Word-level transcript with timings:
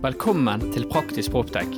Velkommen 0.00 0.62
til 0.72 0.86
Praktisk 0.88 1.34
Proptech. 1.34 1.68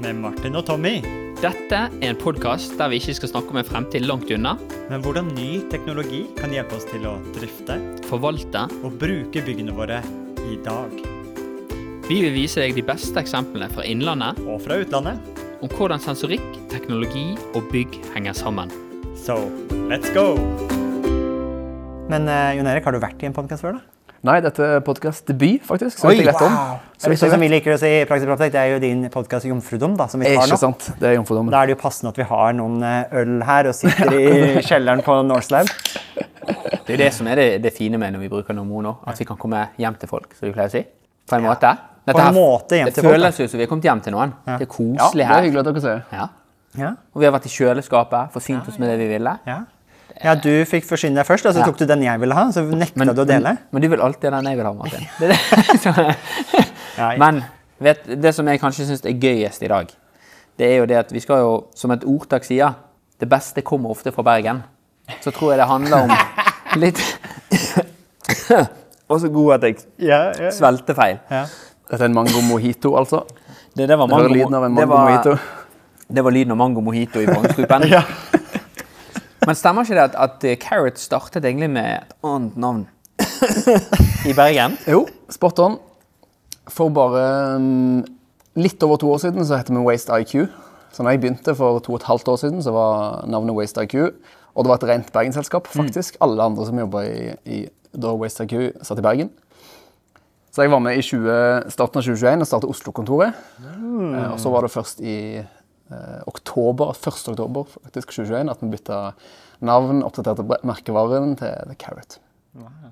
Med 0.00 0.16
Martin 0.16 0.54
og 0.56 0.64
Tommy. 0.68 0.94
Dette 1.42 1.80
er 1.90 2.04
en 2.08 2.16
podkast 2.16 2.72
der 2.78 2.88
vi 2.88 2.96
ikke 2.96 3.14
skal 3.18 3.28
snakke 3.34 3.52
om 3.52 3.58
en 3.60 3.66
fremtid 3.68 4.06
langt 4.08 4.30
unna, 4.32 4.54
Men 4.88 5.02
hvordan 5.04 5.28
ny 5.36 5.60
teknologi 5.68 6.22
kan 6.38 6.54
hjelpe 6.54 6.78
oss 6.78 6.86
til 6.88 7.04
å 7.04 7.18
drifte 7.36 7.76
forvalte. 8.08 8.62
og 8.82 8.96
bruke 8.98 9.42
byggene 9.44 9.74
våre 9.76 10.00
i 10.48 10.56
dag. 10.64 10.94
Vi 12.08 12.20
vil 12.22 12.32
vise 12.32 12.60
deg 12.64 12.74
de 12.74 12.82
beste 12.82 13.20
eksemplene 13.20 13.68
fra 13.68 13.84
innlandet 13.84 14.38
Og 14.46 14.62
fra 14.62 14.78
utlandet. 14.80 15.20
om 15.60 15.68
hvordan 15.68 16.00
sensorikk, 16.00 16.68
teknologi 16.70 17.36
og 17.54 17.68
bygg 17.72 18.00
henger 18.14 18.32
sammen. 18.32 18.70
So, 19.16 19.50
let's 19.90 20.08
go! 20.14 20.36
Men 22.08 22.28
uh, 22.28 22.54
Jon 22.56 22.66
Erik, 22.66 22.84
har 22.84 22.92
du 22.92 23.00
vært 23.00 23.22
i 23.22 23.26
en 23.26 23.34
podkast 23.34 23.60
før, 23.60 23.72
da? 23.72 23.95
Nei, 24.24 24.38
dette 24.40 24.64
er 24.64 24.80
podkastdebut, 24.84 25.64
faktisk. 25.66 25.98
Så 26.00 26.08
Oi, 26.08 26.16
vet 26.24 26.40
om. 26.40 26.54
Så 26.96 27.10
vidt 27.12 27.20
Sånn 27.20 27.34
som 27.34 27.42
vi 27.44 27.48
liker 27.52 27.74
å 27.74 27.78
si 27.80 27.90
i 27.98 28.04
Praktisk 28.08 28.40
det 28.40 28.60
er 28.60 28.70
jo 28.72 28.78
din 28.80 29.02
podkast 29.12 29.44
Jomfrudom, 29.44 29.96
da, 29.98 30.06
som 30.08 30.22
vi 30.22 30.30
tar 30.30 30.46
Ikke 30.46 30.56
nå. 30.56 30.60
sant. 30.62 30.86
Det 30.96 31.10
er 31.10 31.18
jomfrudommen. 31.18 31.52
Da 31.52 31.60
er 31.60 31.68
det 31.68 31.76
jo 31.76 31.80
passende 31.82 32.14
at 32.14 32.20
vi 32.22 32.26
har 32.30 32.54
noen 32.56 32.80
eh, 32.86 33.18
øl 33.20 33.34
her 33.44 33.68
og 33.68 33.76
sitter 33.76 34.16
i 34.16 34.62
kjelleren 34.68 35.04
på 35.04 35.18
Norselab. 35.28 35.68
Det 36.86 36.96
er 36.96 37.02
det 37.04 37.10
som 37.12 37.28
er 37.28 37.42
det, 37.42 37.46
det 37.66 37.74
fine 37.76 38.00
med 38.00 38.16
når 38.16 38.24
vi 38.24 38.32
bruker 38.32 38.56
Nomo 38.56 38.80
nå, 38.84 38.96
at 39.10 39.20
vi 39.20 39.28
kan 39.28 39.38
komme 39.40 39.66
hjem 39.76 40.00
til 40.00 40.10
folk, 40.10 40.32
som 40.38 40.48
vi 40.48 40.54
pleier 40.56 40.72
å 40.72 40.74
si. 40.78 40.82
På 41.26 41.36
en 41.36 41.46
måte. 41.50 41.74
Dette 42.06 42.22
en 42.22 42.36
måte 42.36 42.78
hjem 42.78 42.90
til 42.92 43.02
folk, 43.02 43.12
Det 43.12 43.20
føles 43.20 43.40
jo 43.42 43.48
som 43.50 43.60
vi 43.60 43.66
har 43.66 43.70
kommet 43.70 43.88
hjem 43.90 44.02
til 44.06 44.14
noen. 44.14 44.34
Det 44.46 44.60
er 44.62 44.70
koselig 44.70 45.26
her. 45.26 45.32
Ja, 45.32 45.36
det 45.36 45.38
er 45.42 45.48
hyggelig 45.50 45.62
at 45.62 45.70
dere 45.70 45.86
sier. 45.86 46.04
Ja. 46.14 46.26
Ja. 46.76 46.90
Og 47.12 47.22
vi 47.22 47.26
har 47.26 47.34
vært 47.34 47.48
i 47.48 47.52
kjøleskapet, 47.52 48.32
forsynt 48.34 48.68
oss 48.70 48.78
med 48.78 48.92
det 48.92 48.98
vi 49.00 49.08
ville. 49.10 49.32
Ja. 49.48 49.62
Ja, 50.24 50.34
du 50.34 50.64
fikk 50.64 50.84
forsyne 50.88 51.14
deg 51.20 51.26
først, 51.28 51.46
og 51.46 51.54
så 51.54 51.58
Ja. 51.60 51.64
tok 51.66 51.78
du 51.78 51.86
den 51.86 52.02
jeg 52.02 52.20
ville 52.20 52.34
ha. 52.34 52.46
Så 52.52 52.62
nekta 52.70 53.04
du 53.14 53.22
å 53.22 53.26
dele. 53.26 53.42
Men, 53.54 53.58
men 53.72 53.82
du 53.82 53.88
vil 53.88 54.00
alltid 54.00 54.30
ha 54.32 54.40
den 54.40 54.50
jeg 54.50 54.56
vil 54.56 54.66
ha, 54.66 54.72
Martin. 54.72 55.06
Det 55.20 55.28
det. 55.28 55.38
Så- 55.82 56.14
Ja, 56.96 57.10
Men 57.20 57.42
vet, 57.78 58.06
det 58.22 58.34
som 58.34 58.46
jeg 58.48 58.60
kanskje 58.60 58.86
syns 58.88 59.04
er 59.04 59.12
gøyest 59.20 59.62
i 59.62 59.68
dag, 59.68 59.90
det 60.56 60.66
er 60.70 60.78
jo 60.78 60.86
det 60.86 60.96
at 60.96 61.10
vi 61.12 61.20
skal 61.20 61.38
jo, 61.42 61.50
som 61.76 61.90
et 61.92 62.04
ordtak 62.08 62.44
sier, 62.44 62.72
det 63.20 63.28
beste 63.28 63.60
kommer 63.62 63.90
ofte 63.92 64.12
fra 64.12 64.22
Bergen. 64.24 64.62
Så 65.20 65.30
tror 65.30 65.52
jeg 65.52 65.58
det 65.60 65.66
handler 65.68 66.06
om 66.06 66.14
litt 66.82 66.98
Og 69.08 69.20
så 69.22 69.28
god 69.30 69.52
at 69.58 69.62
jeg 69.68 69.76
ja, 70.08 70.32
ja. 70.40 70.50
svelgte 70.50 70.94
feil. 70.96 71.18
ja. 71.30 71.44
Dette 71.86 72.02
er 72.02 72.08
en 72.08 72.14
mango 72.16 72.40
mojito, 72.42 72.96
altså. 72.98 73.20
Det, 73.76 73.84
det 73.86 73.94
var 74.00 74.08
Hører 74.10 74.32
lyden 74.32 74.54
av 74.58 74.64
en 74.66 74.74
det 74.74 74.88
mango 74.88 74.96
var- 74.96 75.10
mojito. 75.12 75.36
Det 76.08 76.24
var 76.24 76.30
lyden 76.34 76.50
av 76.52 76.58
mango 76.58 76.80
mojito 76.82 77.20
i 77.22 77.26
Bangsgruppen. 77.30 77.84
Ja. 77.92 78.00
Men 79.44 79.58
stemmer 79.58 79.84
ikke 79.84 79.98
det 79.98 80.04
at, 80.08 80.16
at 80.16 80.46
eh, 80.48 80.58
Carrot 80.60 81.00
startet 81.00 81.44
egentlig 81.44 81.68
med 81.70 81.90
et 81.98 82.14
annet 82.24 82.56
navn 82.56 82.86
i 84.30 84.34
Bergen? 84.36 84.78
Jo, 84.88 85.04
spot 85.32 85.60
on. 85.62 85.78
For 86.72 86.90
bare 86.90 87.26
mm, 87.62 88.00
litt 88.58 88.82
over 88.82 89.00
to 89.00 89.10
år 89.12 89.20
siden 89.22 89.44
så 89.46 89.60
heter 89.60 89.76
vi 89.76 89.84
Waste 89.86 90.20
IQ. 90.22 90.48
Så 90.96 91.04
når 91.04 91.14
jeg 91.14 91.22
begynte 91.22 91.54
for 91.58 91.82
to 91.84 91.92
og 91.92 92.00
et 92.00 92.08
halvt 92.08 92.28
år 92.32 92.40
siden, 92.40 92.62
så 92.64 92.72
var 92.72 93.26
navnet 93.28 93.56
Waste 93.56 93.84
IQ. 93.84 93.96
Og 94.56 94.64
det 94.64 94.72
var 94.72 94.80
et 94.80 94.88
rent 94.88 95.12
Bergensselskap, 95.12 95.68
faktisk. 95.68 96.16
Alle 96.24 96.42
andre 96.42 96.64
som 96.66 96.78
jobba 96.80 97.02
i, 97.04 97.34
i 97.44 97.58
da 97.92 98.14
Waste 98.16 98.46
IQ, 98.48 98.80
satt 98.82 99.02
i 99.02 99.04
Bergen. 99.04 99.30
Så 100.56 100.64
jeg 100.64 100.72
var 100.72 100.80
med 100.80 100.96
i 100.96 101.02
20, 101.04 101.68
starten 101.68 102.00
av 102.00 102.06
2021 102.06 102.40
og 102.40 102.48
startet 102.48 102.70
Oslo-kontoret. 102.72 103.36
Mm. 103.60 104.14
og 104.32 104.38
så 104.40 104.48
var 104.52 104.64
det 104.64 104.72
først 104.72 105.02
i 105.04 105.16
eh, 105.42 105.55
oktober, 106.26 106.92
1. 106.96 107.28
oktober 107.32 107.66
faktisk, 107.70 108.16
2021 108.16 108.50
at 108.50 108.62
vi 108.62 108.70
bytta 108.72 109.00
navn, 109.64 110.02
oppdaterte 110.06 110.44
merkevaren 110.66 111.36
til 111.40 111.54
The 111.70 111.76
Carrot. 111.78 112.18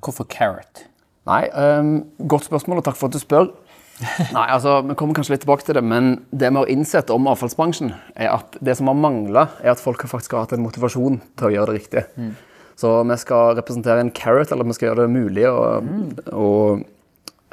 Hvorfor 0.05 0.29
Carrot? 0.31 0.87
Nei, 1.29 1.45
um, 1.57 1.95
godt 2.29 2.47
spørsmål, 2.49 2.83
og 2.83 2.87
takk 2.87 2.99
for 3.01 3.09
at 3.09 3.17
du 3.17 3.23
spør. 3.23 3.51
Nei, 4.37 4.47
altså, 4.51 4.81
Vi 4.85 4.97
kommer 4.99 5.17
kanskje 5.17 5.37
litt 5.37 5.45
tilbake 5.47 5.65
til 5.67 5.79
det, 5.79 5.85
men 5.87 6.17
det 6.35 6.51
vi 6.51 6.61
har 6.61 6.73
innsett 6.73 7.13
om 7.15 7.29
avfallsbransjen, 7.31 7.95
er 8.19 8.33
at 8.35 8.59
det 8.65 8.77
som 8.79 8.91
har 8.91 8.99
mangla, 8.99 9.47
er 9.63 9.73
at 9.73 9.83
folk 9.83 10.03
har 10.05 10.13
faktisk 10.13 10.35
har 10.35 10.47
hatt 10.47 10.57
en 10.57 10.65
motivasjon 10.65 11.21
til 11.39 11.49
å 11.49 11.53
gjøre 11.55 11.73
det 11.73 11.79
riktige. 11.79 12.33
Så 12.81 12.91
vi 13.07 13.17
skal 13.23 13.55
representere 13.55 14.03
en 14.03 14.13
carrot, 14.15 14.51
eller 14.53 14.67
vi 14.67 14.77
skal 14.77 14.91
gjøre 14.91 15.07
det 15.07 15.15
mulig 15.15 15.47
å, 15.47 15.61
å 16.35 16.49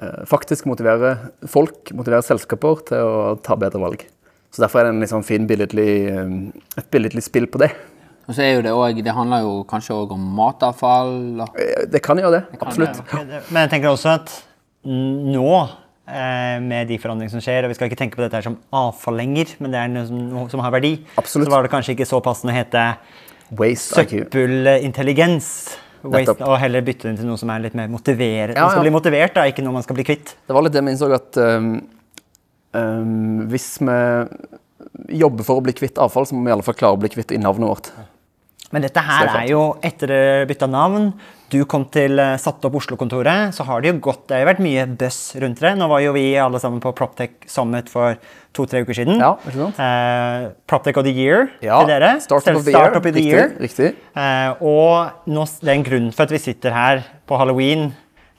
eh, 0.02 0.24
faktisk 0.30 0.66
motivere 0.70 1.14
folk, 1.46 1.94
motivere 1.94 2.26
selskaper 2.26 2.82
til 2.90 3.06
å 3.06 3.36
ta 3.46 3.56
bedre 3.60 3.84
valg. 3.84 4.08
Så 4.52 4.62
Derfor 4.66 4.82
er 4.82 4.90
det 4.90 4.94
en 4.96 5.00
litt 5.00 5.10
sånn 5.14 5.24
fin 5.24 5.46
billedlig, 5.48 5.90
eh, 6.12 6.78
et 6.82 6.90
billedlig 6.92 7.24
spill 7.24 7.48
på 7.48 7.62
det. 7.62 7.72
Og 8.28 8.36
så 8.36 8.44
er 8.46 8.54
jo 8.58 8.62
det 8.66 8.72
også, 8.72 9.04
det 9.04 9.14
handler 9.16 9.42
jo 9.46 9.54
kanskje 9.68 9.96
òg 9.96 10.12
om 10.16 10.26
matavfall. 10.38 11.42
Og 11.42 11.56
Eh, 11.60 11.86
Det 11.92 12.02
kan 12.04 12.18
gjøre 12.20 12.32
det, 12.40 12.60
kan 12.60 12.68
absolutt. 12.68 13.00
Men 13.52 13.68
jeg 13.68 13.70
tenker 13.72 13.90
også 13.90 14.10
at 14.16 14.44
nå, 14.86 15.70
eh, 16.08 16.60
med 16.60 16.88
de 16.88 16.98
forandringene 16.98 17.32
som 17.32 17.40
skjer, 17.44 17.64
og 17.64 17.70
vi 17.72 17.76
skal 17.80 17.90
ikke 17.90 17.98
tenke 17.98 18.16
på 18.20 18.24
dette 18.26 18.34
her 18.40 18.42
som 18.50 18.58
avfall 18.74 19.16
lenger, 19.16 19.56
men 19.60 19.72
det 19.72 19.80
er 19.80 19.88
noe 19.88 20.06
som, 20.08 20.18
noe 20.30 20.50
som 20.50 20.60
har 20.60 20.72
verdi, 20.72 21.00
Absolutt. 21.18 21.48
så 21.48 21.52
var 21.56 21.64
det 21.64 21.72
kanskje 21.72 21.96
ikke 21.96 22.08
så 22.10 22.22
passende 22.24 22.54
å 22.54 22.58
hete 22.60 22.86
Waste 23.52 23.96
søppelintelligens. 24.00 25.48
Waste, 26.04 26.36
og 26.42 26.58
heller 26.58 26.82
bytte 26.82 27.10
den 27.10 27.18
til 27.20 27.28
noe 27.30 27.38
som 27.38 27.50
er 27.54 27.60
litt 27.62 27.76
mer 27.78 27.88
motiverende. 27.92 28.56
Ja, 28.58 28.64
Man 28.66 28.72
skal 28.72 28.86
bli 28.88 28.94
motivert, 28.96 29.34
da, 29.36 29.44
ikke 29.52 29.62
noe 29.64 29.76
man 29.76 29.84
skal 29.86 29.98
bli 30.00 30.06
kvitt. 30.08 30.36
Det 30.48 30.56
var 30.56 30.64
litt 30.66 30.74
det 30.74 30.82
vi 30.86 30.94
innså 30.96 31.12
at 31.14 31.38
um, 31.38 31.76
um, 32.74 33.48
hvis 33.52 33.78
vi 33.82 34.00
jobber 35.22 35.46
for 35.48 35.62
å 35.62 35.66
bli 35.66 35.76
kvitt 35.78 36.00
avfall, 36.02 36.26
så 36.28 36.36
må 36.38 36.46
vi 36.46 36.52
i 36.52 36.56
alle 36.56 36.66
fall 36.66 36.78
klare 36.80 36.98
å 36.98 37.02
bli 37.02 37.12
kvitt 37.14 37.34
i 37.36 37.42
navnet 37.42 37.70
vårt. 37.70 37.92
Men 38.72 38.86
dette 38.86 39.02
her 39.04 39.28
er 39.28 39.38
er 39.42 39.48
jo 39.52 39.62
etter 39.84 40.08
dere 40.08 40.46
bytta 40.48 40.68
navn. 40.72 41.10
Du 41.52 41.58
kom 41.68 41.84
til 41.92 42.16
eh, 42.24 42.38
satt 42.40 42.64
opp 42.64 42.78
Oslo-kontoret, 42.80 43.52
så 43.52 43.66
har 43.68 43.82
det 43.84 43.90
jo 43.90 43.98
gått 44.06 44.22
Det 44.30 44.38
har 44.40 44.48
vært 44.48 44.62
mye 44.64 44.86
buzz 44.88 45.34
rundt 45.44 45.60
det. 45.60 45.74
Nå 45.76 45.90
var 45.92 46.00
jo 46.00 46.14
vi 46.16 46.24
alle 46.40 46.62
sammen 46.64 46.80
på 46.80 46.94
Proptech 46.96 47.34
Summit 47.52 47.92
for 47.92 48.16
to-tre 48.56 48.86
uker 48.86 48.96
siden. 48.96 49.20
Ja, 49.20 49.34
ikke 49.44 49.58
sant? 49.58 49.82
Eh, 49.84 50.46
Proptech 50.72 51.02
of 51.02 51.04
the 51.04 51.12
Year 51.12 51.50
til 51.60 51.92
dere. 51.92 52.14
Startup 52.24 52.56
of 52.56 52.64
the 52.64 52.72
year. 52.72 52.96
of 52.96 53.04
the 53.04 53.12
Riktig, 53.12 53.28
year. 53.28 53.52
riktig. 53.60 53.92
Eh, 54.16 54.64
og 54.64 55.28
nå, 55.28 55.44
det 55.60 55.68
er 55.74 55.76
en 55.76 55.88
grunn 55.90 56.10
for 56.16 56.24
at 56.30 56.32
vi 56.32 56.40
sitter 56.40 56.72
her 56.72 57.04
på 57.28 57.42
halloween 57.44 57.90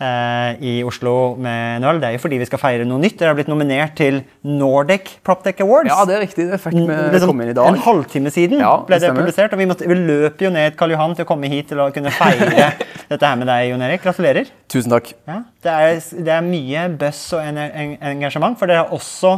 i 0.03 0.83
Oslo 0.83 1.37
med 1.39 1.77
en 1.77 1.85
øl. 1.87 2.01
Det 2.03 2.09
er 2.09 2.17
jo 2.17 2.23
fordi 2.25 2.39
vi 2.41 2.47
skal 2.49 2.59
feire 2.59 2.87
noe 2.89 2.99
nytt. 2.99 3.19
Dere 3.21 3.31
har 3.31 3.37
blitt 3.39 3.51
nominert 3.51 3.95
til 3.99 4.23
Nordic 4.43 5.13
Proptech 5.23 5.61
Awards. 5.63 5.93
Ja, 5.93 6.03
det 6.09 6.17
er 6.17 6.25
riktig. 6.25 6.49
Det 6.51 6.59
fikk 6.59 6.75
vi 6.75 6.97
Liksom 7.15 7.31
komme 7.31 7.47
inn 7.47 7.53
i 7.53 7.57
dag. 7.57 7.69
En 7.71 7.79
halvtime 7.85 8.33
siden 8.35 8.63
Ja, 8.63 8.73
ble 8.89 8.99
det 8.99 9.07
det 9.07 9.15
publisert. 9.21 9.55
Og 9.55 9.63
vi, 9.63 9.69
måtte, 9.71 9.87
vi 9.87 9.99
løp 9.99 10.43
jo 10.43 10.51
ned 10.51 10.75
Karl 10.81 10.97
Johan 10.97 11.15
til 11.19 11.27
å 11.27 11.29
komme 11.29 11.51
hit 11.53 11.71
til 11.71 11.83
å 11.83 11.91
kunne 11.95 12.11
feire 12.17 12.73
dette 13.13 13.23
her 13.23 13.39
med 13.39 13.51
deg, 13.53 13.69
Jon 13.71 13.87
Erik. 13.87 14.03
Gratulerer. 14.03 14.51
Tusen 14.73 14.95
takk. 14.95 15.13
Ja, 15.31 15.39
det, 15.63 15.79
er, 15.79 16.03
det 16.27 16.37
er 16.41 16.45
mye 16.47 16.87
buzz 16.99 17.25
og 17.37 17.47
en, 17.47 17.63
en, 17.63 17.97
engasjement, 18.15 18.59
for 18.59 18.71
dere 18.71 18.87
har 18.87 18.95
også 18.97 19.37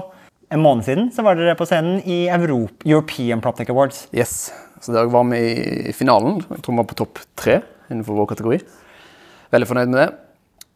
en 0.54 0.62
måned 0.62 0.86
siden 0.86 1.08
så 1.12 1.24
var 1.26 1.38
dere 1.38 1.56
på 1.58 1.66
scenen 1.68 2.00
i 2.06 2.24
Europ, 2.32 2.84
European 2.86 3.42
Proptech 3.44 3.72
Awards. 3.74 4.06
Yes. 4.14 4.52
Så 4.84 4.92
der 4.94 5.08
var 5.10 5.24
vi 5.30 5.40
i 5.90 5.94
finalen. 5.96 6.42
Jeg 6.48 6.62
tror 6.62 6.76
vi 6.76 6.82
var 6.82 6.90
på 6.90 6.98
topp 6.98 7.22
tre 7.40 7.60
innenfor 7.90 8.18
vår 8.20 8.30
kategori. 8.34 8.60
Veldig 9.54 9.68
fornøyd 9.70 9.92
med 9.92 10.00
det. 10.02 10.10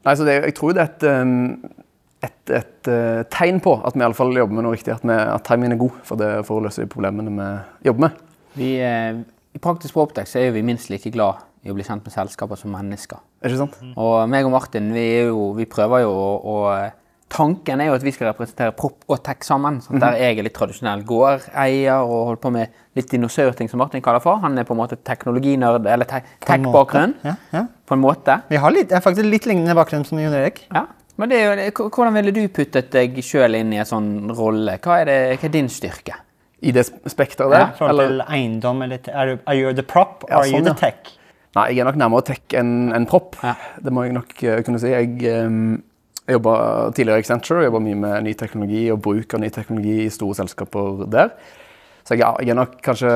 Nei, 0.08 0.14
så 0.16 0.24
det, 0.24 0.38
jeg 0.40 0.54
tror 0.56 0.72
det 0.72 0.80
er 0.80 0.88
et, 0.88 1.02
um, 1.04 1.88
et, 2.24 2.52
et 2.56 2.88
uh, 2.88 3.24
tegn 3.28 3.58
på 3.60 3.74
at 3.84 3.96
vi 3.96 4.00
i 4.00 4.06
alle 4.06 4.16
fall 4.16 4.32
jobber 4.32 4.56
med 4.56 4.64
noe 4.64 4.76
riktig. 4.78 4.94
At, 4.94 5.04
vi, 5.04 5.12
at 5.12 5.44
timingen 5.44 5.76
er 5.76 5.82
god 5.82 5.98
for, 6.08 6.20
det, 6.20 6.30
for 6.48 6.58
å 6.58 6.64
løse 6.64 6.80
de 6.80 6.88
problemene 6.88 7.34
vi 7.36 7.48
jobber 7.90 8.06
med. 8.06 8.22
vi, 8.56 8.70
eh, 8.80 9.18
I 9.52 9.60
Praktisk 9.60 9.98
Proptech 9.98 10.30
så 10.30 10.40
er 10.40 10.54
vi 10.56 10.64
minst 10.64 10.88
like 10.88 11.12
glad 11.12 11.44
i 11.66 11.68
å 11.68 11.76
bli 11.76 11.84
kjent 11.84 12.06
med 12.06 12.14
selskaper 12.14 12.56
som 12.56 12.72
mennesker. 12.72 13.20
Er 13.42 13.52
ikke 13.52 13.60
sant? 13.66 13.76
Og 14.00 14.16
meg 14.32 14.48
og 14.48 14.54
Martin 14.54 14.88
vi, 14.94 15.04
er 15.18 15.28
jo, 15.28 15.50
vi 15.58 15.68
prøver 15.68 16.06
jo 16.06 16.14
å, 16.14 16.32
å 16.40 16.56
Tanken 17.28 17.80
er 17.80 17.90
jo 17.90 17.94
at 17.98 18.04
vi 18.06 18.12
skal 18.14 18.30
representere 18.30 18.72
prop 18.72 19.04
og 19.08 19.18
tech 19.26 19.42
sammen. 19.44 19.80
sånn 19.84 20.00
Der 20.00 20.16
jeg 20.16 20.38
er 20.38 20.46
litt 20.46 20.54
tradisjonell 20.56 21.02
gårdeier 21.04 22.00
og 22.00 22.22
holder 22.30 22.40
på 22.40 22.52
med 22.54 22.68
litt 22.96 23.10
dinosaurting, 23.12 23.68
som 23.68 23.78
Martin 23.82 24.00
kaller 24.02 24.22
for. 24.24 24.40
Han 24.40 24.56
er 24.58 24.64
på 24.64 24.72
en 24.72 24.80
måte 24.80 24.96
teknologinerd, 24.96 25.86
eller 25.86 26.08
te 26.08 26.22
tech-bakgrunn. 26.46 27.14
Ja, 27.26 27.34
ja. 27.52 27.66
På 27.86 27.94
en 27.98 28.00
måte. 28.00 28.40
Vi 28.48 28.56
har 28.56 28.72
litt, 28.72 28.88
jeg 28.88 28.96
har 28.96 29.04
faktisk 29.04 29.28
litt 29.28 29.44
lignende 29.46 29.76
bakgrunn 29.76 30.06
som 30.08 30.18
Jon 30.22 30.32
Erik. 30.34 30.64
Ja. 30.72 30.86
Men 31.18 31.28
det 31.32 31.38
er 31.42 31.60
jo, 31.66 31.88
hvordan 31.90 32.14
ville 32.14 32.32
du 32.32 32.44
puttet 32.48 32.90
deg 32.94 33.16
sjøl 33.26 33.58
inn 33.58 33.72
i 33.74 33.80
en 33.82 33.88
sånn 33.88 34.10
rolle? 34.38 34.78
Hva 34.78 35.00
er, 35.02 35.04
det, 35.10 35.18
hva 35.40 35.48
er 35.50 35.54
din 35.56 35.68
styrke? 35.68 36.14
I 36.62 36.72
det 36.74 36.86
spekteret 36.88 37.50
der. 37.52 37.66
Ja, 37.78 37.88
eller- 37.90 38.08
til 38.08 38.22
eiendom, 38.28 38.82
eller 38.82 38.98
er, 39.04 39.26
du, 39.26 39.42
are 39.46 39.56
you 39.56 39.72
the 39.74 39.82
prop, 39.82 40.24
or 40.24 40.30
Ja, 40.30 40.38
are 40.38 40.46
you 40.48 40.62
sånn, 40.62 40.64
the 40.64 40.74
tech? 40.78 41.12
Nei, 41.56 41.70
jeg 41.72 41.80
er 41.82 41.88
nok 41.88 41.96
nærmere 41.98 42.24
tech 42.28 42.54
enn 42.54 42.92
en 42.94 43.06
prop. 43.06 43.36
Ja. 43.42 43.54
Det 43.82 43.92
må 43.92 44.04
jeg 44.04 44.12
nok 44.14 44.42
eh, 44.44 44.62
kunne 44.62 44.78
si. 44.78 44.88
Jeg, 44.92 45.44
um, 45.46 45.82
jeg 46.28 46.36
jobba 46.36 46.54
tidligere 46.92 47.22
i 47.22 47.24
Accenture, 47.24 47.64
jobba 47.64 47.80
mye 47.80 47.96
med 47.96 48.26
ny 48.26 48.34
teknologi 48.36 48.82
og 48.92 49.00
bruk 49.04 49.32
av 49.32 49.40
ny 49.40 49.48
teknologi 49.52 49.94
i 50.04 50.10
store 50.12 50.36
selskaper 50.36 51.06
der. 51.08 51.32
Så 52.04 52.18
ja, 52.20 52.34
jeg 52.42 52.52
er 52.52 52.58
nok 52.58 52.74
kanskje 52.84 53.12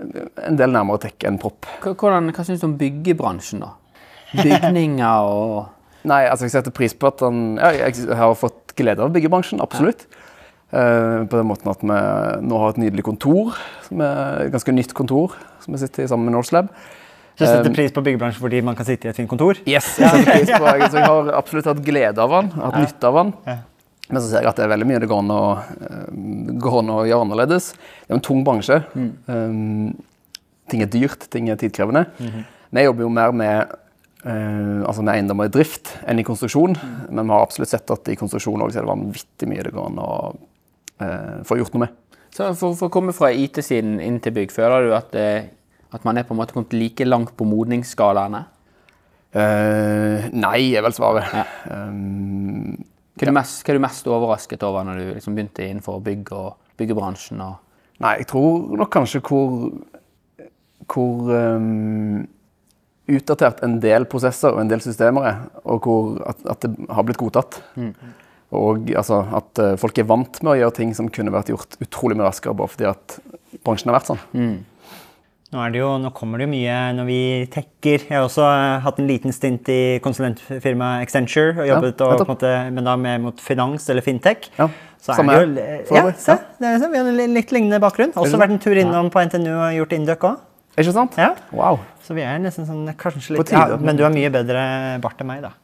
en 0.00 0.56
del 0.56 0.72
nærmere 0.72 1.02
tech 1.04 1.26
enn 1.28 1.36
prop. 1.40 1.68
Hva, 1.84 1.92
hvordan, 1.92 2.32
hva 2.32 2.44
syns 2.48 2.62
du 2.62 2.68
om 2.70 2.76
byggebransjen, 2.80 3.64
da? 3.64 3.74
Bygninger 4.36 5.32
og 5.32 5.72
Nei, 6.10 6.22
altså 6.30 6.46
jeg 6.46 6.54
setter 6.54 6.74
pris 6.74 6.92
på 6.94 7.08
at 7.10 7.22
han 7.24 7.56
ja, 7.58 7.72
Jeg 7.88 8.14
har 8.14 8.36
fått 8.38 8.76
glede 8.78 9.02
av 9.02 9.10
byggebransjen, 9.14 9.60
absolutt. 9.60 10.04
Eh, 10.70 11.24
på 11.26 11.38
den 11.38 11.48
måten 11.48 11.70
at 11.72 11.82
vi 11.82 11.96
nå 12.46 12.60
har 12.62 12.72
et 12.72 12.80
nydelig 12.82 13.04
kontor, 13.06 13.56
som 13.88 14.02
er 14.06 14.46
et 14.46 14.54
ganske 14.54 14.74
nytt 14.74 14.94
kontor, 14.96 15.34
som 15.64 15.74
vi 15.74 15.82
sitter 15.82 16.04
i 16.04 16.08
sammen 16.10 16.30
med 16.30 16.38
Norselab. 16.38 16.70
Så 17.36 17.44
du 17.44 17.50
setter 17.50 17.68
Um, 17.68 17.76
pris 17.76 17.92
på 17.92 18.00
byggebransjen 18.00 18.40
fordi 18.40 18.62
man 18.64 18.76
kan 18.78 18.86
sitte 18.88 19.08
i 19.08 19.10
et 19.12 19.16
fint 19.18 19.28
kontor. 19.28 19.58
Yes, 19.68 19.90
jeg 20.00 20.08
setter 20.08 20.30
pris 20.30 20.52
på, 20.52 20.70
så 20.88 21.00
jeg 21.02 21.04
har 21.04 21.32
absolutt 21.36 21.66
hatt 21.68 21.82
glede 21.84 22.22
av 22.22 22.32
den, 22.32 22.52
hatt 22.56 22.78
nytte 22.80 23.10
av 23.10 23.18
den. 23.20 23.32
Ja. 23.44 23.56
Men 24.06 24.22
så 24.22 24.30
ser 24.30 24.44
jeg 24.44 24.50
at 24.52 24.58
det 24.58 24.64
er 24.66 24.70
veldig 24.70 24.86
mye 24.88 25.00
det 25.02 25.08
går 25.10 25.22
an 25.24 25.32
å, 25.34 25.42
eh, 25.58 26.04
går 26.62 26.76
an 26.80 26.92
å 26.94 26.98
gjøre 27.08 27.26
annerledes. 27.26 27.72
Det 28.06 28.14
er 28.14 28.18
en 28.20 28.24
tung 28.24 28.44
bransje. 28.46 28.78
Um, 28.94 29.96
ting 30.70 30.84
er 30.84 30.90
dyrt, 30.92 31.26
ting 31.32 31.50
er 31.50 31.58
tidkrevende. 31.60 32.06
Vi 32.16 32.86
jobber 32.86 33.06
jo 33.06 33.10
mer 33.10 33.34
med, 33.36 33.74
uh, 34.24 34.86
altså 34.86 35.02
med 35.02 35.16
eiendommer 35.16 35.50
i 35.50 35.54
drift 35.58 35.90
enn 36.06 36.22
i 36.22 36.26
konstruksjon. 36.26 36.78
Men 37.10 37.26
vi 37.26 37.34
har 37.34 37.42
absolutt 37.42 37.72
sett 37.74 37.90
at 37.90 38.08
i 38.12 38.18
konstruksjon 38.18 38.62
også 38.62 38.80
er 38.80 38.86
det 38.86 38.94
vanvittig 38.94 39.50
mye 39.50 39.66
det 39.66 39.74
går 39.74 39.90
an 39.90 40.02
å 40.02 40.10
uh, 41.02 41.36
få 41.46 41.58
gjort 41.58 41.74
noe 41.74 41.88
med. 41.88 42.00
Så 42.36 42.50
for, 42.54 42.78
for 42.78 42.90
å 42.90 42.92
komme 42.92 43.14
fra 43.16 43.32
IT-siden 43.32 43.98
inn 44.04 44.20
til 44.22 44.34
bygg, 44.36 44.54
føler 44.54 44.86
du 44.86 44.94
at, 44.94 45.14
at 45.94 46.04
man 46.06 46.18
er 46.18 46.26
på 46.26 46.34
en 46.34 46.40
måte 46.40 46.56
kommet 46.56 46.74
like 46.74 47.06
langt 47.06 47.34
på 47.38 47.46
modningsskalaene? 47.48 48.42
Uh, 49.36 50.26
nei, 50.32 50.72
er 50.72 50.84
vel 50.86 50.94
svaret. 50.96 51.28
Ja. 51.34 51.44
Um, 51.70 52.76
Hva 53.16 53.24
er, 53.24 53.30
du 53.30 53.36
mest, 53.36 53.62
hva 53.64 53.72
er 53.72 53.78
du 53.78 53.84
mest 53.84 54.08
overrasket 54.08 54.64
over 54.66 54.84
når 54.84 54.98
du 55.00 55.04
liksom 55.14 55.36
begynte 55.36 55.64
innenfor 55.64 56.02
bygg 56.04 56.32
og 56.36 56.50
byggebransjen? 56.80 57.40
Og 57.44 57.62
Nei, 58.04 58.18
jeg 58.20 58.28
tror 58.28 58.76
nok 58.76 58.90
kanskje 58.92 59.22
hvor, 59.24 59.70
hvor 60.92 61.30
um, 61.32 62.26
utdatert 63.08 63.62
en 63.64 63.78
del 63.80 64.04
prosesser 64.10 64.52
og 64.52 64.60
en 64.60 64.68
del 64.68 64.82
systemer 64.84 65.28
er, 65.30 65.42
og 65.64 65.86
hvor 65.86 66.18
at, 66.28 66.42
at 66.52 66.66
det 66.66 66.88
har 66.92 67.06
blitt 67.08 67.20
godtatt. 67.20 67.60
Og 68.56 68.92
altså, 68.94 69.22
at 69.34 69.58
eh, 69.58 69.72
folk 69.80 69.98
er 69.98 70.06
vant 70.06 70.36
med 70.42 70.52
å 70.52 70.58
gjøre 70.60 70.76
ting 70.76 70.92
som 70.94 71.08
kunne 71.10 71.32
vært 71.34 71.48
gjort 71.50 71.78
utrolig 71.82 72.14
mye 72.18 72.28
raskere, 72.28 72.54
bare 72.54 72.70
fordi 72.70 72.86
at 72.92 73.16
bransjen 73.66 73.90
har 73.90 73.96
vært 73.98 74.12
sånn. 74.12 74.20
Nå, 75.54 75.62
det 75.70 75.78
jo, 75.78 75.92
nå 76.02 76.10
kommer 76.10 76.40
det 76.40 76.48
jo 76.48 76.50
mye 76.50 76.76
når 76.96 77.06
vi 77.06 77.18
tekker. 77.54 78.02
Jeg 78.08 78.16
har 78.16 78.24
også 78.26 78.42
eh, 78.48 78.80
hatt 78.82 78.98
en 78.98 79.06
liten 79.06 79.34
stint 79.34 79.68
i 79.70 79.78
konsulentfirmaet 80.02 81.04
Accenture. 81.06 81.52
og 81.54 81.68
jobbet 81.68 82.02
og, 82.02 82.16
nettopp. 82.16 82.26
en 82.26 82.32
måte, 82.34 82.52
Men 82.74 82.88
da 82.88 82.96
med 82.98 83.22
mot 83.28 83.44
finans 83.44 83.86
eller 83.92 84.02
fintech. 84.02 84.50
Ja, 84.58 84.66
Så 84.98 85.14
er 85.14 85.20
samme 85.20 85.38
det 85.54 85.68
jo, 85.86 85.94
ja, 85.94 86.04
se, 86.18 86.38
det 86.58 86.72
er, 86.72 86.82
så, 86.82 86.90
vi 86.90 86.98
har 86.98 87.12
en 87.12 87.34
litt 87.38 87.54
lignende 87.54 87.78
bakgrunn. 87.82 88.10
Også 88.18 88.42
vært 88.42 88.56
en 88.56 88.62
tur 88.62 88.74
innom 88.74 89.12
på 89.14 89.22
NTNU 89.22 89.52
og 89.54 89.78
gjort 89.78 89.96
Induc 90.00 90.30
òg. 90.32 90.42
Ikke 90.76 90.92
sant? 90.92 91.14
Ja. 91.16 91.30
Wow. 91.56 91.78
Så 92.04 92.16
vi 92.18 92.26
er 92.26 92.42
nesten 92.42 92.66
sånn 92.68 92.82
kanskje 92.98 93.38
litt 93.38 93.54
ja. 93.54 93.68
Men 93.80 93.96
du 93.96 94.02
har 94.04 94.12
mye 94.12 94.28
bedre 94.34 94.64
bart 95.04 95.22
enn 95.22 95.30
meg, 95.30 95.46
da. 95.46 95.54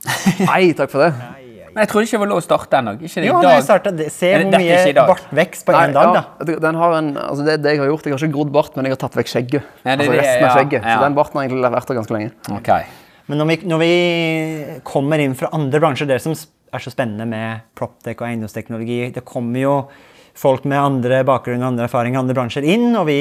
Nei, 0.46 0.70
takk 0.78 0.94
for 0.94 1.08
det. 1.08 1.50
Men 1.72 1.82
jeg 1.84 1.90
trodde 1.92 2.06
ikke 2.06 2.16
det 2.18 2.22
var 2.22 2.30
lov 2.30 2.40
å 2.40 2.44
starte 2.44 2.78
ennå. 2.78 2.94
Ikke 3.00 3.22
det 3.22 3.24
i 3.24 3.32
dag? 3.32 3.46
jeg 3.48 3.64
startet, 3.66 4.00
Se 4.12 4.32
det- 4.32 4.46
hvor 4.46 4.58
mye 4.60 5.06
bartvekst 5.12 5.66
på 5.66 5.72
én 5.72 5.92
dag, 5.92 6.14
ja, 6.14 6.54
da. 6.60 6.72
har 6.72 6.96
en, 6.98 7.12
altså 7.16 7.44
det, 7.46 7.62
det 7.62 7.72
jeg 7.72 7.80
har 7.80 7.86
gjort, 7.92 8.04
jeg 8.04 8.12
har 8.12 8.18
ikke 8.26 8.36
grodd 8.36 8.52
bart, 8.52 8.76
men 8.76 8.84
jeg 8.84 8.96
har 8.96 9.02
tatt 9.08 9.16
vekk 9.16 9.32
skjegget. 9.32 9.62
Ja, 9.84 9.96
det 9.96 10.06
altså 10.06 10.12
resten 10.18 10.44
av 10.44 10.48
ja, 10.48 10.54
skjegget. 10.56 10.82
ja. 10.82 10.96
Så 10.98 11.04
den 11.06 11.14
barten 11.14 11.40
har 11.40 11.48
egentlig 11.48 11.72
vært 11.72 11.86
der 11.88 12.00
ganske 12.00 12.16
lenge. 12.18 12.30
Ok. 12.52 12.70
Men 13.28 13.38
når 13.38 13.46
vi, 13.48 13.56
når 13.72 13.78
vi 13.78 13.92
kommer 14.84 15.18
inn 15.22 15.34
fra 15.38 15.48
andre 15.52 15.80
bransjer, 15.80 16.06
det 16.10 16.20
som 16.20 16.34
er 16.34 16.78
så 16.82 16.92
spennende 16.92 17.26
med 17.28 17.60
PropTech 17.78 18.20
og 18.20 18.28
eiendomsteknologi, 18.28 19.12
det 19.14 19.24
kommer 19.24 19.60
jo 19.62 19.76
folk 20.34 20.64
med 20.64 20.80
andre 20.80 21.22
bakgrunn, 21.28 21.62
andre 21.62 21.84
erfaring, 21.84 22.16
andre 22.16 22.34
bransjer 22.36 22.64
inn, 22.64 22.90
og 22.96 23.06
vi 23.06 23.18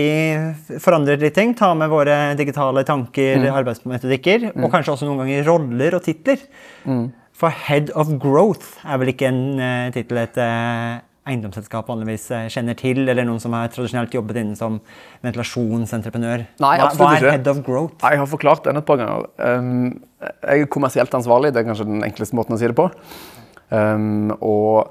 forandrer 0.80 1.20
litt 1.20 1.36
ting. 1.36 1.54
Tar 1.60 1.76
med 1.76 1.92
våre 1.92 2.36
digitale 2.40 2.86
tanker, 2.88 3.44
arbeidsmetodikker, 3.52 4.52
og 4.56 4.72
kanskje 4.72 4.96
også 4.96 5.10
noen 5.10 5.26
ganger 5.26 5.48
roller 5.50 5.98
og 6.00 6.06
titler. 6.08 6.46
For 7.42 7.50
Head 7.50 7.90
of 7.98 8.12
Growth 8.22 8.84
er 8.86 9.00
vel 9.02 9.16
ikke 9.16 9.32
en 9.32 9.42
uh, 9.58 9.88
tittel 9.96 10.20
et 10.22 10.38
uh, 10.38 11.00
eiendomsselskap 11.30 11.90
vanligvis 11.90 12.24
eh, 12.34 12.48
kjenner 12.50 12.74
til, 12.78 13.04
eller 13.06 13.26
noen 13.28 13.38
som 13.42 13.54
har 13.54 13.70
tradisjonelt 13.70 14.14
jobbet 14.16 14.40
innen 14.42 14.58
som 14.58 14.80
ventilasjonsentreprenør. 15.22 16.48
Nei, 16.64 16.72
hva, 16.82 16.88
hva 16.98 17.12
er 17.12 17.20
ikke. 17.20 17.36
Head 17.36 17.50
of 17.52 17.60
Growth? 17.66 18.00
Jeg 18.02 18.22
har 18.22 18.30
forklart 18.30 18.66
den 18.66 18.82
et 18.82 18.88
par 18.88 18.98
ganger. 18.98 19.28
Um, 19.38 20.02
jeg 20.42 20.66
er 20.66 20.72
kommersielt 20.74 21.14
ansvarlig, 21.18 21.54
det 21.54 21.62
er 21.62 21.68
kanskje 21.70 21.86
den 21.92 22.02
enkleste 22.08 22.38
måten 22.38 22.58
å 22.58 22.60
si 22.62 22.70
det 22.70 22.78
på. 22.78 22.88
Um, 23.70 24.34
og 24.42 24.90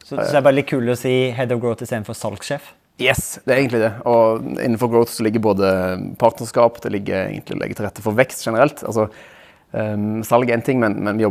Så, 0.00 0.16
så 0.16 0.24
det 0.24 0.40
er 0.40 0.48
bare 0.48 0.56
litt 0.56 0.70
kult 0.72 0.88
å 0.92 0.98
si 0.98 1.14
Head 1.36 1.52
of 1.52 1.60
Growth 1.60 1.84
istedenfor 1.84 2.16
salgssjef? 2.16 2.72
yes, 2.96 3.38
det 3.44 3.52
er 3.52 3.58
egentlig 3.60 3.82
det. 3.82 3.92
Og 4.08 4.44
innenfor 4.56 4.88
growth 4.88 5.12
så 5.12 5.24
ligger 5.26 5.42
både 5.44 5.70
partnerskap, 6.16 6.80
det 6.80 6.94
ligger 6.94 7.26
egentlig 7.26 7.56
å 7.56 7.60
legge 7.60 7.76
til 7.76 7.84
rette 7.84 8.04
for 8.04 8.16
vekst 8.16 8.46
generelt. 8.46 8.80
Altså, 8.88 9.10
um, 9.76 10.22
salg 10.26 10.50
er 10.50 10.58
én 10.58 10.64
ting, 10.64 10.80
men, 10.82 10.96
men 11.04 11.20
jo, 11.20 11.30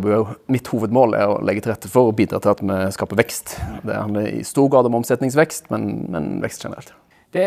mitt 0.51 0.69
hovedmål 0.71 1.17
er 1.17 1.31
å 1.31 1.39
legge 1.45 1.65
til 1.65 1.73
rette 1.73 1.91
for 1.91 2.11
å 2.11 2.15
bidra 2.15 2.39
til 2.43 2.53
at 2.53 2.61
vi 2.63 2.77
skaper 2.95 3.19
vekst. 3.19 3.57
Det 3.83 3.97
handler 3.97 4.29
i 4.29 4.45
stor 4.47 4.69
grad 4.71 4.89
om 4.89 4.99
omsetningsvekst, 5.01 5.71
men, 5.73 5.89
men 6.13 6.29
vekst 6.45 6.67
generelt. 6.67 6.93
Det, 7.35 7.45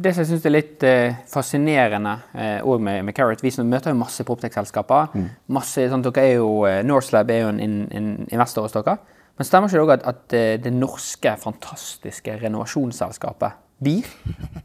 det 0.00 0.14
som 0.14 0.22
jeg 0.22 0.30
syns 0.30 0.44
er 0.48 0.54
litt 0.54 0.84
eh, 0.86 1.16
fascinerende 1.28 2.14
eh, 2.32 2.68
med, 2.80 3.02
med 3.04 3.12
Carrot 3.12 3.42
Vi 3.44 3.52
møter 3.68 3.92
jo 3.92 3.98
masse 4.00 4.24
proptech-selskaper. 4.24 5.12
Masse, 5.52 5.84
sånn, 5.92 6.04
dere 6.06 6.24
er 6.24 6.38
jo, 6.38 6.52
eh, 6.64 6.80
Norselab 6.86 7.32
er 7.34 7.42
jo 7.42 7.50
en, 7.52 7.82
en, 7.92 8.12
investor 8.30 8.64
hos 8.64 8.76
dere. 8.78 8.96
Men 9.36 9.48
stemmer 9.48 9.68
ikke 9.68 9.76
det 9.76 9.84
òg 9.84 9.92
at, 9.98 10.06
at 10.08 10.64
det 10.64 10.72
norske, 10.72 11.34
fantastiske 11.40 12.38
renovasjonsselskapet 12.40 13.60
BIR 13.80 14.08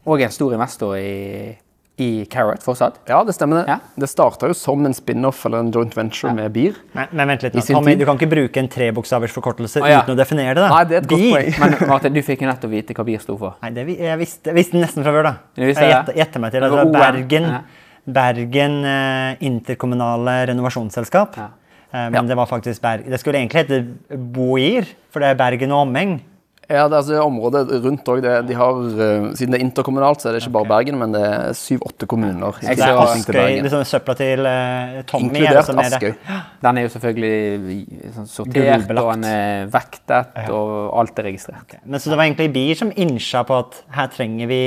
òg 0.04 0.20
er 0.20 0.28
en 0.28 0.34
stor 0.34 0.52
investor 0.52 0.96
i, 1.00 1.54
i 1.96 2.24
Carrot 2.28 2.62
fortsatt? 2.62 2.98
Ja, 3.08 3.22
det 3.24 3.32
stemmer 3.32 3.62
det. 3.62 3.72
Ja. 3.72 3.78
Det 3.96 4.08
starta 4.10 4.50
jo 4.50 4.56
som 4.56 4.84
en 4.84 4.94
spin-off 4.94 5.46
eller 5.48 5.64
en 5.64 5.70
joint 5.72 5.94
venture 5.96 6.34
med 6.36 6.52
BIR. 6.52 6.76
Men, 6.92 7.08
men 7.16 7.32
vent 7.32 7.46
litt, 7.46 7.56
nå. 7.56 7.64
Tommy, 7.70 7.94
tid. 7.94 8.02
du 8.02 8.08
kan 8.08 8.20
ikke 8.20 8.28
bruke 8.34 8.60
en 8.60 8.68
trebokstavers 8.72 9.32
forkortelse 9.32 9.80
ah, 9.80 9.88
ja. 9.88 10.02
uten 10.04 10.12
å 10.12 10.18
definere 10.18 10.52
det. 10.58 10.66
da. 10.66 10.68
Nei, 10.74 10.82
det 10.90 10.98
er 10.98 11.06
et 11.06 11.08
godt 11.12 11.24
Bi- 11.24 11.32
poeng. 11.32 11.50
Men 11.62 11.90
Martin, 11.94 12.18
du 12.18 12.20
fikk 12.26 12.44
jo 12.44 12.50
nettopp 12.50 12.74
vite 12.74 12.96
hva 12.98 13.06
BIR 13.08 13.24
sto 13.24 13.38
for. 13.40 13.56
Nei, 13.64 13.72
det, 13.78 13.86
jeg 13.96 14.20
visste, 14.20 14.52
jeg 14.52 14.58
visste 14.60 14.80
nesten 14.82 15.06
fra 15.06 15.16
før, 15.16 15.30
da. 15.30 15.34
Jeg 15.62 15.76
gjetter, 16.20 16.44
meg 16.44 16.52
til 16.52 16.66
Det 16.66 16.72
det 16.76 16.86
Bergen, 16.98 17.50
Ja. 17.56 17.62
Bergen 18.06 18.76
eh, 18.86 19.46
interkommunale 19.48 20.36
renovasjonsselskap. 20.52 21.40
Ja. 21.40 21.48
Eh, 21.96 22.08
men 22.12 22.28
det 22.28 22.36
var 22.38 22.46
faktisk 22.50 22.82
Berg 22.84 23.08
Det 23.08 23.18
skulle 23.22 23.40
egentlig 23.40 23.64
hete 23.64 24.18
Boir, 24.36 24.86
for 25.10 25.24
det 25.24 25.32
er 25.32 25.38
Bergen 25.40 25.72
og 25.72 25.86
omheng. 25.88 26.18
Ja, 26.66 26.88
det 26.90 26.96
er 26.96 26.98
altså 26.98 27.18
området 27.22 27.68
rundt 27.84 28.08
òg. 28.10 28.24
De 28.46 28.54
har, 28.58 28.78
eh, 29.04 29.26
siden 29.38 29.54
det 29.54 29.60
er 29.60 29.64
interkommunalt, 29.64 30.22
så 30.22 30.28
er 30.28 30.34
det 30.34 30.40
ikke 30.42 30.54
bare 30.56 30.66
Bergen, 30.72 30.98
men 30.98 31.12
det 31.14 31.20
er 31.22 31.52
syv-åtte 31.54 32.08
kommuner. 32.10 32.58
Så 32.58 32.74
Det 32.74 32.82
er 32.82 32.98
Askøy, 32.98 33.62
liksom 33.62 33.84
søpla 33.86 34.16
til 34.18 34.40
uh, 34.40 34.96
Tommy. 35.06 35.30
er 35.30 35.60
Inkludert 35.60 35.70
Askøy. 35.84 36.14
Den 36.66 36.78
er 36.78 36.82
jo 36.82 36.90
selvfølgelig 36.96 37.84
sånn 38.16 38.26
sortert, 38.32 38.90
og 38.90 39.12
den 39.14 39.28
er 39.30 39.70
vektet, 39.70 40.42
og 40.50 40.74
alt 40.98 41.22
er 41.22 41.28
registrert. 41.30 41.78
Men 41.84 42.02
så 42.02 42.10
det 42.10 42.18
var 42.18 42.26
egentlig 42.26 42.50
BIR 42.56 42.80
som 42.82 42.90
innsja 42.90 43.44
på 43.46 43.60
at 43.62 43.78
her 43.94 44.10
trenger 44.10 44.50
vi 44.50 44.60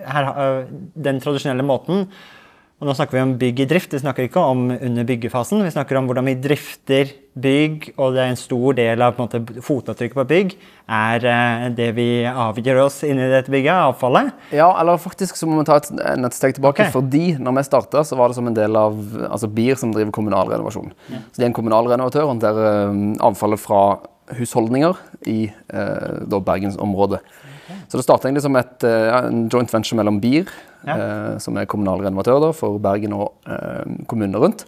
her, 0.00 0.32
den 0.96 1.20
tradisjonelle 1.20 1.64
måten. 1.66 2.06
Og 2.76 2.84
nå 2.84 2.92
snakker 2.92 3.16
vi 3.16 3.20
om 3.24 3.30
bygg 3.40 3.60
i 3.62 3.66
drift, 3.70 3.94
vi 3.94 4.02
snakker 4.02 4.26
ikke 4.26 4.40
om 4.52 4.66
under 4.68 5.04
byggefasen. 5.08 5.62
Vi 5.64 5.70
snakker 5.72 5.96
om 5.96 6.10
hvordan 6.10 6.26
vi 6.28 6.34
drifter 6.44 7.14
bygg, 7.32 7.86
og 7.96 8.12
det 8.12 8.20
er 8.20 8.32
en 8.34 8.36
stor 8.36 8.76
del 8.76 9.04
av 9.04 9.14
på 9.16 9.24
måte, 9.24 9.40
fotavtrykket 9.64 10.18
på 10.18 10.24
bygg 10.28 10.52
er 10.98 11.24
eh, 11.30 11.64
det 11.76 11.86
vi 11.96 12.08
avgjør 12.28 12.82
oss 12.82 12.98
inni 13.08 13.30
dette 13.32 13.52
bygget, 13.52 13.72
avfallet. 13.72 14.28
Ja, 14.52 14.68
eller 14.76 15.00
faktisk 15.00 15.40
så 15.40 15.48
må 15.48 15.62
vi 15.62 15.64
ta 15.70 15.78
et, 15.80 15.88
et 15.88 16.36
steg 16.36 16.58
tilbake. 16.58 16.84
okay. 16.84 16.92
Fordi 16.92 17.38
når 17.40 17.56
vi 17.56 17.64
starta, 17.70 18.04
så 18.04 18.20
var 18.20 18.28
det 18.28 18.36
som 18.36 18.52
en 18.52 18.58
del 18.60 18.76
av 18.76 19.00
altså 19.30 19.48
BIR, 19.48 19.80
som 19.80 19.96
driver 19.96 20.12
kommunal 20.18 20.52
renovasjon. 20.52 20.92
Så 21.08 21.40
de 21.40 21.46
er 21.46 21.48
en 21.48 21.56
kommunal 21.56 21.88
renovatør 21.88 22.28
håndterer 22.28 22.92
um, 22.92 23.16
avfallet 23.24 23.62
fra 23.62 23.82
husholdninger 24.36 25.00
i 25.32 25.46
eh, 25.48 26.36
bergensområdet. 26.36 27.24
Så 27.86 27.98
det 27.98 28.04
starta 28.06 28.28
egentlig 28.28 28.42
som 28.42 28.56
et, 28.58 28.84
eh, 28.84 29.06
ja, 29.06 29.22
en 29.28 29.46
joint 29.48 29.72
venture 29.72 29.96
mellom 29.96 30.20
BIR, 30.20 30.50
eh, 30.86 31.38
som 31.38 31.56
er 31.56 31.66
kommunal 31.66 32.02
renovatør 32.02 32.52
for 32.54 32.78
Bergen 32.82 33.14
og 33.14 33.32
eh, 33.46 33.84
kommunene 34.10 34.42
rundt, 34.42 34.64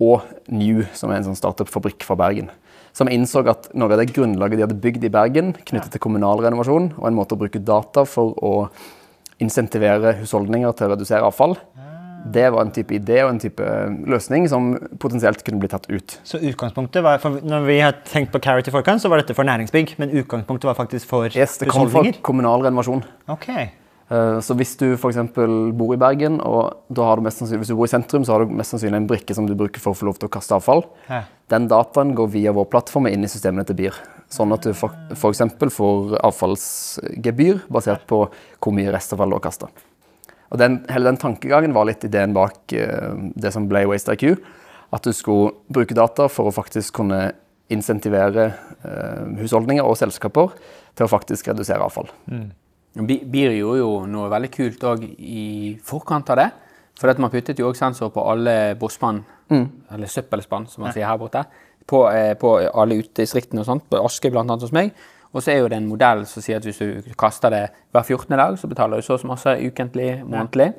og 0.00 0.22
New, 0.48 0.82
som 0.92 1.10
er 1.10 1.20
en 1.20 1.28
sånn 1.30 1.38
startup-fabrikk 1.38 2.02
fra 2.02 2.16
Bergen. 2.16 2.50
Som 2.92 3.08
innså 3.08 3.46
at 3.48 3.70
noe 3.74 3.92
av 3.92 4.00
det 4.00 4.12
grunnlaget 4.12 4.58
de 4.58 4.64
hadde 4.66 4.80
bygd 4.82 5.04
i 5.04 5.12
Bergen, 5.12 5.54
knyttet 5.68 5.92
til 5.92 6.00
kommunal 6.00 6.40
renovasjon, 6.42 6.94
og 6.98 7.06
en 7.06 7.16
måte 7.16 7.36
å 7.36 7.40
bruke 7.40 7.62
data 7.62 8.04
for 8.08 8.34
å 8.42 8.68
insentivere 9.38 10.16
husholdninger 10.22 10.72
til 10.76 10.88
å 10.88 10.94
redusere 10.94 11.28
avfall, 11.28 11.58
det 12.32 12.48
var 12.52 12.64
en 12.66 12.72
type 12.74 12.94
idé 12.96 13.20
og 13.24 13.30
en 13.34 13.40
type 13.42 13.62
løsning 14.10 14.48
som 14.50 14.72
potensielt 15.02 15.44
kunne 15.46 15.60
bli 15.62 15.70
tatt 15.72 15.86
ut. 15.90 16.18
Så 16.26 16.40
utgangspunktet 16.40 17.04
var, 17.06 17.18
for 17.22 17.40
Når 17.42 17.66
vi 17.68 17.78
har 17.84 17.96
tenkt 18.08 18.32
på 18.34 18.40
Carrot 18.42 18.68
i 18.68 18.74
forkant, 18.74 19.02
så 19.02 19.10
var 19.12 19.22
dette 19.22 19.36
for 19.36 19.46
næringsbygg, 19.46 19.96
men 20.02 20.14
utgangspunktet 20.22 20.68
var 20.70 20.78
faktisk 20.78 21.06
for 21.10 21.30
Yes, 21.36 21.58
det 21.58 21.68
kom 21.70 21.90
for 21.92 22.08
kommunal 22.26 22.66
renovasjon. 22.66 23.04
Ok. 23.28 23.48
Eh, 24.08 24.38
Så 24.40 24.54
hvis 24.54 24.76
du 24.78 24.92
f.eks. 24.94 25.16
bor 25.74 25.94
i 25.94 25.98
Bergen, 25.98 26.40
og 26.40 26.76
da 26.94 27.08
har 27.08 27.16
du 27.16 27.22
mest 27.26 27.42
hvis 27.42 27.68
du 27.68 27.74
bor 27.74 27.88
i 27.88 27.90
sentrum, 27.90 28.24
så 28.24 28.36
har 28.36 28.44
du 28.44 28.52
mest 28.54 28.70
sannsynlig 28.74 29.00
en 29.02 29.08
brikke 29.10 29.34
som 29.34 29.46
du 29.48 29.54
bruker 29.58 29.82
for 29.82 29.92
å 29.92 29.98
få 29.98 30.06
lov 30.06 30.20
til 30.20 30.28
å 30.28 30.34
kaste 30.36 30.54
avfall. 30.54 30.84
Ja. 31.10 31.24
Den 31.50 31.68
dataen 31.70 32.14
går 32.18 32.30
via 32.30 32.52
vår 32.54 32.68
plattform 32.70 33.06
og 33.06 33.12
inn 33.14 33.26
i 33.26 33.30
systemene 33.30 33.66
til 33.66 33.78
BIR. 33.78 33.98
Sånn 34.30 34.54
at 34.54 34.62
du 34.66 34.72
f.eks. 34.74 35.42
får 35.74 36.16
avfallsgebyr 36.26 37.66
basert 37.70 38.06
på 38.10 38.24
hvor 38.30 38.74
mye 38.74 38.94
restavfall 38.94 39.30
du 39.30 39.38
har 39.38 39.44
kasta. 39.44 39.68
Og 40.52 40.60
den, 40.60 40.80
hele 40.92 41.10
den 41.10 41.18
tankegangen 41.20 41.74
var 41.74 41.88
litt 41.88 42.04
ideen 42.06 42.34
bak 42.36 42.72
eh, 42.76 43.12
det 43.34 43.52
som 43.54 43.66
ble 43.70 43.86
Waste 43.90 44.14
IQ. 44.14 44.38
At 44.94 45.06
du 45.06 45.12
skulle 45.16 45.54
bruke 45.72 45.96
data 45.96 46.28
for 46.30 46.48
å 46.48 46.54
faktisk 46.54 47.00
kunne 47.00 47.32
insentivere 47.72 48.46
eh, 48.86 49.24
husholdninger 49.40 49.86
og 49.86 49.98
selskaper 49.98 50.54
til 50.96 51.06
å 51.06 51.10
faktisk 51.10 51.50
redusere 51.50 51.82
avfall. 51.86 52.12
Mm. 52.30 52.46
BIR 53.06 53.58
gjorde 53.58 53.80
jo 53.82 53.90
noe 54.08 54.30
veldig 54.32 54.52
kult 54.54 54.86
òg 54.88 55.02
i 55.18 55.74
forkant 55.84 56.30
av 56.32 56.40
det. 56.40 56.50
For 56.96 57.12
at 57.12 57.18
man 57.20 57.32
puttet 57.32 57.58
jo 57.60 57.68
også 57.68 57.82
sensor 57.82 58.12
på 58.14 58.22
alle 58.24 58.76
bossspann, 58.80 59.18
eller 59.92 60.08
søppelspann, 60.08 60.64
som 60.70 60.86
man 60.86 60.94
sier 60.94 61.04
her 61.04 61.18
borte, 61.20 61.42
på, 61.86 62.06
eh, 62.08 62.32
på 62.40 62.54
alle 62.72 62.96
utedistriktene 63.02 63.60
og 63.62 63.68
sånt, 63.68 63.84
på 63.90 64.00
Askøy 64.00 64.30
blant 64.32 64.50
annet 64.50 64.64
hos 64.64 64.72
meg. 64.74 64.94
Og 65.36 65.44
så 65.44 65.52
er 65.52 65.58
jo 65.60 65.68
det 65.68 65.76
en 65.76 65.88
modell 65.90 66.22
som 66.28 66.44
sier 66.44 66.56
at 66.56 66.64
hvis 66.64 66.80
du 66.80 67.10
kaster 67.18 67.52
det 67.52 67.64
hver 67.92 68.06
14. 68.06 68.36
dag, 68.40 68.56
så 68.56 68.70
betaler 68.70 69.00
du 69.00 69.04
så 69.04 69.18
og 69.18 69.20
så 69.20 69.28
masse 69.28 69.52
ukentlig, 69.60 70.08
månedlig. 70.24 70.70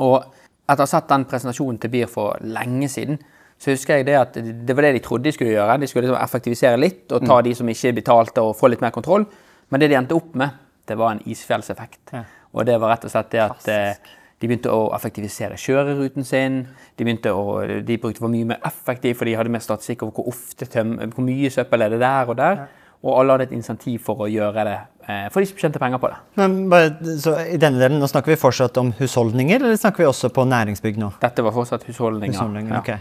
Og 0.00 0.22
etter 0.70 0.80
å 0.80 0.86
ha 0.86 0.88
sett 0.88 1.10
den 1.10 1.26
presentasjonen 1.28 1.80
til 1.82 1.92
BIR 1.92 2.08
for 2.08 2.40
lenge 2.46 2.88
siden, 2.88 3.20
så 3.60 3.74
husker 3.74 4.00
jeg 4.00 4.06
det 4.08 4.16
at 4.16 4.38
det 4.40 4.76
var 4.76 4.86
det 4.86 4.94
de 4.96 5.02
trodde 5.04 5.28
de 5.28 5.34
skulle 5.36 5.52
gjøre. 5.52 5.76
De 5.82 5.88
skulle 5.90 6.06
liksom 6.06 6.22
effektivisere 6.22 6.80
litt 6.80 7.12
og 7.12 7.26
ta 7.28 7.42
de 7.44 7.52
som 7.58 7.68
ikke 7.68 7.92
betalte 7.98 8.44
og 8.46 8.54
få 8.56 8.70
litt 8.72 8.80
mer 8.80 8.94
kontroll. 8.94 9.26
Men 9.68 9.82
det 9.82 9.90
de 9.92 9.98
endte 9.98 10.16
opp 10.16 10.32
med, 10.40 10.56
det 10.88 10.96
var 10.96 11.12
en 11.12 11.20
isfjellseffekt. 11.28 12.14
Ja. 12.16 12.24
Og 12.56 12.64
det 12.66 12.78
var 12.80 12.94
rett 12.94 13.04
og 13.04 13.12
slett 13.12 13.28
det 13.34 13.42
at 13.44 13.68
eh, 13.68 14.14
de 14.40 14.48
begynte 14.48 14.72
å 14.72 14.88
effektivisere 14.96 15.60
kjøreruten 15.60 16.24
sin. 16.24 16.62
De 16.96 17.04
å, 17.28 17.44
de 17.84 17.98
brukte 18.00 18.24
for 18.24 18.32
mye 18.32 18.48
mer 18.54 18.64
effektivt, 18.64 19.18
for 19.20 19.28
de 19.28 19.36
hadde 19.36 19.52
mer 19.52 19.62
statistikk 19.64 20.06
over 20.06 20.16
hvor 20.16 20.32
ofte 20.32 20.66
hvor 20.72 21.26
mye 21.26 21.52
søppel 21.52 21.84
er 21.84 21.92
det 21.92 22.00
der 22.00 22.32
og 22.32 22.40
der. 22.40 22.64
Og 23.02 23.14
alle 23.20 23.32
hadde 23.32 23.46
et 23.48 23.52
insentiv 23.56 24.02
for 24.04 24.14
å 24.26 24.26
gjøre 24.28 24.64
det, 24.68 24.78
eh, 25.08 25.28
for 25.32 25.40
de 25.40 25.46
som 25.46 25.56
tjente 25.56 25.78
penger 25.80 25.98
på 26.02 26.10
det. 26.12 26.16
Men 26.36 27.16
så 27.18 27.32
i 27.48 27.56
denne 27.56 27.78
delen, 27.80 27.98
Nå 27.98 28.06
snakker 28.10 28.26
vi 28.34 28.36
fortsatt 28.36 28.76
om 28.76 28.92
husholdninger, 28.98 29.56
eller 29.56 29.76
snakker 29.80 30.04
vi 30.04 30.08
også 30.10 30.28
på 30.36 30.44
næringsbygg 30.44 30.98
nå? 31.00 31.12
Dette 31.22 31.42
var 31.42 31.52
fortsatt 31.56 31.84
husholdninger. 31.88 32.34
Husholdninger, 32.36 32.72
Ja. 32.74 32.78
okay. 32.80 32.98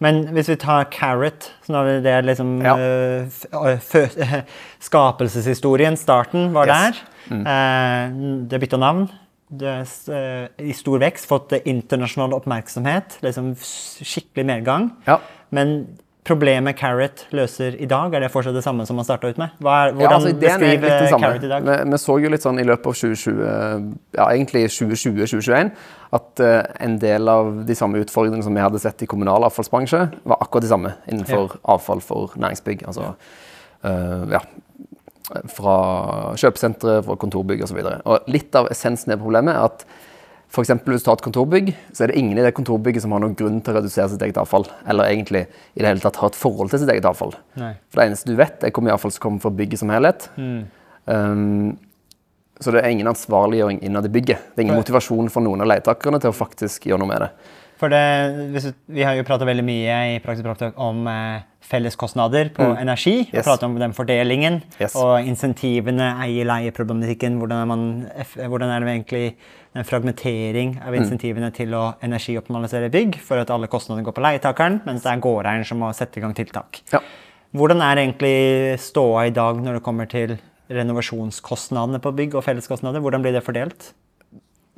Men 0.00 0.22
hvis 0.32 0.48
vi 0.48 0.56
tar 0.56 0.84
Carrot, 0.84 1.50
så 1.66 1.82
er 1.84 2.00
det 2.00 2.24
liksom 2.24 2.62
Ja. 2.62 2.76
øh, 2.78 4.44
Skapelseshistorien, 4.80 5.96
starten, 5.96 6.52
var 6.54 6.66
Yes. 6.66 7.02
der. 7.30 7.34
Eh, 7.36 8.10
det 8.48 8.60
bytta 8.60 8.76
navn. 8.78 9.08
Det 9.50 10.08
øh, 10.08 10.46
i 10.58 10.72
stor 10.72 10.98
vekst, 11.02 11.26
fått 11.26 11.52
internasjonal 11.66 12.32
oppmerksomhet. 12.38 13.18
Liksom 13.22 13.56
skikkelig 13.58 14.46
medgang. 14.46 14.92
Ja. 15.06 15.18
Men 15.50 15.98
problemet 16.26 16.76
Carrot 16.76 17.22
løser 17.34 17.76
i 17.80 17.86
dag, 17.88 18.12
er 18.14 18.24
det 18.24 18.30
fortsatt 18.32 18.56
det 18.56 18.62
samme 18.64 18.84
som 18.88 18.98
man 19.00 19.06
starta 19.08 19.30
ut 19.30 19.38
med? 19.40 19.54
Er, 19.60 19.64
Ja, 19.64 19.94
hvordan 19.96 20.16
altså, 20.16 20.32
ideen 20.34 20.64
er 20.66 20.80
beskriver. 20.82 21.18
Carrot 21.24 21.44
i 21.44 21.50
dag? 21.52 21.68
Vi, 21.68 21.76
vi 21.92 22.00
så 22.02 22.16
jo 22.20 22.32
litt 22.32 22.44
sånn 22.44 22.60
i 22.60 22.66
løpet 22.68 22.90
av 22.90 22.98
2020, 23.00 23.94
ja, 24.18 24.26
egentlig 24.28 24.64
2020-2021, 24.68 25.70
at 26.18 26.42
uh, 26.44 26.56
en 26.86 26.98
del 27.02 27.32
av 27.32 27.52
de 27.66 27.76
samme 27.78 28.02
utfordringene 28.04 28.44
som 28.44 28.56
vi 28.56 28.64
hadde 28.64 28.82
sett 28.82 29.06
i 29.06 29.08
kommunal 29.10 29.46
avfallsbransje, 29.48 30.02
var 30.28 30.42
akkurat 30.44 30.66
de 30.66 30.72
samme 30.74 30.94
innenfor 31.08 31.56
avfall 31.76 32.04
for 32.04 32.36
næringsbygg. 32.36 32.84
Altså 32.90 33.14
uh, 33.14 34.28
ja, 34.36 34.44
fra 35.56 35.78
kjøpesentre, 36.40 37.00
fra 37.06 37.18
kontorbygg 37.20 37.64
osv. 37.64 37.80
Litt 38.30 38.56
av 38.58 38.68
essensen 38.72 39.14
i 39.14 39.20
problemet 39.20 39.56
er 39.56 39.70
at 39.70 39.88
eksempel 40.58 40.94
hvis 40.94 41.04
du 41.04 41.06
tar 41.06 41.18
et 41.20 41.22
kontorbygg, 41.22 41.68
så 41.94 42.04
er 42.04 42.10
det 42.10 42.18
ingen 42.18 42.38
i 42.38 42.42
det 42.42 42.50
kontorbygget 42.56 43.04
som 43.04 43.12
har 43.14 43.22
noen 43.22 43.36
grunn 43.38 43.60
til 43.62 43.70
å 43.70 43.78
redusere 43.78 44.08
sitt 44.10 44.24
eget 44.26 44.40
avfall. 44.40 44.66
Eller 44.90 45.12
egentlig 45.12 45.44
i 45.46 45.82
det 45.82 45.86
hele 45.86 46.02
tatt 46.02 46.18
har 46.18 46.32
et 46.32 46.38
forhold 46.38 46.72
til 46.72 46.82
sitt 46.82 46.90
eget 46.90 47.06
avfall. 47.06 47.36
Nei. 47.60 47.76
For 47.86 48.02
det 48.02 48.08
eneste 48.10 48.32
du 48.32 48.34
vet, 48.40 48.66
er 48.66 48.74
hvor 48.74 48.82
mye 48.86 48.96
avfall 48.96 49.14
som 49.14 49.22
kommer 49.28 49.44
fra 49.44 49.54
bygget 49.54 49.82
som 49.84 49.92
helhet. 49.94 50.26
Um, 51.06 51.78
så 52.60 52.74
det 52.74 52.82
er 52.82 52.92
ingen 52.92 53.08
ansvarliggjøring 53.08 53.78
innad 53.86 54.10
i 54.10 54.12
bygget. 54.12 54.50
Det 54.50 54.60
er 54.60 54.66
ingen 54.66 54.80
motivasjon 54.82 55.30
for 55.32 55.46
noen 55.46 55.62
av 55.62 55.70
leietakerne 55.70 56.18
til 56.20 56.34
å 56.34 56.36
faktisk 56.36 56.90
gjøre 56.90 57.00
noe 57.04 57.12
med 57.12 57.24
det. 57.24 57.30
For 57.80 57.88
det, 57.88 58.74
Vi 58.92 59.02
har 59.06 59.14
jo 59.16 59.24
prata 59.24 59.46
veldig 59.48 59.64
mye 59.64 59.94
i 60.14 60.18
Praktisk 60.20 60.76
om 60.76 61.06
eh, 61.08 61.40
felleskostnader 61.70 62.50
på 62.52 62.66
energi. 62.76 63.14
Vi 63.24 63.30
Mm. 63.30 63.34
Yes. 63.38 63.46
pratet 63.46 63.62
om 63.64 63.78
den 63.78 63.92
fordelingen 63.96 64.62
Yes. 64.80 64.94
og 64.96 65.24
insentivene, 65.24 66.10
eie-leie-problematikken. 66.20 67.38
Hvordan, 67.38 68.10
hvordan 68.36 68.68
er 68.68 68.80
det 68.80 68.88
egentlig 68.88 69.34
en 69.74 69.84
fragmentering 69.84 70.74
Mm. 70.76 70.86
av 70.86 70.94
insentivene 70.94 71.52
til 71.54 71.68
å 71.72 71.94
energioptimalisere 72.02 72.90
bygg, 72.90 73.16
for 73.20 73.38
at 73.38 73.50
alle 73.50 73.66
kostnadene 73.68 74.04
går 74.04 74.12
på 74.12 74.22
leietakeren, 74.22 74.80
mens 74.84 75.02
det 75.02 75.12
er 75.12 75.20
gårdeieren 75.20 75.64
som 75.64 75.78
må 75.78 75.92
sette 75.94 76.18
i 76.18 76.20
gang 76.20 76.34
tiltak. 76.34 76.82
Ja. 76.92 76.98
Hvordan 77.54 77.80
er 77.80 77.96
egentlig 77.96 78.78
ståa 78.78 79.26
i 79.26 79.30
dag 79.30 79.56
når 79.56 79.74
det 79.74 79.82
kommer 79.82 80.06
til 80.08 80.38
renovasjonskostnadene 80.70 82.00
på 82.00 82.12
bygg 82.14 82.34
og 82.34 82.44
felleskostnader? 82.44 83.00
Hvordan 83.00 83.22
blir 83.22 83.32
det 83.32 83.44
fordelt? 83.44 83.92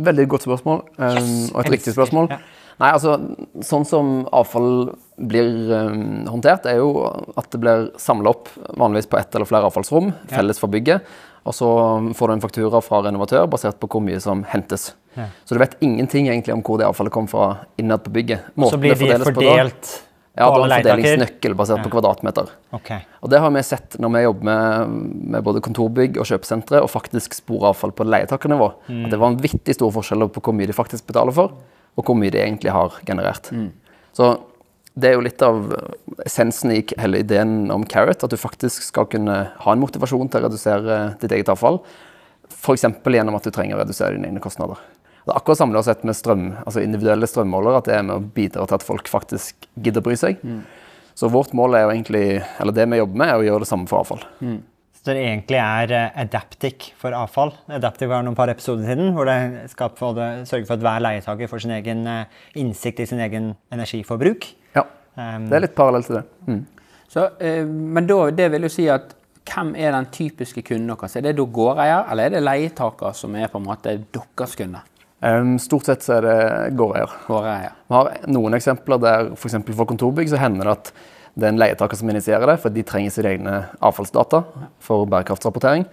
Veldig 0.00 0.28
godt 0.28 0.42
spørsmål, 0.46 0.82
um, 0.98 1.50
og 1.54 1.64
et 1.66 1.72
riktig 1.72 1.94
spørsmål. 1.94 2.30
Ja. 2.30 2.38
Nei, 2.80 2.90
altså, 2.92 3.16
Sånn 3.62 3.84
som 3.86 4.12
avfall 4.32 4.92
blir 5.22 5.50
um, 5.72 6.24
håndtert, 6.30 6.64
er 6.66 6.80
jo 6.80 6.88
at 7.36 7.50
det 7.52 7.60
blir 7.62 7.90
samla 8.00 8.32
opp 8.32 8.48
vanligvis 8.78 9.06
på 9.12 9.18
ett 9.20 9.34
eller 9.36 9.46
flere 9.46 9.68
avfallsrom, 9.68 10.12
felles 10.32 10.58
for 10.62 10.72
bygget. 10.72 11.04
Og 11.44 11.54
så 11.58 11.68
får 12.14 12.28
du 12.28 12.32
en 12.36 12.42
faktura 12.44 12.80
fra 12.86 13.00
renovatør 13.02 13.48
basert 13.50 13.78
på 13.82 13.88
hvor 13.90 14.02
mye 14.06 14.20
som 14.22 14.44
hentes. 14.46 14.92
Ja. 15.18 15.26
Så 15.44 15.56
du 15.56 15.60
vet 15.62 15.74
ingenting 15.82 16.28
egentlig 16.30 16.54
om 16.54 16.62
hvor 16.62 16.78
det 16.78 16.86
avfallet 16.86 17.12
kom 17.14 17.26
fra 17.30 17.56
innad 17.82 18.04
på 18.06 18.12
bygget. 18.14 18.48
Så 18.70 18.78
blir 18.78 18.94
det 18.94 18.98
de 19.00 19.08
fordeles 19.10 19.26
på 19.28 19.42
da- 19.42 19.50
fordelt 19.50 19.92
Ja, 20.38 20.46
du 20.48 20.62
er 20.62 20.64
en 20.64 20.70
fordelingsnøkkel 20.72 21.54
basert 21.58 21.82
Ja. 21.82 21.84
på 21.84 21.90
kvadratmeter. 21.92 22.46
Okay. 22.72 23.02
Og 23.20 23.28
det 23.28 23.40
har 23.42 23.50
vi 23.50 23.62
sett 23.62 23.98
når 24.00 24.14
vi 24.14 24.22
jobber 24.22 24.44
med, 24.48 24.88
med 25.34 25.44
både 25.44 25.60
kontorbygg 25.60 26.16
og 26.16 26.24
kjøpesentre 26.30 26.80
og 26.80 26.88
faktisk 26.88 27.34
spore 27.34 27.68
avfall 27.74 27.92
på 27.92 28.06
leietakernivå. 28.08 28.70
At 29.04 29.10
det 29.12 29.18
var 29.20 29.28
en 29.34 29.36
vittig 29.42 29.74
store 29.76 29.92
forskjeller 29.92 30.30
på 30.32 30.40
hvor 30.40 30.54
mye 30.56 30.66
de 30.70 30.72
faktisk 30.72 31.06
betaler 31.10 31.34
for, 31.36 31.52
og 31.96 32.06
hvor 32.06 32.16
mye 32.18 32.32
de 32.32 32.40
egentlig 32.40 32.72
har 32.72 32.96
generert. 33.08 33.50
Så 34.16 34.32
det 34.94 35.08
er 35.08 35.14
jo 35.16 35.24
litt 35.24 35.40
av 35.44 35.70
essensen 36.26 36.72
i 36.74 36.82
hele 37.00 37.22
ideen 37.22 37.70
om 37.72 37.84
Carrot, 37.88 38.24
at 38.24 38.32
du 38.32 38.36
faktisk 38.36 38.84
skal 38.84 39.06
kunne 39.08 39.36
ha 39.56 39.72
en 39.72 39.80
motivasjon 39.80 40.28
til 40.28 40.42
å 40.42 40.48
redusere 40.50 40.98
ditt 41.22 41.32
eget 41.32 41.48
avfall. 41.52 41.80
F.eks. 42.52 42.84
gjennom 42.84 43.38
at 43.38 43.46
du 43.48 43.50
trenger 43.54 43.78
å 43.78 43.80
redusere 43.80 44.18
dine 44.18 44.28
egne 44.28 44.42
kostnader. 44.44 44.76
Det 45.22 45.30
er 45.30 45.38
akkurat 45.38 45.60
samme 45.60 45.82
sett 45.86 46.02
med 46.04 46.16
strøm, 46.18 46.44
altså 46.66 46.82
individuelle 46.82 47.28
strømmålere, 47.30 47.78
at 47.78 47.88
det 47.88 47.94
er 47.94 48.04
med 48.08 48.16
å 48.18 48.24
bidra 48.36 48.66
til 48.66 48.74
at 48.74 48.84
folk 48.84 49.08
faktisk 49.08 49.68
gidder 49.78 50.02
å 50.02 50.06
bry 50.08 50.16
seg. 50.18 50.42
Så 51.14 51.28
vårt 51.32 51.52
mål 51.56 51.76
er 51.78 51.84
jo 51.86 51.92
egentlig, 51.94 52.26
eller 52.60 52.74
det 52.76 52.88
vi 52.90 52.98
jobber 52.98 53.20
med, 53.20 53.28
er 53.30 53.40
å 53.40 53.46
gjøre 53.46 53.64
det 53.64 53.70
samme 53.70 53.88
for 53.88 54.02
avfall. 54.02 54.22
Så 54.40 54.71
det 55.10 55.18
egentlig 55.18 55.58
er 55.58 55.92
eh, 55.98 56.22
Adaptic 56.22 56.92
for 57.00 57.14
avfall. 57.18 57.50
Adaptic 57.74 58.10
var 58.10 58.22
noen 58.22 58.38
par 58.38 58.52
episoder 58.52 58.86
siden, 58.86 59.10
hvor 59.16 59.26
det 59.26 59.68
skal 59.72 59.90
sørge 59.98 60.66
for 60.68 60.76
at 60.78 60.84
hver 60.86 61.02
leietaker 61.02 61.50
får 61.50 61.64
sin 61.64 61.74
egen 61.74 62.06
eh, 62.06 62.42
innsikt 62.62 63.02
i 63.02 63.08
sin 63.10 63.22
egen 63.24 63.52
energiforbruk. 63.74 64.46
Ja, 64.76 64.86
Um, 65.12 65.48
det 65.50 65.58
er 65.58 65.64
litt 65.66 65.74
parallelt 65.76 66.08
til 66.08 66.18
det. 66.18 66.22
Mm. 66.48 66.62
Så, 67.12 67.26
eh, 67.44 67.66
men 67.66 68.06
da, 68.08 68.18
det 68.32 68.46
vil 68.54 68.64
jo 68.64 68.70
si 68.72 68.86
at 68.88 69.12
hvem 69.48 69.74
er 69.76 69.92
den 69.92 70.08
typiske 70.14 70.62
kunden 70.64 70.88
deres? 70.88 71.16
Er 71.18 71.26
det 71.26 71.34
da 71.36 71.44
gårdeier, 71.58 72.06
eller 72.12 72.28
er 72.30 72.36
det 72.36 72.42
leietaker 72.46 73.16
som 73.16 73.36
er 73.36 73.50
på 73.52 73.60
en 73.60 73.66
måte 73.66 73.96
deres 74.14 74.56
kunde? 74.56 74.80
Um, 75.22 75.54
stort 75.62 75.86
sett 75.86 76.02
så 76.02 76.16
er 76.16 76.26
det 76.26 76.36
gårdeier. 76.78 77.12
Gårdeier. 77.28 77.74
Vi 77.90 77.98
har 77.98 78.12
noen 78.32 78.56
eksempler 78.58 79.02
der 79.02 79.28
f.eks. 79.36 79.58
For, 79.58 79.76
for 79.82 79.90
kontorbygg 79.92 80.32
så 80.32 80.40
hender 80.40 80.70
det 80.70 80.78
at 80.78 80.94
det 81.38 81.48
er 81.48 81.54
en 81.54 81.60
leietaker 81.60 81.96
som 81.96 82.10
initierer 82.12 82.50
det, 82.50 82.58
for 82.60 82.74
de 82.74 82.84
trenger 82.84 83.14
sine 83.14 83.30
egne 83.32 83.58
avfallsdata 83.80 84.42
for 84.84 85.08
bærekraftsrapportering. 85.08 85.86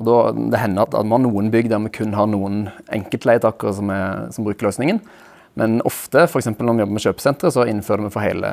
Og 0.00 0.08
da, 0.08 0.16
det 0.52 0.60
hender 0.60 0.86
at, 0.86 0.96
at 0.96 1.06
vi 1.06 1.14
har 1.14 1.22
noen 1.24 1.50
bygg 1.52 1.68
der 1.72 1.82
vi 1.86 1.92
kun 1.96 2.16
har 2.16 2.28
noen 2.28 2.64
enkeltleietakere 2.92 3.74
som, 3.76 3.92
er, 3.92 4.26
som 4.36 4.46
bruker 4.46 4.68
løsningen. 4.68 5.00
Men 5.60 5.80
ofte, 5.88 6.24
f.eks. 6.26 6.48
når 6.54 6.76
vi 6.76 6.84
jobber 6.84 6.96
med 6.96 7.04
kjøpesentre, 7.04 7.52
så 7.52 7.68
innfører 7.68 8.06
vi 8.06 8.12
for 8.14 8.24
hele, 8.24 8.52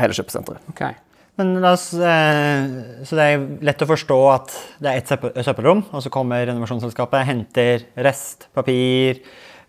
hele 0.00 0.16
kjøpesenteret. 0.16 0.64
Okay. 0.72 0.96
Men 1.36 1.58
la 1.60 1.74
oss, 1.76 1.90
eh, 1.92 2.66
så 3.04 3.16
det 3.18 3.24
er 3.28 3.42
lett 3.68 3.82
å 3.84 3.88
forstå 3.88 4.20
at 4.32 4.54
det 4.80 4.92
er 4.92 5.02
ett 5.02 5.44
søppelrom, 5.44 5.82
og 5.92 6.04
så 6.04 6.12
kommer 6.12 6.46
renovasjonsselskapet, 6.48 7.26
henter 7.28 7.84
rest, 8.06 8.48
papir, 8.56 9.20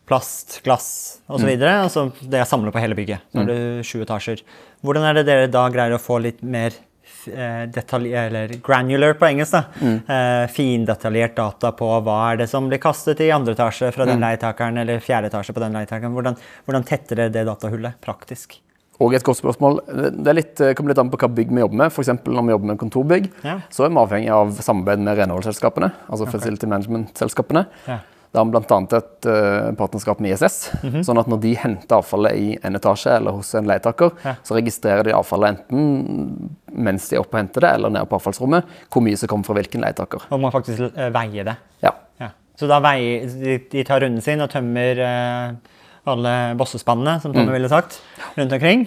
plast, 0.07 0.59
glass 0.65 0.89
osv. 1.27 1.47
Mm. 1.47 1.63
Altså 1.83 2.07
så 2.07 2.29
det 2.31 2.41
er 2.41 2.49
samlet 2.49 2.75
på 2.75 2.81
hele 2.83 2.97
bygget. 2.97 3.25
Så 3.31 3.41
har 3.41 3.49
du 3.49 3.87
sju 3.87 4.01
etasjer. 4.05 4.43
Hvordan 4.85 5.07
er 5.09 5.19
det 5.19 5.25
dere 5.27 5.49
da 5.51 5.65
greier 5.73 5.97
å 5.97 6.01
få 6.01 6.19
litt 6.23 6.43
mer 6.45 6.75
eh, 7.27 7.65
detalj, 7.73 8.13
eller 8.15 8.53
granular 8.63 9.17
på 9.19 9.27
engelsk, 9.27 9.57
da. 9.57 9.95
Eh, 10.15 10.45
findetaljert 10.53 11.35
data 11.37 11.73
på 11.75 11.89
hva 12.05 12.19
er 12.31 12.43
det 12.43 12.47
som 12.51 12.69
blir 12.71 12.81
kastet 12.83 13.23
i 13.25 13.31
andre 13.35 13.57
etasje 13.57 13.91
fra 13.95 14.07
den 14.07 14.23
leietakeren, 14.23 14.79
eller 14.83 15.03
fjerde 15.03 15.31
etasje 15.31 15.55
på 15.57 15.63
den 15.65 15.75
leietakeren. 15.75 16.15
Hvordan, 16.15 16.39
hvordan 16.67 16.87
tetter 16.87 17.23
dere 17.23 17.35
det 17.35 17.45
datahullet 17.49 17.99
praktisk? 18.03 18.59
Og 18.97 19.13
et 19.13 19.25
godt 19.25 19.37
spørsmål. 19.37 19.75
Det 19.85 20.31
er 20.31 20.37
litt, 20.39 20.61
kommer 20.77 20.89
litt 20.89 20.99
an 21.01 21.09
på 21.13 21.19
hva 21.21 21.29
bygg 21.29 21.51
vi 21.53 21.61
jobber 21.61 21.81
med. 21.83 21.93
For 21.93 22.07
når 22.17 22.45
vi 22.47 22.53
jobber 22.55 22.69
med 22.71 22.79
kontorbygg, 22.81 23.27
Ja. 23.43 23.59
så 23.69 23.85
er 23.85 23.91
vi 23.91 24.01
avhengig 24.01 24.31
av 24.33 24.55
samarbeid 24.57 25.03
med 25.05 25.19
renholdsselskapene, 25.19 25.91
altså 26.09 26.25
Facility 26.31 26.65
Management-selskapene. 26.65 27.67
Ja. 27.85 27.99
Da 28.37 28.43
har 28.43 28.51
vi 28.51 28.53
bl.a. 28.53 28.77
et 28.99 29.25
uh, 29.25 29.71
partnerskap 29.79 30.19
med 30.21 30.35
ISS. 30.35 30.57
sånn 31.07 31.17
at 31.17 31.29
når 31.31 31.39
de 31.41 31.53
henter 31.57 31.97
avfallet 31.97 32.37
i 32.37 32.51
en 32.67 32.77
etasje 32.77 33.15
eller 33.17 33.33
hos 33.33 33.49
en 33.57 33.65
leietaker, 33.65 34.11
Ja. 34.27 34.35
så 34.45 34.53
registrerer 34.59 35.07
de 35.07 35.15
avfallet 35.17 35.55
enten 35.55 36.51
mens 36.69 37.07
de 37.09 37.17
er 37.17 37.23
oppe 37.23 37.33
og 37.33 37.41
henter 37.41 37.65
det, 37.65 37.71
eller 37.79 37.89
nede 37.95 38.05
på 38.11 38.19
avfallsrommet, 38.19 38.67
hvor 38.93 39.01
mye 39.01 39.17
som 39.17 39.31
kommer 39.31 39.47
fra 39.49 39.55
hvilken 39.57 39.81
leietaker. 39.81 40.27
Og 40.29 40.43
man 40.43 40.53
faktisk 40.53 40.85
uh, 40.85 41.07
veier 41.15 41.49
det. 41.49 41.57
Ja. 41.81 41.95
Ja. 42.21 42.29
Så 42.59 42.69
da 42.69 42.77
veier, 42.85 43.25
de, 43.41 43.57
de 43.73 43.83
tar 43.89 44.05
runden 44.05 44.21
sin 44.21 44.45
og 44.45 44.53
tømmer 44.53 45.01
uh, 45.01 45.75
alle 46.13 46.37
bossespannene, 46.61 47.17
som 47.25 47.33
Tommy 47.33 47.57
ville 47.57 47.73
sagt, 47.73 47.97
rundt 48.37 48.53
omkring. 48.53 48.85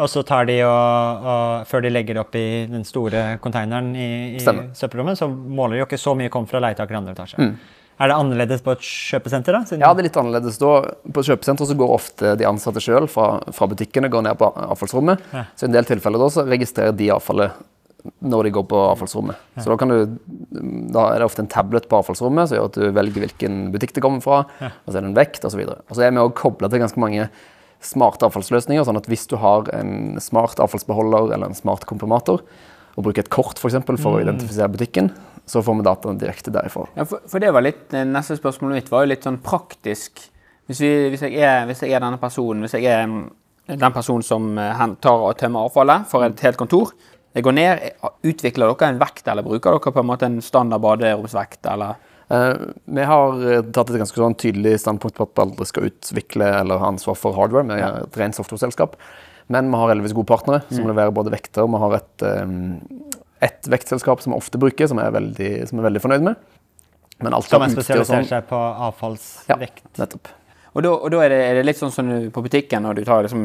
Og 0.00 0.08
så 0.08 0.22
tar 0.24 0.46
de 0.48 0.54
og, 0.64 1.26
og 1.28 1.66
Før 1.68 1.82
de 1.84 1.90
legger 1.92 2.16
det 2.16 2.22
opp 2.22 2.36
i 2.40 2.46
den 2.70 2.86
store 2.88 3.34
konteineren 3.44 3.90
i, 3.92 4.08
i 4.38 4.40
søppelrommet, 4.40 5.18
så 5.20 5.26
måler 5.28 5.76
de 5.76 5.82
jo 5.82 5.90
ikke 5.90 6.00
så 6.00 6.14
mye 6.16 6.30
kom 6.32 6.46
fra 6.48 6.62
leietaker 6.64 6.96
i 6.96 7.00
andre 7.02 7.12
etasje. 7.18 7.50
Er 8.00 8.08
det 8.08 8.16
annerledes 8.16 8.62
på 8.64 8.72
et 8.72 8.80
kjøpesenter, 8.82 9.52
da? 9.52 9.60
Siden- 9.68 9.80
Ja, 9.84 9.92
det 9.94 10.00
er 10.00 10.08
litt 10.08 10.16
annerledes 10.16 10.58
da. 10.58 10.70
På 11.12 11.20
et 11.20 11.28
kjøpesenter 11.28 11.66
så 11.68 11.76
går 11.76 11.90
ofte 11.94 12.36
de 12.38 12.44
ansatte 12.48 12.80
sjøl 12.82 13.06
fra, 13.08 13.40
fra 13.52 13.66
butikkene 13.70 14.08
går 14.10 14.22
ned 14.26 14.38
på 14.38 14.48
avfallsrommet. 14.54 15.20
Ja. 15.32 15.44
Så 15.56 15.64
i 15.66 15.70
en 15.70 15.76
del 15.76 15.84
tilfeller 15.84 16.18
da 16.18 16.30
så 16.32 16.46
registrerer 16.48 16.96
de 16.96 17.10
avfallet 17.14 17.52
når 18.20 18.44
de 18.48 18.50
går 18.50 18.64
på 18.66 18.78
avfallsrommet. 18.96 19.36
Så 19.62 19.68
da, 19.70 19.76
kan 19.78 19.88
du, 19.92 20.18
da 20.90 21.04
er 21.12 21.20
det 21.22 21.28
ofte 21.28 21.44
en 21.44 21.46
tablet 21.52 21.86
på 21.88 22.00
avfallsrommet 22.00 22.48
som 22.50 22.56
gjør 22.58 22.64
at 22.72 22.78
du 22.80 22.86
velger 22.96 23.22
hvilken 23.28 23.60
butikk 23.70 23.92
det 23.94 24.02
kommer 24.02 24.20
fra, 24.24 24.40
og 24.58 24.88
så 24.90 24.96
er 24.98 25.04
det 25.04 25.10
en 25.12 25.14
vekt 25.20 25.44
osv. 25.46 25.62
Og 25.68 25.94
så 25.94 26.02
er 26.02 26.10
vi 26.10 26.18
også 26.18 26.34
kobla 26.40 26.68
til 26.72 26.82
ganske 26.82 26.98
mange 26.98 27.28
smarte 27.82 28.26
avfallsløsninger, 28.26 28.82
sånn 28.86 28.98
at 28.98 29.06
hvis 29.10 29.28
du 29.30 29.36
har 29.42 29.70
en 29.74 30.18
smart 30.22 30.58
avfallsbeholder 30.62 31.32
eller 31.34 31.46
en 31.52 31.54
smart 31.54 31.86
komprimator, 31.86 32.42
og 32.96 33.04
bruker 33.06 33.22
et 33.24 33.30
kort 33.32 33.58
for, 33.62 33.70
eksempel, 33.70 33.96
for 34.02 34.18
å 34.18 34.24
identifisere 34.24 34.68
butikken, 34.74 35.12
så 35.46 35.62
får 35.62 35.78
vi 35.78 35.86
dataen 35.86 36.18
direkte 36.20 36.52
derifra. 36.54 36.86
Ja, 36.94 37.06
for, 37.08 37.22
for 37.28 37.42
det 37.42 37.52
var 37.54 37.64
litt, 37.64 37.86
eh, 37.94 38.06
Neste 38.08 38.38
spørsmålet 38.38 38.82
mitt 38.82 38.92
var 38.92 39.04
jo 39.04 39.12
litt 39.12 39.26
sånn 39.26 39.40
praktisk. 39.44 40.28
Hvis, 40.70 40.80
vi, 40.80 40.92
hvis, 41.12 41.24
jeg, 41.26 41.40
er, 41.42 41.64
hvis 41.68 41.82
jeg 41.82 41.96
er 41.96 42.04
denne 42.04 42.20
personen, 42.22 42.62
hvis 42.64 42.76
jeg 42.78 42.86
er 42.90 43.08
mm, 43.10 43.24
den 43.72 43.94
personen 43.94 44.26
som 44.26 44.52
eh, 44.60 44.84
tar 45.02 45.26
og 45.26 45.34
tømmer 45.40 45.66
avfallet 45.66 46.06
for 46.10 46.26
et 46.26 46.46
helt 46.46 46.60
kontor 46.60 46.94
Jeg 47.34 47.44
går 47.46 47.56
ned, 47.56 47.82
eh, 47.88 48.14
Utvikler 48.30 48.70
dere 48.70 48.92
en 48.92 49.02
vekt, 49.02 49.26
eller 49.26 49.46
bruker 49.46 49.74
dere 49.74 49.94
på 49.96 50.02
en 50.02 50.10
måte 50.12 50.30
en 50.30 50.40
standard 50.44 50.84
baderomsvekt? 50.84 51.66
eller... 51.74 52.08
Vi 52.32 53.02
har 53.04 53.40
tatt 53.76 53.90
et 53.90 53.98
ganske 54.00 54.16
sånn 54.16 54.36
tydelig 54.40 54.78
standpunkt 54.80 55.18
på 55.18 55.26
at 55.26 55.34
vi 55.34 55.42
aldri 55.42 55.66
skal 55.68 55.88
utvikle 55.90 56.46
eller 56.62 56.80
ha 56.80 56.88
ansvar 56.88 57.18
for 57.18 57.36
hardware. 57.36 57.66
Vi 57.68 57.76
er 57.76 58.06
et 58.06 58.16
rent 58.16 58.38
software-selskap. 58.38 58.94
Men 59.52 59.68
vi 59.68 59.76
har 59.76 59.90
heldigvis 59.90 60.14
gode 60.16 60.30
partnere 60.30 60.62
som 60.70 60.88
leverer 60.88 61.12
både 61.12 61.34
vekter. 61.34 61.68
Vi 61.68 61.80
har 61.82 61.98
et, 61.98 62.24
et 63.42 63.68
vektselskap 63.72 64.20
som 64.22 64.32
vi 64.32 64.38
ofte 64.38 64.58
bruker, 64.62 64.86
som 64.90 65.00
jeg 65.02 65.10
er 65.10 65.16
veldig, 65.16 65.50
som 65.68 65.80
er 65.82 65.88
veldig 65.88 66.02
fornøyd 66.04 66.22
med. 66.28 66.36
Men 67.22 67.34
alt 67.34 67.46
Som 67.50 67.62
har 67.62 67.68
utstyr 67.70 68.02
sånn- 68.06 68.26
seg 68.28 68.46
på 68.48 68.58
avfallsvekt. 68.88 69.82
Ja, 69.98 70.04
nettopp. 70.04 70.28
Og 70.74 70.82
da, 70.86 70.90
og 70.94 71.10
da 71.12 71.20
er, 71.24 71.28
det, 71.34 71.40
er 71.50 71.54
det 71.60 71.64
litt 71.68 71.76
sånn 71.78 71.92
som 71.92 72.08
du, 72.08 72.30
på 72.32 72.42
butikken, 72.46 72.82
når 72.86 72.94
du 72.96 73.04
tar 73.04 73.22
liksom 73.26 73.44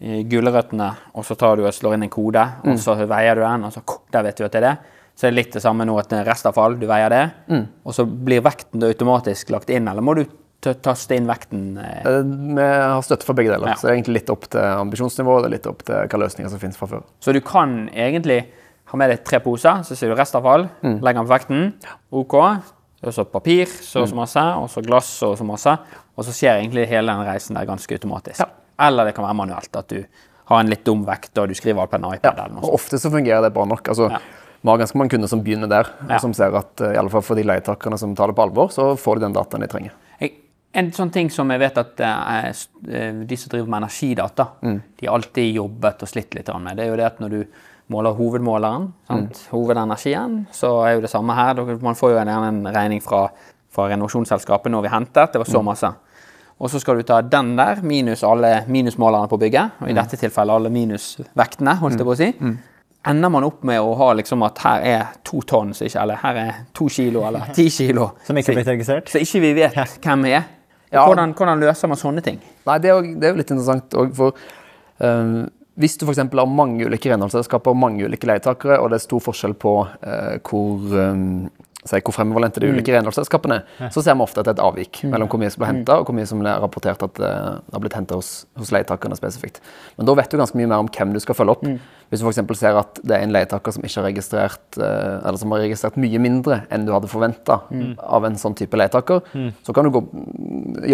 eh, 0.00 0.22
gulrøttene, 0.28 0.88
og 1.14 1.24
så 1.28 1.36
tar 1.38 1.56
du 1.56 1.64
og 1.68 1.72
slår 1.76 1.94
inn 1.98 2.06
en 2.08 2.12
kode, 2.12 2.42
og 2.66 2.78
så 2.82 2.96
veier 3.06 3.38
du 3.38 3.44
den, 3.44 3.64
og 3.68 3.72
så 3.76 3.84
der 4.12 4.26
vet 4.26 4.36
du 4.40 4.44
at 4.48 4.52
det 4.56 4.62
er 4.62 4.66
det. 4.72 4.76
Så 5.14 5.28
er 5.28 5.30
det 5.30 5.38
litt 5.38 5.52
det 5.54 5.62
samme 5.62 5.84
nå 5.86 5.94
at 6.00 6.12
er 6.12 6.24
restavfall, 6.26 6.74
du 6.80 6.88
veier 6.90 7.12
det, 7.14 7.22
og 7.86 7.94
så 7.94 8.02
blir 8.08 8.42
vekten 8.42 8.80
da 8.82 8.90
automatisk 8.90 9.52
lagt 9.54 9.70
inn, 9.70 9.86
eller 9.88 10.02
må 10.02 10.16
du 10.18 10.24
ta- 10.64 10.74
taste 10.74 11.14
inn 11.14 11.28
vekten? 11.30 11.78
Eh, 11.78 12.02
Eh, 12.10 12.22
Vi 12.24 12.60
har 12.66 13.00
støtte 13.06 13.22
for 13.28 13.34
begge 13.38 13.52
deler, 13.54 13.68
Ja. 13.68 13.74
så 13.78 13.86
det 13.86 13.90
er 13.92 13.96
egentlig 14.02 14.14
litt 14.18 14.30
opp 14.34 14.48
til 14.50 14.60
ambisjonsnivået, 14.60 15.44
er 15.46 15.54
litt 15.54 15.66
opp 15.70 15.84
til 15.86 15.94
hva 15.94 16.18
løsninger 16.26 16.50
som 16.50 16.58
finnes 16.58 16.76
fra 16.76 16.88
før. 16.88 17.04
Så 17.22 17.32
du 17.32 17.40
kan 17.40 17.88
egentlig 17.94 18.46
ha 18.94 19.00
med 19.02 19.12
deg 19.12 19.24
tre 19.26 19.40
poser, 19.44 19.82
så 19.86 19.96
sier 19.98 20.12
du 20.12 20.16
restavfall, 20.18 20.68
legger 20.82 21.20
den 21.20 21.26
på 21.28 21.32
vekten, 21.34 21.64
OK, 22.14 22.36
og 23.04 23.12
så 23.12 23.24
papir, 23.28 23.66
så 23.68 24.04
og 24.04 24.08
så 24.08 24.16
masse, 24.16 24.44
og 24.60 24.70
så 24.72 24.82
glass, 24.84 25.10
så 25.20 25.32
og 25.34 25.40
så 25.40 25.46
masse, 25.48 25.74
og 26.14 26.24
så 26.26 26.32
skjer 26.32 26.62
egentlig 26.62 26.86
hele 26.88 27.12
den 27.12 27.26
reisen 27.26 27.58
der 27.58 27.66
ganske 27.68 27.98
automatisk. 27.98 28.40
Ja. 28.40 28.48
Eller 28.88 29.10
det 29.10 29.14
kan 29.16 29.26
være 29.26 29.38
manuelt, 29.38 29.76
at 29.76 29.92
du 29.92 30.00
har 30.48 30.60
en 30.60 30.70
litt 30.72 30.84
dum 30.86 31.04
vekt, 31.06 31.36
og 31.38 31.50
du 31.50 31.54
skriver 31.56 31.84
alt 31.84 31.92
på 31.92 32.00
en 32.00 32.08
iPad 32.14 32.38
eller 32.38 32.56
noe. 32.56 32.64
Og 32.64 32.78
ofte 32.78 33.00
så 33.00 33.12
fungerer 33.12 33.44
det 33.44 33.52
bra 33.54 33.66
nok. 33.68 33.92
Altså, 33.92 34.08
Ja. 34.12 34.22
Vi 34.64 34.70
har 34.70 34.78
ganske 34.80 34.96
mange 34.96 35.12
kunder 35.12 35.28
som 35.28 35.42
begynner 35.44 35.68
der, 35.68 35.88
og 36.08 36.20
som 36.22 36.32
ser 36.32 36.54
at 36.56 36.80
eh, 36.80 36.94
i 36.94 36.96
alle 36.96 37.10
fall 37.12 37.20
for 37.20 37.36
de 37.36 37.42
leietakerne 37.44 37.98
som 38.00 38.14
tar 38.16 38.30
det 38.30 38.36
på 38.38 38.46
alvor, 38.46 38.70
så 38.72 38.94
får 38.96 39.18
de 39.18 39.26
den 39.26 39.34
dataen 39.36 39.60
de 39.60 39.68
trenger. 39.68 39.92
En 40.74 40.88
sånn 40.90 41.10
ting 41.12 41.28
som 41.30 41.52
jeg 41.52 41.60
vet 41.60 41.76
at 41.78 42.00
eh, 42.00 42.46
eh, 42.88 43.18
de 43.28 43.36
som 43.36 43.52
driver 43.52 43.68
med 43.68 43.84
energidata, 43.84 44.46
de 44.64 45.04
har 45.06 45.12
alltid 45.18 45.52
jobbet 45.60 46.00
og 46.02 46.08
slitt 46.08 46.32
litt 46.34 46.48
med, 46.56 46.78
det 46.80 46.86
er 46.86 46.88
jo 46.94 46.96
det 46.96 47.04
at 47.10 47.20
når 47.20 47.34
du 47.36 47.60
måler 47.92 48.16
hovedmåleren, 48.16 48.88
sant? 49.08 49.42
hovedenergien, 49.52 50.46
så 50.52 50.70
er 50.86 50.96
jo 50.96 51.04
det 51.04 51.10
samme 51.12 51.36
her. 51.36 51.60
Man 51.84 51.98
får 51.98 52.14
jo 52.14 52.20
en, 52.22 52.32
en 52.32 52.62
regning 52.72 53.02
fra, 53.04 53.26
fra 53.72 53.88
renovasjonsselskapet 53.92 54.72
når 54.72 54.86
vi 54.86 54.92
hentet, 54.94 55.34
det 55.34 55.42
var 55.42 55.50
så 55.50 55.62
masse. 55.64 55.90
Og 56.62 56.70
så 56.70 56.78
skal 56.80 56.96
du 56.96 57.02
ta 57.06 57.18
den 57.20 57.56
der 57.58 57.82
minus 57.82 58.22
alle 58.24 58.62
minusmålerne 58.70 59.28
på 59.28 59.38
bygget, 59.42 59.82
og 59.82 59.90
i 59.90 59.96
dette 59.96 60.16
tilfellet 60.20 60.54
alle 60.54 60.70
minusvektene, 60.72 61.76
holdt 61.82 61.98
jeg 61.98 62.08
på 62.08 62.14
å 62.14 62.20
si. 62.20 62.30
Ender 63.04 63.32
man 63.34 63.44
opp 63.44 63.64
med 63.68 63.82
å 63.84 63.90
ha 64.00 64.12
liksom 64.16 64.46
at 64.46 64.62
her 64.64 64.84
er 64.88 65.08
to 65.26 65.42
tonn, 65.44 65.74
eller 65.76 66.22
her 66.22 66.38
er 66.40 66.60
to 66.72 66.88
kilo, 66.88 67.26
eller 67.28 67.50
ti 67.58 67.66
kilo. 67.74 68.12
Som 68.24 68.38
ikke 68.40 68.54
er 68.54 68.60
blitt 68.62 68.70
registrert? 68.76 69.12
så 69.12 69.20
ikke 69.20 69.42
vi 69.44 69.54
vet 69.58 69.98
hvem 69.98 70.24
vi 70.24 70.36
er. 70.38 70.46
Ja. 70.94 71.02
Hvordan, 71.08 71.34
hvordan 71.34 71.60
løser 71.60 71.90
man 71.90 71.98
sånne 71.98 72.22
ting? 72.22 72.38
Nei, 72.68 72.78
det 72.78 72.90
er, 72.90 72.94
jo, 72.94 73.16
det 73.18 73.26
er 73.26 73.34
jo 73.34 73.40
litt 73.40 73.50
interessant 73.50 73.96
òg, 73.98 74.12
for 74.14 74.38
eh, 75.02 75.32
hvis 75.74 75.98
du 75.98 76.06
f.eks. 76.06 76.22
har 76.22 76.46
mange 76.50 76.86
ulike 76.86 77.10
renholdsselskaper 77.10 77.74
og 77.74 77.78
mange 77.82 78.06
ulike 78.06 78.28
leietakere, 78.30 78.78
og 78.78 78.92
det 78.92 79.00
er 79.00 79.08
stor 79.08 79.22
forskjell 79.24 79.56
på 79.58 79.72
eh, 80.06 80.36
hvor, 80.46 80.84
um, 80.94 81.48
si, 81.82 81.98
hvor 81.98 82.14
fremoverlente 82.14 82.62
de 82.62 82.68
ulike 82.70 82.94
renholdsselskapene 82.94 83.56
er, 83.58 83.88
så 83.94 84.04
ser 84.04 84.14
vi 84.14 84.22
ofte 84.22 84.44
at 84.44 84.46
det 84.46 84.52
er 84.52 84.60
et 84.60 84.62
avvik 84.68 85.02
mellom 85.10 85.32
hvor 85.32 85.42
mye 85.42 85.50
som 85.50 85.64
blir 85.64 85.72
henta, 85.72 85.98
og 85.98 86.06
hvor 86.06 86.16
mye 86.16 86.30
som 86.30 86.44
blir 86.44 86.62
rapportert 86.62 87.02
at 87.02 87.18
eh, 87.18 87.58
det 87.58 87.74
har 87.74 87.82
blitt 87.82 87.98
henta 87.98 88.20
hos, 88.20 88.30
hos 88.60 88.70
leietakerne 88.76 89.18
spesifikt. 89.18 89.58
Men 89.98 90.10
da 90.10 90.16
vet 90.20 90.30
du 90.30 90.38
ganske 90.38 90.62
mye 90.62 90.70
mer 90.70 90.86
om 90.86 90.92
hvem 90.94 91.18
du 91.18 91.22
skal 91.26 91.40
følge 91.40 91.58
opp. 91.58 91.66
Hvis 92.12 92.22
du 92.22 92.30
f.eks. 92.30 92.42
ser 92.62 92.78
at 92.78 93.02
det 93.02 93.18
er 93.18 93.26
en 93.26 93.34
leietaker 93.34 93.74
som 93.74 93.90
har 93.90 94.10
registrert 94.12 94.78
eh, 94.78 95.14
eller 95.18 95.42
som 95.42 95.58
har 95.58 95.66
registrert 95.66 95.98
mye 95.98 96.22
mindre 96.22 96.62
enn 96.70 96.86
du 96.86 96.94
hadde 96.94 97.10
forventa 97.10 97.64
av 97.98 98.30
en 98.30 98.38
sånn 98.38 98.54
type 98.62 98.78
leietaker, 98.78 99.26
så 99.66 99.74
kan 99.74 99.90
du 99.90 99.96
gå, 99.98 100.06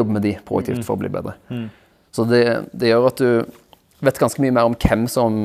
jobbe 0.00 0.16
med 0.16 0.24
de 0.24 0.38
proaktivt 0.40 0.86
for 0.88 0.96
å 0.96 1.04
bli 1.04 1.12
bedre. 1.12 1.36
Så 2.16 2.24
det, 2.26 2.46
det 2.72 2.88
gjør 2.88 3.12
at 3.12 3.20
du 3.20 3.58
vet 4.02 4.18
ganske 4.18 4.40
mye 4.40 4.52
mer 4.52 4.64
om 4.70 4.74
hvem 4.74 5.06
som 5.08 5.40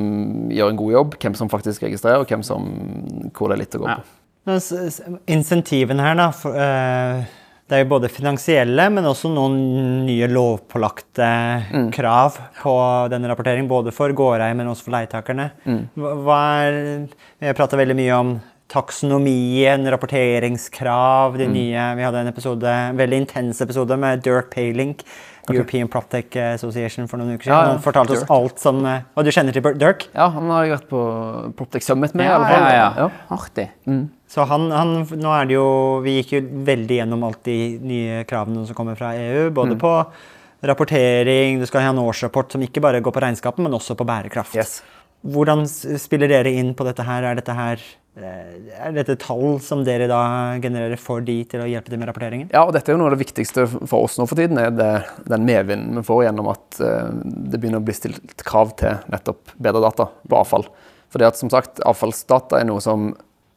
gjør 0.50 0.70
en 0.74 0.78
god 0.84 0.92
jobb, 0.98 1.16
hvem 1.22 1.36
som 1.36 1.50
faktisk 1.50 1.84
registrerer, 1.84 2.20
og 2.24 2.28
hvem 2.28 2.44
som, 2.44 2.68
hvor 3.36 3.50
det 3.50 3.58
er 3.58 3.64
litt 3.66 3.76
å 3.76 3.82
gå 3.86 3.90
Ja. 3.90 3.96
på. 3.98 4.56
S- 4.60 5.02
Insentivene 5.28 6.00
her, 6.02 6.16
da. 6.16 6.30
For, 6.32 6.52
uh 6.56 7.24
det 7.66 7.80
er 7.80 7.82
jo 7.82 7.90
både 7.98 8.10
finansielle, 8.14 8.84
men 8.94 9.04
også 9.10 9.26
noen 9.34 10.06
nye 10.06 10.28
lovpålagte 10.30 11.30
krav 11.96 12.36
på 12.62 12.74
denne 13.10 13.26
rapporteringen. 13.32 13.66
Både 13.68 13.90
for 13.92 14.14
gårdeier, 14.14 14.54
men 14.56 14.68
også 14.70 14.84
for 14.86 14.92
leietakerne. 14.94 15.48
Mm. 15.66 15.88
hva 15.98 16.38
er 16.68 17.08
Vi 17.42 17.48
har 17.48 17.56
prata 17.58 17.76
veldig 17.76 17.96
mye 17.98 18.20
om 18.20 18.36
taksonomien, 18.70 19.82
rapporteringskrav, 19.90 21.38
de 21.40 21.48
nye 21.50 21.96
Vi 21.98 22.04
hadde 22.06 22.22
en 22.22 22.28
episode, 22.32 22.64
en 22.92 22.98
veldig 22.98 23.20
intens 23.26 23.62
episode 23.66 23.98
med 23.98 24.22
Dirk 24.26 24.52
Paylink. 24.54 25.02
European 25.54 25.88
Proptech 25.92 26.36
Association 26.56 27.08
for 27.12 27.22
noen 27.22 27.36
uker 27.36 27.44
siden. 27.46 27.54
Ja, 27.54 27.62
ja. 27.68 27.74
Han 27.76 27.82
fortalte 27.84 28.16
oss 28.18 28.26
alt 28.34 28.60
som 28.64 28.80
eh, 28.90 29.04
Og 29.16 29.26
du 29.28 29.32
kjenner 29.36 29.54
til 29.54 29.66
Dirk? 29.78 30.08
Ja, 30.16 30.30
han 30.34 30.50
har 30.50 30.66
jo 30.66 30.74
vært 30.76 30.88
på 30.90 31.02
Proptech 31.60 31.86
Summit 31.86 32.16
med, 32.18 32.26
i 32.26 32.30
Ja, 32.30 32.36
alle 32.40 32.50
fall. 32.50 32.68
ja, 32.74 32.88
ja. 33.04 33.10
Artig. 33.36 33.68
Så 34.36 34.48
han, 34.50 34.70
han, 34.74 34.96
nå 35.22 35.34
er 35.38 35.46
det 35.46 35.54
jo, 35.58 35.68
Vi 36.06 36.18
gikk 36.18 36.34
jo 36.38 36.42
veldig 36.72 36.98
gjennom 37.02 37.24
alt 37.28 37.44
de 37.46 37.60
nye 37.86 38.24
kravene 38.30 38.66
som 38.66 38.76
kommer 38.78 38.98
fra 39.00 39.14
EU. 39.20 39.50
Både 39.56 39.78
på 39.80 39.92
rapportering, 40.66 41.60
du 41.62 41.66
skal 41.70 41.86
ha 41.86 41.92
en 41.94 42.02
årsrapport 42.02 42.56
som 42.56 42.64
ikke 42.66 42.82
bare 42.82 43.02
går 43.06 43.14
på 43.14 43.22
regnskapen, 43.22 43.66
men 43.68 43.76
også 43.78 43.96
på 44.00 44.08
bærekraft. 44.08 44.56
Yes. 44.58 44.80
Hvordan 45.26 45.66
spiller 45.70 46.30
dere 46.32 46.52
inn 46.54 46.74
på 46.78 46.86
dette 46.88 47.06
her? 47.06 47.24
Er 47.32 47.38
dette 47.40 47.54
her 47.58 47.82
er 48.16 48.94
dette 48.96 49.18
tall 49.20 49.58
som 49.64 49.82
dere 49.84 50.08
da 50.08 50.22
genererer 50.64 51.00
for 51.00 51.24
de 51.26 51.42
til 51.52 51.64
å 51.64 51.68
hjelpe 51.68 51.92
til 51.92 52.00
med 52.00 52.08
rapporteringen? 52.08 52.48
Ja, 52.54 52.64
og 52.64 52.72
dette 52.76 52.92
er 52.92 52.96
jo 52.96 53.02
noe 53.02 53.12
av 53.12 53.18
det 53.18 53.26
viktigste 53.26 53.66
for 53.68 54.06
oss 54.06 54.16
nå 54.20 54.28
for 54.30 54.40
tiden, 54.40 54.60
er 54.62 54.72
det, 54.72 54.90
den 55.28 55.44
medvinden 55.48 56.00
vi 56.00 56.06
får 56.08 56.24
gjennom 56.30 56.52
at 56.54 56.80
eh, 56.80 57.12
det 57.52 57.60
begynner 57.60 57.84
å 57.84 57.88
bli 57.88 57.96
stilt 57.98 58.46
krav 58.48 58.72
til 58.80 59.02
nettopp 59.12 59.52
bedre 59.60 59.84
data 59.84 60.08
på 60.24 60.40
avfall. 60.40 60.68
Fordi 61.12 61.28
at 61.28 61.40
som 61.40 61.52
sagt, 61.52 61.84
avfallsdata 61.84 62.62
er 62.62 62.70
noe 62.70 62.84
som 62.84 63.12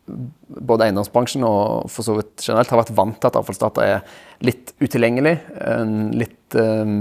både 0.08 0.88
eiendomsbransjen 0.88 1.44
og 1.44 1.88
for 1.92 2.06
så 2.06 2.16
vidt 2.16 2.42
generelt 2.42 2.70
har 2.72 2.80
vært 2.80 2.94
vant 2.96 3.18
til 3.20 3.30
at 3.30 3.38
avfallsdata 3.38 3.86
er 3.86 4.20
litt 4.46 4.74
utilgjengelig, 4.82 5.36
eh, 5.62 5.96
litt 6.18 6.58
eh, 6.58 6.94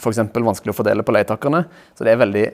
f.eks. 0.00 0.22
vanskelig 0.34 0.74
å 0.74 0.78
fordele 0.82 1.06
på 1.06 1.14
leietakerne. 1.14 1.66
Så 1.94 2.06
det 2.06 2.16
er 2.16 2.24
veldig 2.24 2.46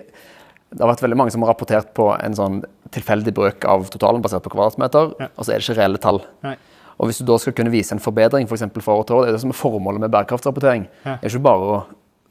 det 0.76 0.84
har 0.84 0.90
vært 0.92 1.02
veldig 1.06 1.16
mange 1.18 1.32
som 1.32 1.42
har 1.42 1.50
rapportert 1.54 1.92
på 1.96 2.10
en 2.20 2.34
sånn 2.36 2.60
tilfeldig 2.94 3.32
brøk 3.36 3.64
av 3.68 3.88
totalen 3.92 4.22
basert 4.24 4.44
på 4.44 4.52
kvadratmeter, 4.52 5.14
Ja. 5.20 5.28
og 5.36 5.44
så 5.44 5.52
er 5.54 5.58
det 5.58 5.64
ikke 5.66 5.78
reelle 5.80 5.98
tall. 6.02 6.20
Nei. 6.44 6.56
Og 7.00 7.08
hvis 7.10 7.18
du 7.20 7.24
da 7.28 7.36
skal 7.40 7.52
kunne 7.56 7.72
vise 7.72 7.92
en 7.92 8.00
forbedring 8.00 8.46
for 8.48 8.56
eksempel 8.56 8.82
fra 8.84 8.94
år 8.96 9.06
til 9.08 9.16
år, 9.16 9.24
det 9.24 9.28
er 9.28 9.36
det 9.36 9.40
som 9.42 9.50
er 9.52 9.58
formålet 9.58 10.00
med 10.00 10.10
bærekraftsrapportering. 10.12 10.86
Ja. 11.04 11.16
Det 11.20 11.24
er 11.28 11.32
ikke 11.34 11.42
bare 11.48 11.66
å 11.72 11.84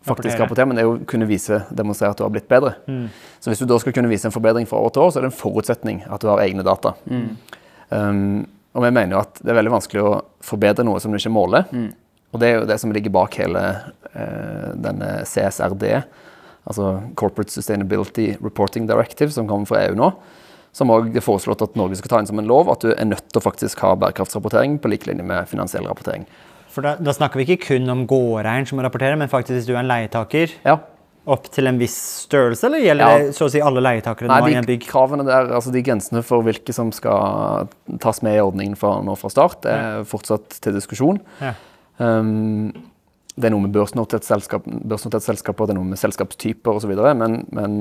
faktisk 0.06 0.38
Rapportere. 0.40 0.68
men 0.70 0.78
det 0.78 0.84
er 0.86 0.90
å 0.92 1.06
kunne 1.10 1.26
vise, 1.28 1.66
demonstrere 1.74 2.12
at 2.14 2.18
du 2.18 2.24
har 2.24 2.30
blitt 2.30 2.48
bedre. 2.48 2.76
Så 3.42 3.50
hvis 3.50 3.60
du 3.60 3.66
da 3.66 3.78
skal 3.82 3.94
kunne 3.94 4.10
vise 4.10 4.26
en 4.30 4.32
forbedring 4.34 4.68
fra 4.70 4.78
år 4.78 4.92
til 4.94 5.02
år, 5.02 5.10
så 5.12 5.18
er 5.18 5.26
det 5.26 5.32
en 5.34 5.40
forutsetning 5.40 6.04
at 6.10 6.22
du 6.22 6.28
har 6.30 6.38
egne 6.46 6.62
data. 6.64 6.94
Um, 7.90 8.46
og 8.76 8.84
vi 8.84 8.92
mener 8.92 9.16
jo 9.16 9.22
at 9.24 9.38
det 9.42 9.54
er 9.54 9.58
veldig 9.60 9.72
vanskelig 9.78 10.04
å 10.04 10.16
forbedre 10.46 10.84
noe 10.86 11.00
som 11.02 11.14
du 11.14 11.18
ikke 11.18 11.32
måler. 11.34 11.66
Og 12.34 12.42
det 12.42 12.48
er 12.50 12.58
jo 12.60 12.66
det 12.70 12.80
som 12.82 12.92
ligger 12.92 13.14
bak 13.16 13.38
hele 13.40 13.62
uh, 14.16 14.72
denne 14.76 15.12
CSRD, 15.30 15.86
altså 16.66 16.96
Corporate 17.16 17.52
Sustainability 17.54 18.36
Reporting 18.42 18.88
Directive, 18.90 19.32
som 19.32 19.48
kommer 19.48 19.70
fra 19.70 19.84
EU 19.88 19.96
nå. 20.00 20.12
Som 20.76 20.92
òg 20.92 21.14
er 21.16 21.24
foreslått 21.24 21.62
at 21.64 21.78
Norge 21.80 21.96
skal 21.96 22.12
ta 22.12 22.20
inn 22.20 22.28
som 22.28 22.40
en 22.42 22.50
lov, 22.50 22.68
at 22.74 22.82
du 22.84 22.90
er 22.92 23.06
nødt 23.08 23.30
til 23.32 23.40
å 23.40 23.46
faktisk 23.46 23.80
ha 23.86 23.94
bærekraftsrapportering 23.96 24.80
på 24.84 24.92
lik 24.92 25.06
linje 25.08 25.24
med 25.24 25.48
finansiell 25.48 25.86
rapportering. 25.88 26.26
For 26.76 26.84
da, 26.84 26.98
da 27.00 27.14
snakker 27.16 27.40
vi 27.40 27.46
ikke 27.56 27.70
kun 27.70 27.88
om 27.94 28.02
gårdeieren 28.10 28.68
som 28.68 28.76
må 28.82 28.84
rapportere, 28.84 29.16
men 29.16 29.32
faktisk 29.32 29.56
hvis 29.62 29.70
du 29.70 29.72
er 29.78 29.80
en 29.86 29.88
leietaker, 29.88 30.58
Ja, 30.66 30.76
opp 31.32 31.48
til 31.56 31.66
en 31.72 31.80
viss 31.80 31.96
størrelse, 32.28 32.68
eller 32.68 32.84
gjelder 32.84 33.08
Ja. 33.08 33.22
det 33.24 33.36
så 33.38 33.48
å 33.48 33.52
si 33.54 33.62
alle 33.64 33.82
leietakere 33.82 34.28
Nei, 34.28 34.42
nå 34.42 34.48
i 34.50 34.52
de 34.52 34.58
en 34.60 34.68
bygg? 34.68 34.84
kravene 34.92 35.24
der, 35.26 35.48
altså 35.56 35.72
de 35.74 35.82
grensene 35.82 36.22
for 36.28 36.44
hvilke 36.46 36.74
som 36.76 36.92
skal 36.92 37.70
tas 38.04 38.20
med 38.22 38.36
i 38.36 38.44
ordningen 38.44 38.76
fra, 38.78 38.98
nå 39.02 39.16
fra 39.18 39.32
start, 39.32 39.64
er 39.66 40.02
er 40.02 40.04
fortsatt 40.04 40.60
til 40.62 40.76
diskusjon. 40.76 41.22
Ja. 41.40 41.54
Um, 41.98 42.74
det 43.36 43.50
er 43.50 43.52
noe 43.52 43.66
med 43.66 43.74
børsnotert 43.76 44.24
selskap, 44.24 44.64
børsnoterte 44.64 45.28
selskaper, 45.28 45.68
det 45.68 45.76
er 45.76 45.80
noe 45.80 45.90
med 45.90 46.00
selskapstyper 46.00 46.78
osv. 46.80 46.94
Men, 47.20 47.42
men 47.56 47.76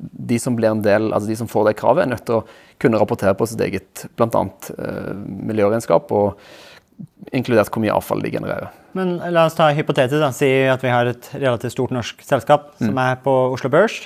de 0.00 0.38
som 0.42 0.56
blir 0.58 0.72
en 0.72 0.82
del, 0.82 1.12
altså 1.14 1.30
de 1.30 1.36
som 1.38 1.50
får 1.50 1.68
det 1.68 1.76
kravet, 1.78 2.04
er 2.04 2.10
nødt 2.10 2.24
til 2.26 2.40
å 2.40 2.44
kunne 2.82 2.98
rapportere 2.98 3.36
på 3.38 3.46
sitt 3.46 3.62
eget 3.62 4.04
bl.a. 4.18 4.42
Eh, 4.74 5.12
miljøregnskap, 5.50 6.10
og 6.10 7.30
inkludert 7.36 7.70
hvor 7.70 7.84
mye 7.84 7.94
avfall 7.94 8.24
de 8.24 8.32
genererer. 8.34 8.74
Men 8.98 9.14
la 9.30 9.46
oss 9.46 9.54
ta 9.58 9.70
hypotetisk, 9.76 10.18
da. 10.24 10.32
Si 10.34 10.50
at 10.66 10.82
vi 10.82 10.90
har 10.90 11.12
et 11.12 11.30
relativt 11.36 11.76
stort 11.76 11.94
norsk 11.94 12.26
selskap 12.26 12.72
som 12.80 12.98
er 12.98 13.20
på 13.22 13.34
Oslo 13.54 13.70
Børs. 13.70 14.02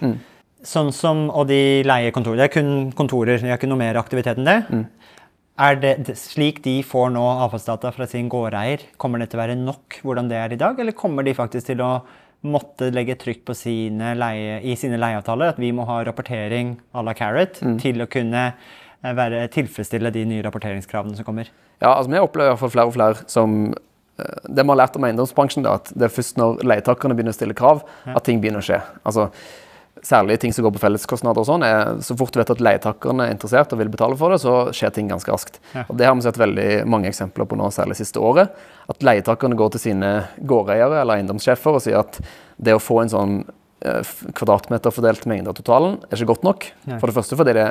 Sånn 0.65 0.93
som, 0.97 1.27
og 1.33 1.49
de 1.49 1.81
leier 1.85 2.13
kontorer. 2.13 2.43
Det 2.43 2.51
er 2.51 2.55
kun 2.59 2.93
kontorer, 2.97 3.41
de 3.41 3.49
har 3.53 3.61
ikke 3.61 3.73
noe 3.73 3.81
mer 3.81 3.97
aktivitet 4.01 4.41
enn 4.41 4.49
det. 4.49 4.61
Er 5.55 5.77
det 5.79 6.17
slik 6.19 6.65
de 6.65 6.81
får 6.83 7.13
nå 7.15 7.23
avfallsdata 7.45 7.93
fra 7.95 8.09
sin 8.11 8.27
gårdeier, 8.33 8.89
kommer 8.99 9.23
det 9.23 9.29
til 9.31 9.39
å 9.39 9.45
være 9.45 9.55
nok 9.61 10.01
hvordan 10.03 10.27
det 10.31 10.39
er 10.41 10.55
i 10.55 10.59
dag, 10.59 10.81
eller 10.83 10.97
kommer 10.99 11.23
de 11.23 11.35
faktisk 11.37 11.69
til 11.69 11.83
å 11.85 11.93
måtte 12.45 12.89
legge 12.91 13.15
trykk 13.21 13.45
på 13.47 13.55
sine 13.57 14.17
leie, 14.19 14.59
i 14.67 14.75
sine 14.77 14.99
leieavtaler 14.99 15.55
at 15.55 15.61
vi 15.63 15.71
må 15.73 15.87
ha 15.87 16.01
rapportering 16.05 16.75
à 16.93 17.05
la 17.07 17.15
Carrot 17.17 17.63
til 17.81 18.03
å 18.03 18.09
kunne 18.11 18.43
eh, 18.51 19.15
være, 19.15 19.47
tilfredsstille 19.55 20.11
de 20.13 20.27
nye 20.29 20.43
rapporteringskravene 20.45 21.17
som 21.17 21.27
kommer? 21.29 21.49
Ja, 21.79 21.95
altså 21.95 22.11
Vi 22.11 22.21
opplever 22.21 22.51
i 22.51 22.53
hvert 22.57 22.65
fall 22.65 22.75
flere 22.75 22.91
og 22.91 22.97
flere 22.99 23.25
som 23.31 23.57
eh, 23.71 24.37
Det 24.51 24.67
vi 24.67 24.75
har 24.75 24.81
lært 24.83 24.99
om 24.99 25.07
eiendomsbransjen, 25.07 25.65
da, 25.65 25.79
at 25.79 25.95
det 25.95 26.11
er 26.11 26.17
først 26.19 26.43
når 26.43 26.67
leietakerne 26.67 27.15
begynner 27.15 27.33
å 27.33 27.39
stille 27.39 27.57
krav, 27.57 27.87
at 28.11 28.27
ting 28.27 28.43
begynner 28.43 28.61
å 28.61 28.67
skje. 28.73 28.83
Altså, 29.07 29.31
Særlig 30.05 30.37
ting 30.43 30.53
som 30.53 30.67
går 30.67 30.75
på 30.77 30.83
felleskostnader. 30.83 31.41
og 31.41 31.49
sånn, 31.49 31.65
er 31.65 31.97
Så 32.05 32.17
fort 32.19 32.33
du 32.33 32.39
vet 32.39 32.51
at 32.53 32.61
leietakerne 32.61 33.27
er 33.27 33.33
interessert 33.33 33.73
og 33.73 33.81
vil 33.81 33.89
betale 33.89 34.17
for 34.21 34.31
det, 34.31 34.41
så 34.43 34.69
skjer 34.71 34.93
ting 34.93 35.09
ganske 35.09 35.33
raskt. 35.33 35.61
Ja. 35.75 35.87
Og 35.89 35.97
Det 35.97 36.07
har 36.07 36.15
vi 36.15 36.27
sett 36.27 36.39
veldig 36.39 36.87
mange 36.87 37.09
eksempler 37.09 37.49
på 37.49 37.57
nå, 37.57 37.71
særlig 37.73 37.97
siste 37.97 38.21
året. 38.21 38.53
At 38.89 39.01
leietakerne 39.01 39.57
går 39.57 39.73
til 39.73 39.81
sine 39.81 40.29
gårdeiere 40.45 41.01
eller 41.01 41.17
eiendomssjefer 41.17 41.79
og 41.79 41.83
sier 41.83 42.01
at 42.05 42.21
det 42.61 42.75
å 42.77 42.83
få 42.83 43.03
en 43.03 43.09
sånn 43.13 43.45
kvadratmeterfordelt 43.85 44.33
kvadratmeter 44.35 44.93
fordelt 44.95 45.27
mengde 45.29 45.51
av 45.51 45.57
totalen 45.59 45.99
er 46.09 46.17
ikke 46.17 46.31
godt 46.33 46.45
nok. 46.47 46.67
Nei. 46.89 46.99
For 47.03 47.11
det 47.11 47.17
første 47.19 47.37
fordi 47.37 47.55
det 47.57 47.67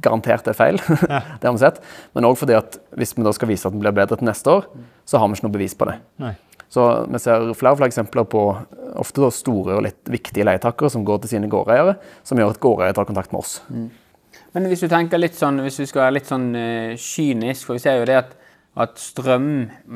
garantert 0.00 0.48
er 0.48 0.56
feil, 0.56 0.80
det 1.40 1.44
har 1.44 1.52
vi 1.52 1.60
sett. 1.60 1.80
Men 2.16 2.28
òg 2.28 2.38
fordi 2.40 2.56
at 2.56 2.78
hvis 2.96 3.12
vi 3.16 3.26
da 3.26 3.34
skal 3.36 3.50
vise 3.50 3.68
at 3.68 3.74
den 3.76 3.82
blir 3.82 3.92
bedre 3.92 4.16
til 4.16 4.28
neste 4.28 4.48
år, 4.48 4.68
så 5.04 5.20
har 5.20 5.28
vi 5.28 5.36
ikke 5.36 5.48
noe 5.48 5.56
bevis 5.58 5.76
på 5.76 5.88
det. 5.90 5.98
Nei. 6.24 6.32
Så 6.72 6.84
vi 7.08 7.20
ser 7.22 7.46
flere 7.56 7.72
og 7.72 7.80
flere 7.80 7.88
eksempler 7.88 8.26
på 8.28 8.42
eh, 8.52 8.90
ofte 9.00 9.30
store 9.34 9.78
og 9.78 9.86
litt 9.86 10.10
viktige 10.12 10.46
leietakere 10.48 10.90
som 10.92 11.06
går 11.06 11.22
til 11.22 11.36
sine 11.36 11.48
gårdeiere, 11.50 11.96
som 12.26 12.40
gjør 12.40 12.52
at 12.52 12.60
gårdeiere 12.62 12.96
tar 12.96 13.08
kontakt 13.08 13.32
med 13.32 13.40
oss. 13.40 13.54
Men 14.56 14.68
hvis 14.68 14.84
du 14.84 14.88
tenker 14.90 15.20
litt 15.20 15.36
sånn, 15.38 15.62
hvis 15.64 15.80
vi 15.80 15.88
skal 15.88 16.06
være 16.06 16.18
litt 16.18 16.28
sånn 16.28 16.50
uh, 16.56 16.92
kynisk, 17.00 17.68
for 17.68 17.78
vi 17.78 17.82
ser 17.84 18.00
jo 18.00 18.08
det 18.08 18.18
at, 18.20 18.34
at 18.84 19.00
strøm, 19.00 19.50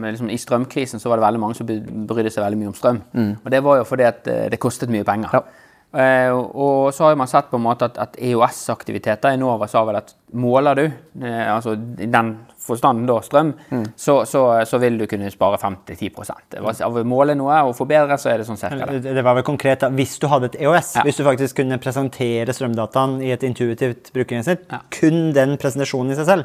liksom, 0.05 0.31
i 0.33 0.41
strømkrisen 0.41 1.03
så 1.03 1.13
var 1.13 1.21
det 1.21 1.27
veldig 1.27 1.43
mange 1.43 1.59
som 1.59 1.69
brydde 1.69 2.33
seg 2.33 2.45
veldig 2.45 2.61
mye 2.61 2.73
om 2.73 2.79
strøm. 2.79 3.03
Og 3.43 3.53
det 3.53 3.63
var 3.65 3.81
jo 3.81 3.89
fordi 3.89 4.09
at 4.09 4.33
eh, 4.33 4.49
det 4.53 4.61
kostet 4.63 4.93
mye 4.93 5.07
penger. 5.09 5.37
Ja. 5.37 5.69
Eh, 5.95 6.31
og- 6.33 6.95
så 6.95 7.05
har 7.05 7.17
man 7.17 7.27
sett 7.29 7.51
på 7.51 7.57
en 7.59 7.63
måte 7.67 7.85
at, 7.85 7.99
at 7.99 8.17
EOS-aktiviteter, 8.17 9.35
Enova 9.35 9.67
sa 9.69 9.85
vel 9.85 9.97
at 9.97 10.15
måler 10.33 10.75
du, 10.75 10.85
eh, 11.27 11.55
altså 11.55 11.75
i 12.01 12.07
den 12.07 12.31
forstanden 12.63 13.07
da, 13.07 13.19
strøm, 13.21 13.53
så, 13.97 14.23
så, 14.25 14.43
så 14.65 14.79
vil 14.81 14.97
du 14.99 15.07
kunne 15.11 15.31
spare 15.31 15.59
5-10% 15.59 16.31
Det 16.51 16.63
var- 16.63 16.81
Av 16.87 16.95
å 16.97 17.05
måle 17.05 17.35
noe 17.37 17.59
og 17.69 17.75
forbedre, 17.77 18.17
så 18.19 18.31
er 18.33 18.39
det 18.39 18.47
sånn 18.47 18.57
cirka 18.57 18.87
det. 18.89 19.03
Det 19.03 19.25
var 19.25 19.35
vel 19.35 19.43
konkret 19.45 19.81
da, 19.81 19.91
Hvis 19.91 20.19
du 20.23 20.29
hadde 20.29 20.45
et 20.53 20.61
EOS, 20.63 20.95
Ja. 20.97 21.03
hvis 21.03 21.17
du 21.17 21.25
faktisk 21.25 21.57
kunne 21.57 21.79
presentere 21.79 22.49
strømdataen 22.55 23.21
i 23.23 23.33
et 23.33 23.43
intuitivt 23.43 24.13
brukerinnsnitt, 24.15 24.65
Ja. 24.71 24.79
kun 24.91 25.33
den 25.35 25.57
presentasjonen 25.59 26.13
i 26.13 26.15
seg 26.15 26.27
selv 26.27 26.45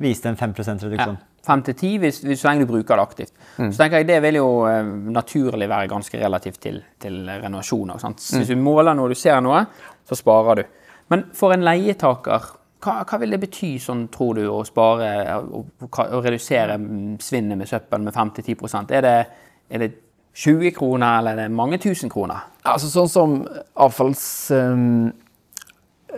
viste 0.00 0.26
en 0.28 0.36
5% 0.36 0.82
Ja. 0.98 1.16
5 1.44 1.62
til 1.66 1.74
10 1.76 1.90
hvis, 2.02 2.18
hvis 2.24 2.40
så 2.40 2.48
lenge 2.50 2.64
du 2.64 2.70
bruker 2.72 2.96
det 2.96 3.02
aktivt. 3.04 3.32
Så 3.58 3.76
tenker 3.76 3.98
jeg 4.00 4.06
Det 4.08 4.18
vil 4.24 4.38
jo 4.40 4.48
eh, 4.68 4.82
naturlig 5.12 5.68
være 5.68 5.88
ganske 5.92 6.20
relativt 6.20 6.60
til, 6.64 6.82
til 7.00 7.18
renovasjoner. 7.28 7.98
Sant? 8.00 8.20
Hvis 8.38 8.48
du 8.48 8.56
måler 8.56 8.94
noe, 8.96 9.08
du 9.12 9.14
ser 9.18 9.40
noe, 9.44 9.64
så 10.08 10.16
sparer 10.18 10.62
du. 10.62 10.64
Men 11.12 11.26
for 11.36 11.52
en 11.52 11.64
leietaker, 11.66 12.46
hva, 12.84 12.94
hva 13.08 13.18
vil 13.20 13.30
det 13.36 13.40
bety, 13.40 13.74
sånn, 13.80 14.06
tror 14.12 14.34
du, 14.36 14.42
å 14.52 14.62
spare 14.68 15.10
og, 15.44 15.66
og 15.88 16.24
redusere 16.24 16.78
mm, 16.80 17.18
svinnet 17.20 17.56
med 17.60 17.68
søppel 17.68 18.02
med 18.04 18.12
5-10 18.16 18.90
er, 18.92 19.00
det- 19.00 19.26
er 19.70 19.78
det 19.84 19.92
20 20.34 20.72
kroner, 20.74 21.18
eller 21.20 21.30
er 21.32 21.36
det 21.44 21.50
mange 21.54 21.78
tusen 21.78 22.10
kroner? 22.10 22.42
Altså 22.64 22.88
sånn 22.90 23.08
som 23.08 23.36
avfalls... 23.76 24.24
eh, 24.50 25.12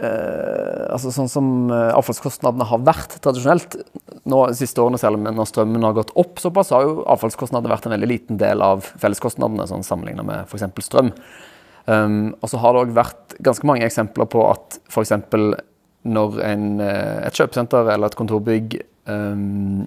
altså 0.05 1.13
sånn 1.15 1.31
som 1.31 1.49
eh, 1.73 1.93
avfallskostnadene 1.97 2.67
har 2.69 2.83
vært 2.85 3.17
tradisjonelt. 3.25 3.79
Nå 4.29 4.43
siste 4.59 4.83
årene, 4.83 5.01
selv 5.01 5.19
om 5.19 5.29
når 5.29 5.51
strømmen 5.51 5.87
har 5.87 5.97
gått 5.97 6.13
opp 6.19 6.41
såpass, 6.43 6.73
har 6.75 6.85
jo 6.87 7.05
avfallskostnadene 7.15 7.73
vært 7.73 7.89
en 7.89 7.95
veldig 7.95 8.11
liten 8.11 8.41
del 8.41 8.65
av 8.65 8.85
felleskostnadene, 9.01 9.69
sånn 9.71 9.87
sammenlignet 9.87 10.29
med 10.29 10.45
f.eks. 10.51 10.67
strøm. 10.85 11.13
Um, 11.87 12.35
og 12.43 12.51
så 12.51 12.59
har 12.59 12.75
det 12.75 12.83
òg 12.83 12.97
vært 12.97 13.37
ganske 13.47 13.69
mange 13.69 13.87
eksempler 13.87 14.27
på 14.31 14.43
at 14.51 14.81
f.eks. 14.91 15.15
når 16.07 16.41
en, 16.45 16.67
eh, 16.83 17.21
et 17.29 17.39
kjøpesenter 17.39 17.93
eller 17.95 18.11
et 18.11 18.19
kontorbygg 18.19 18.81
um, 19.07 19.87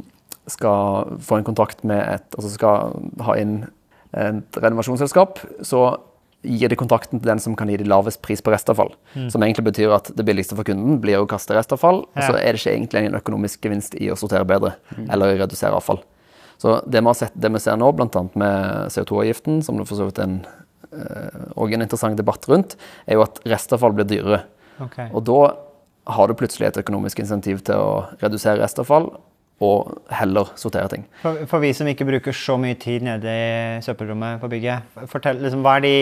skal 0.50 1.18
få 1.22 1.38
en 1.38 1.46
kontrakt 1.46 1.84
med 1.86 2.00
et 2.02 2.38
Altså 2.40 2.50
skal 2.56 2.96
ha 3.28 3.36
inn 3.38 3.60
et 4.18 4.58
renovasjonsselskap, 4.58 5.38
så 5.62 5.84
gir 6.44 6.72
de 6.72 6.78
kontrakten 6.80 7.20
til 7.20 7.28
den 7.28 7.42
som 7.44 7.56
kan 7.60 7.68
gi 7.72 7.80
de 7.82 7.88
lavest 7.90 8.22
pris 8.24 8.42
på 8.44 8.54
restavfall. 8.54 8.94
Som 9.32 9.44
egentlig 9.44 9.66
betyr 9.72 9.92
at 9.96 10.12
det 10.16 10.26
billigste 10.28 10.56
for 10.56 10.68
kunden 10.68 11.02
blir 11.04 11.20
å 11.20 11.28
kaste 11.30 11.56
restavfall, 11.58 12.06
og 12.08 12.22
så 12.22 12.38
er 12.38 12.56
det 12.56 12.62
ikke 12.62 12.76
egentlig 12.76 13.04
en 13.10 13.20
økonomisk 13.20 13.68
gevinst 13.68 13.98
i 14.00 14.08
å 14.12 14.18
sortere 14.20 14.48
bedre 14.48 14.78
eller 15.10 15.36
redusere 15.42 15.76
avfall. 15.76 16.00
Så 16.60 16.82
det 16.86 17.00
vi 17.00 17.08
har 17.08 17.16
sett, 17.16 17.36
det 17.40 17.52
vi 17.56 17.62
ser 17.64 17.78
nå, 17.80 17.92
bl.a. 17.96 18.24
med 18.40 18.92
CO2-avgiften, 18.92 19.62
som 19.64 19.78
det 19.80 19.88
for 19.88 20.00
så 20.00 20.10
vidt 20.10 20.20
er 20.20 20.28
en, 20.28 20.40
eh, 20.92 21.46
og 21.56 21.72
en 21.72 21.86
interessant 21.86 22.20
debatt 22.20 22.48
rundt, 22.52 22.76
er 23.08 23.16
jo 23.16 23.24
at 23.24 23.40
restavfall 23.48 23.96
blir 23.96 24.08
dyrere. 24.10 24.42
Okay. 24.84 25.08
Og 25.16 25.24
da 25.28 25.40
har 26.16 26.28
du 26.28 26.36
plutselig 26.36 26.68
et 26.68 26.82
økonomisk 26.82 27.22
insentiv 27.24 27.62
til 27.68 27.80
å 27.80 27.94
redusere 28.20 28.60
restavfall 28.60 29.08
og 29.60 30.00
heller 30.16 30.54
sortere 30.60 30.88
ting. 30.92 31.06
For, 31.22 31.44
for 31.52 31.64
vi 31.64 31.74
som 31.76 31.88
ikke 31.92 32.08
bruker 32.08 32.36
så 32.36 32.56
mye 32.62 32.78
tid 32.80 33.04
nede 33.04 33.32
i 33.32 33.84
søppelrommet 33.84 34.40
på 34.40 34.50
bygget, 34.52 35.00
fortell, 35.12 35.42
liksom, 35.44 35.66
er 35.68 35.84
de, 35.84 35.94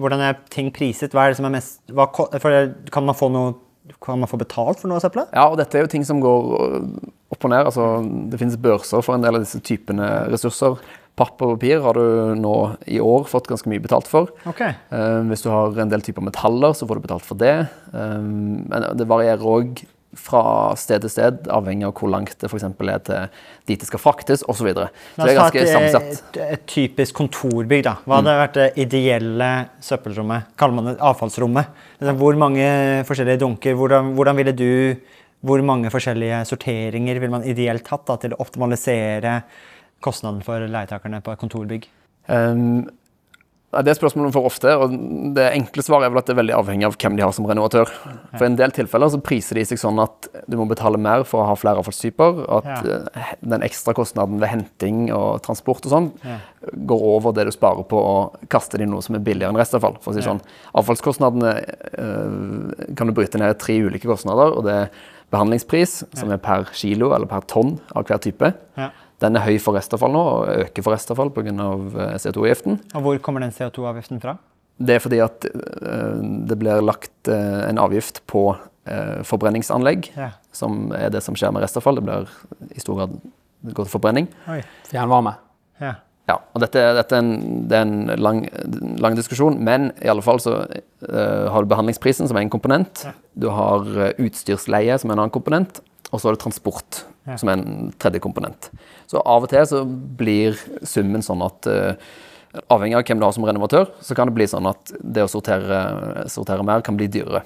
hvordan 0.00 0.24
er 0.26 0.38
ting 0.50 0.72
priset? 0.74 1.14
Hva 1.14 1.26
er 1.26 1.34
det 1.34 1.40
som 1.40 1.46
er 1.46 1.54
mest, 1.54 1.80
hva, 1.94 2.08
kan, 2.10 3.06
man 3.06 3.18
få 3.18 3.30
noe, 3.30 3.54
kan 4.02 4.18
man 4.18 4.30
få 4.30 4.40
betalt 4.42 4.82
for 4.82 4.90
noe 4.90 4.98
av 4.98 5.06
søppelet? 5.06 5.30
Ja, 5.36 5.46
og 5.46 5.60
dette 5.60 5.78
er 5.78 5.86
jo 5.86 5.92
ting 5.92 6.06
som 6.06 6.22
går 6.24 6.50
øh, 6.58 6.88
opp 7.30 7.46
og 7.46 7.54
ned. 7.54 7.68
Altså, 7.70 7.86
det 8.32 8.42
finnes 8.42 8.58
børser 8.60 9.06
for 9.06 9.14
en 9.14 9.26
del 9.26 9.38
av 9.38 9.46
disse 9.46 9.62
typene 9.62 10.10
ressurser. 10.32 10.80
Papp 11.20 11.42
og 11.44 11.54
papir 11.54 11.82
har 11.84 11.94
du 11.94 12.34
nå 12.38 12.56
i 12.90 12.98
år 13.02 13.26
fått 13.30 13.48
ganske 13.50 13.70
mye 13.70 13.82
betalt 13.82 14.10
for. 14.10 14.34
Okay. 14.50 14.74
Eh, 14.94 15.22
hvis 15.30 15.46
du 15.46 15.50
har 15.52 15.78
en 15.78 15.94
del 15.94 16.02
typer 16.06 16.26
metaller, 16.26 16.74
så 16.74 16.90
får 16.90 16.98
du 16.98 17.06
betalt 17.06 17.26
for 17.26 17.38
det. 17.38 17.54
Eh, 17.94 18.20
men 18.20 18.90
det 18.98 19.06
varierer 19.10 19.46
òg 19.46 19.84
fra 20.18 20.42
sted 20.78 21.04
til 21.04 21.12
sted, 21.12 21.44
avhengig 21.54 21.86
av 21.86 21.92
hvor 21.94 22.10
langt 22.10 22.34
det 22.40 22.48
eksempel 22.50 22.90
er 22.90 23.02
til 23.06 23.42
dit 23.68 23.78
det 23.78 23.86
skal 23.86 24.02
fraktes, 24.02 24.42
osv. 24.50 24.72
Så, 24.74 24.86
så 25.14 25.22
det 25.22 25.32
er 25.32 25.38
ganske 25.38 25.64
sammensatt. 25.68 26.10
et, 26.10 26.40
et, 26.56 26.64
typisk 26.70 27.14
kontorbygg. 27.20 27.84
da. 27.86 27.94
Hva 28.04 28.18
hadde 28.18 28.36
vært 28.40 28.58
det 28.58 28.68
ideelle 28.82 29.50
søppelrommet? 29.86 30.50
Kaller 30.58 30.78
man 30.78 30.90
det 30.90 30.96
avfallsrommet? 31.12 31.80
Liksom, 32.00 32.20
Hvor 32.24 32.40
mange 32.42 32.68
forskjellige 33.06 33.42
dunker? 33.44 33.78
Hvordan, 33.78 34.12
hvordan 34.18 34.42
ville 34.42 34.56
du 34.56 34.70
Hvor 35.40 35.62
mange 35.64 35.88
forskjellige 35.88 36.42
sorteringer 36.44 37.16
ville 37.16 37.32
man 37.32 37.46
ideelt 37.48 37.86
hatt 37.88 38.02
da, 38.04 38.18
til 38.20 38.34
å 38.34 38.42
optimalisere 38.44 39.38
kostnaden 40.04 40.42
for 40.44 40.60
leietakerne 40.68 41.22
på 41.24 41.32
et 41.32 41.40
kontorbygg? 41.40 41.86
Um, 42.28 42.90
det 43.70 43.86
er 43.92 43.94
spørsmålet 44.00 44.32
vi 44.32 44.34
får 44.34 44.46
ofte, 44.48 44.70
og 44.82 44.94
det 45.36 45.44
enkle 45.54 45.82
svaret 45.86 46.08
er 46.08 46.10
vel 46.10 46.18
at 46.18 46.26
det 46.26 46.32
er 46.34 46.38
veldig 46.40 46.54
avhengig 46.58 46.86
av 46.88 46.96
hvem 46.98 47.14
de 47.14 47.22
har 47.22 47.30
som 47.36 47.44
renovatør. 47.46 47.86
For 48.34 48.42
i 48.42 48.48
en 48.50 48.56
del 48.58 48.72
tilfeller 48.74 49.12
så 49.12 49.20
priser 49.22 49.54
de 49.60 49.62
seg 49.68 49.78
sånn 49.78 50.00
at 50.02 50.26
du 50.50 50.56
må 50.58 50.66
betale 50.66 50.98
mer 50.98 51.22
for 51.22 51.44
å 51.44 51.46
ha 51.46 51.54
flere 51.54 51.78
avfallstyper, 51.78 52.40
at 52.50 52.66
Ja. 52.66 52.96
eh, 53.14 53.34
den 53.46 53.62
ekstra 53.62 53.94
kostnaden 53.94 54.40
ved 54.42 54.48
henting 54.50 55.12
og 55.14 55.42
transport 55.46 55.86
og 55.86 55.92
sånn 55.92 56.10
Ja. 56.26 56.38
går 56.74 57.00
over 57.14 57.32
det 57.32 57.44
du 57.46 57.52
sparer 57.52 57.86
på 57.86 57.94
å 57.96 58.48
kaste 58.48 58.76
det 58.76 58.88
i 58.88 58.90
noe 58.90 59.02
som 59.06 59.14
er 59.14 59.20
billigere 59.20 59.50
enn 59.54 59.56
restavfall. 59.62 59.98
For 60.02 60.10
å 60.10 60.14
si 60.14 60.20
Ja. 60.26 60.34
sånn. 60.34 60.40
Avfallskostnadene 60.74 61.54
øh, 61.98 62.96
kan 62.96 63.06
du 63.06 63.12
bryte 63.12 63.38
ned 63.38 63.54
i 63.54 63.58
tre 63.58 63.78
ulike 63.86 64.08
kostnader, 64.10 64.50
og 64.56 64.64
det 64.64 64.72
er 64.74 64.90
behandlingspris, 65.30 66.04
som 66.18 66.30
er 66.32 66.38
per 66.42 66.64
kilo 66.74 67.12
eller 67.14 67.26
per 67.30 67.42
tonn 67.46 67.78
av 67.94 68.04
hver 68.04 68.18
type. 68.18 68.52
Ja. 69.20 69.26
Den 69.28 69.36
er 69.36 69.44
høy 69.44 69.58
for 69.60 69.76
restavfall 69.76 70.12
nå, 70.14 70.20
og 70.22 70.48
øker 70.64 70.82
for 70.86 70.94
restavfall 70.96 71.30
pga. 71.36 71.52
CO2-avgiften. 72.22 72.78
Og 72.94 73.02
hvor 73.04 73.18
kommer 73.20 73.40
den 73.44 73.52
CO2-avgiften 73.52 74.20
fra? 74.22 74.36
Det 74.80 74.94
er 74.96 75.02
fordi 75.04 75.18
at 75.20 75.44
eh, 75.44 76.20
det 76.48 76.56
blir 76.58 76.80
lagt 76.80 77.28
eh, 77.28 77.68
en 77.68 77.78
avgift 77.78 78.22
på 78.30 78.46
eh, 78.88 79.20
forbrenningsanlegg, 79.28 80.08
Ja. 80.16 80.30
som 80.56 80.90
er 80.96 81.10
det 81.12 81.20
som 81.22 81.36
skjer 81.36 81.52
med 81.52 81.62
restavfall. 81.66 82.00
Det 82.00 82.04
blir 82.06 82.30
i 82.74 82.80
stor 82.80 82.96
grad 83.02 83.18
det 83.60 83.74
går 83.76 83.84
til 83.84 83.92
forbrenning. 83.92 84.28
Oi. 84.48 84.62
Fjernvarme. 84.88 85.34
Ja. 85.82 85.98
Ja, 86.30 86.36
og 86.54 86.62
dette, 86.62 86.80
dette 86.94 87.16
er 87.16 87.20
en, 87.24 87.66
det 87.68 87.76
er 87.76 87.82
en 87.82 88.22
lang, 88.22 88.44
lang 89.02 89.16
diskusjon, 89.18 89.56
men 89.66 89.90
i 90.00 90.08
alle 90.08 90.22
fall 90.22 90.38
så 90.40 90.60
eh, 90.70 91.48
har 91.50 91.64
du 91.64 91.68
behandlingsprisen 91.72 92.28
som 92.30 92.38
er 92.38 92.44
en 92.46 92.52
komponent. 92.52 93.02
Du 93.34 93.48
har 93.52 93.84
eh, 93.98 94.12
utstyrsleie 94.22 94.96
som 95.00 95.10
er 95.10 95.16
en 95.18 95.24
annen 95.26 95.34
komponent, 95.34 95.82
og 96.12 96.20
så 96.22 96.28
har 96.30 96.38
du 96.38 96.40
transport 96.44 97.02
som 97.38 97.50
er 97.52 97.58
en 97.60 97.90
tredje 98.00 98.18
komponent. 98.22 98.70
Så 99.10 99.22
av 99.26 99.46
og 99.46 99.50
til 99.50 99.66
så 99.66 99.84
blir 99.86 100.58
summen 100.86 101.24
sånn 101.26 101.42
at 101.46 101.70
eh, 101.70 102.10
Avhengig 102.50 102.96
av 102.98 103.04
hvem 103.06 103.20
du 103.20 103.22
har 103.22 103.34
som 103.36 103.44
renovatør, 103.46 103.84
så 104.02 104.14
kan 104.18 104.26
det 104.26 104.34
bli 104.34 104.46
sånn 104.50 104.66
at 104.66 104.90
det 104.98 105.22
å 105.22 105.28
sortere, 105.30 106.24
sortere 106.26 106.64
mer 106.66 106.82
kan 106.82 106.96
bli 106.98 107.06
dyrere. 107.06 107.44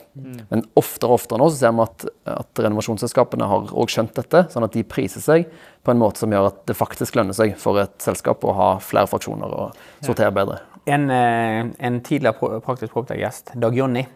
Men 0.49 0.63
oftere 0.81 1.11
og 1.11 1.19
oftere 1.19 1.43
nå 1.43 1.51
så 1.51 1.59
ser 1.59 1.75
vi 1.77 1.85
at, 1.85 2.07
at 2.33 2.63
renovasjonsselskapene 2.65 3.49
har 3.51 3.67
også 3.69 3.99
skjønt 3.99 4.15
dette, 4.17 4.47
sånn 4.55 4.65
at 4.65 4.73
de 4.73 4.87
priser 4.89 5.21
seg 5.21 5.45
på 5.85 5.93
en 5.93 6.01
måte 6.01 6.25
som 6.25 6.33
gjør 6.33 6.49
at 6.49 6.65
det 6.71 6.79
faktisk 6.79 7.21
lønner 7.21 7.37
seg 7.37 7.53
for 7.61 7.83
et 7.85 7.93
selskap 8.01 8.49
å 8.49 8.57
ha 8.57 8.71
flere 8.81 9.11
fraksjoner 9.13 9.59
og 9.59 9.85
sortere 10.09 10.33
bedre. 10.41 10.63
En, 10.89 11.05
eh, 11.13 11.69
en 11.85 12.01
tidligere 12.01 12.63
praktisk 12.65 12.97
proptech-gjest, 12.97 13.53
Dag 13.61 13.77
Jonny, 13.77 14.07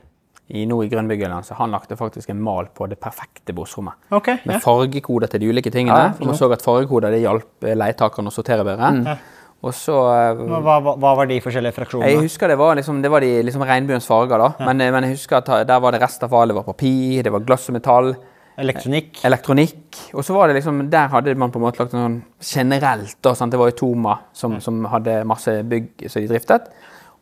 i, 0.49 0.65
nå 0.67 0.79
i 0.85 0.89
så 1.45 1.55
han 1.59 1.71
lagde 1.71 1.97
faktisk 1.97 2.31
en 2.33 2.41
mal 2.41 2.71
på 2.75 2.87
det 2.89 2.97
perfekte 3.01 3.53
bossrommet. 3.53 3.95
Okay, 4.11 4.39
Med 4.45 4.57
ja. 4.57 4.61
fargekoder 4.65 5.29
til 5.29 5.41
de 5.41 5.51
ulike 5.51 5.71
tingene. 5.71 5.99
Ja, 5.99 6.13
for 6.17 6.31
man 6.31 6.39
så 6.39 6.49
at 6.53 6.65
fargekoder 6.65 7.13
det 7.13 7.21
hjalp 7.21 7.67
eh, 7.69 7.77
leietakerne 7.77 8.33
å 8.33 8.33
sortere 8.33 8.65
bedre. 8.65 9.19
Og 9.59 9.75
så 9.75 9.99
eh, 10.15 10.41
Hva, 10.41 10.63
hva, 10.65 10.95
hva 10.97 11.13
var 11.19 11.29
de 11.29 11.41
forskjellige 11.45 12.01
Jeg 12.01 12.23
husker 12.23 12.49
det 12.49 12.57
var, 12.57 12.77
liksom, 12.79 13.03
det 13.03 13.11
var 13.13 13.21
de 13.21 13.43
liksom 13.45 13.67
regnbuens 13.69 14.07
farger, 14.09 14.41
da. 14.41 14.49
Men, 14.65 14.81
eh, 14.81 14.93
men 14.95 15.05
jeg 15.05 15.19
husker 15.19 15.43
at 15.43 15.69
der 15.69 15.85
var 15.85 15.93
det 15.93 16.01
restavfall. 16.01 16.49
det 16.49 16.57
var 16.57 16.69
papir, 16.71 17.23
det 17.23 17.33
var 17.35 17.45
glass 17.45 17.69
og 17.69 17.77
metall. 17.77 18.15
Elektronikk? 18.59 19.21
elektronikk. 19.23 19.99
Og 20.19 20.25
så 20.27 20.35
var 20.35 20.49
det 20.49 20.57
liksom, 20.59 20.81
der 20.91 21.13
hadde 21.13 21.35
man 21.39 21.53
på 21.55 21.61
en 21.61 21.67
måte 21.69 21.79
lagt 21.79 21.93
en 21.95 22.03
sånn 22.03 22.17
generelt 22.43 23.19
da, 23.23 23.35
sant? 23.39 23.53
Det 23.55 23.61
var 23.61 23.71
jo 23.71 23.77
Toma 23.79 24.17
som, 24.35 24.57
som 24.65 24.81
hadde 24.91 25.21
masse 25.29 25.61
bygg 25.69 26.09
som 26.09 26.25
de 26.25 26.31
driftet. 26.33 26.73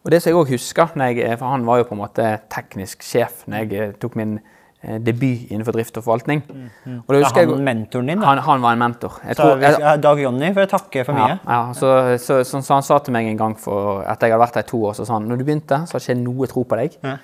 Og 0.06 0.12
det 0.14 0.20
som 0.22 0.30
jeg 0.30 0.38
òg 0.38 0.52
husker, 0.54 0.92
når 0.94 1.16
jeg, 1.18 1.38
for 1.40 1.50
han 1.50 1.64
var 1.66 1.80
jo 1.80 1.88
på 1.88 1.96
en 1.96 2.04
måte 2.04 2.26
teknisk 2.54 3.02
sjef 3.02 3.40
når 3.50 3.64
jeg 3.64 3.80
eh, 3.82 3.94
tok 3.98 4.14
min 4.20 4.36
eh, 4.38 5.00
debut 5.02 5.48
innenfor 5.50 5.74
drift 5.74 5.98
og 5.98 6.04
forvaltning. 6.06 6.44
Og 6.46 7.10
da 7.10 7.16
Er 7.18 7.24
husker 7.24 7.42
han 7.42 7.56
jeg, 7.56 7.64
mentoren 7.66 8.12
din, 8.12 8.20
da? 8.22 8.28
han, 8.30 8.38
han 8.46 8.62
var 8.62 8.76
en 8.76 8.84
mentor. 8.84 9.16
Jeg 9.26 9.34
Så 9.34 9.42
tror, 9.42 9.64
jeg, 9.66 10.02
Dag 10.06 10.22
Jonny 10.22 10.52
får 10.54 10.62
jeg 10.62 10.72
takke 10.76 11.04
for 11.08 11.18
mye. 11.18 11.38
ja, 11.42 11.58
så, 11.74 11.90
så, 12.22 12.38
så, 12.46 12.62
så 12.62 12.76
han 12.78 12.86
sa 12.86 13.00
til 13.02 13.16
meg 13.18 13.26
en 13.32 13.40
gang 13.40 13.56
for, 13.58 14.04
etter 14.06 14.30
jeg 14.30 14.36
hadde 14.36 14.44
vært 14.46 14.60
her 14.60 14.68
i 14.68 14.70
to 14.70 14.84
år, 14.86 14.94
så 15.00 15.08
sa 15.10 15.18
han 15.18 15.26
når 15.26 15.42
du 15.42 15.46
begynte, 15.50 15.80
så 15.90 15.98
hadde 15.98 16.06
ikke 16.06 16.20
noe 16.22 16.50
tro 16.54 16.62
på 16.70 16.78
deg. 16.84 17.00
Ja. 17.02 17.16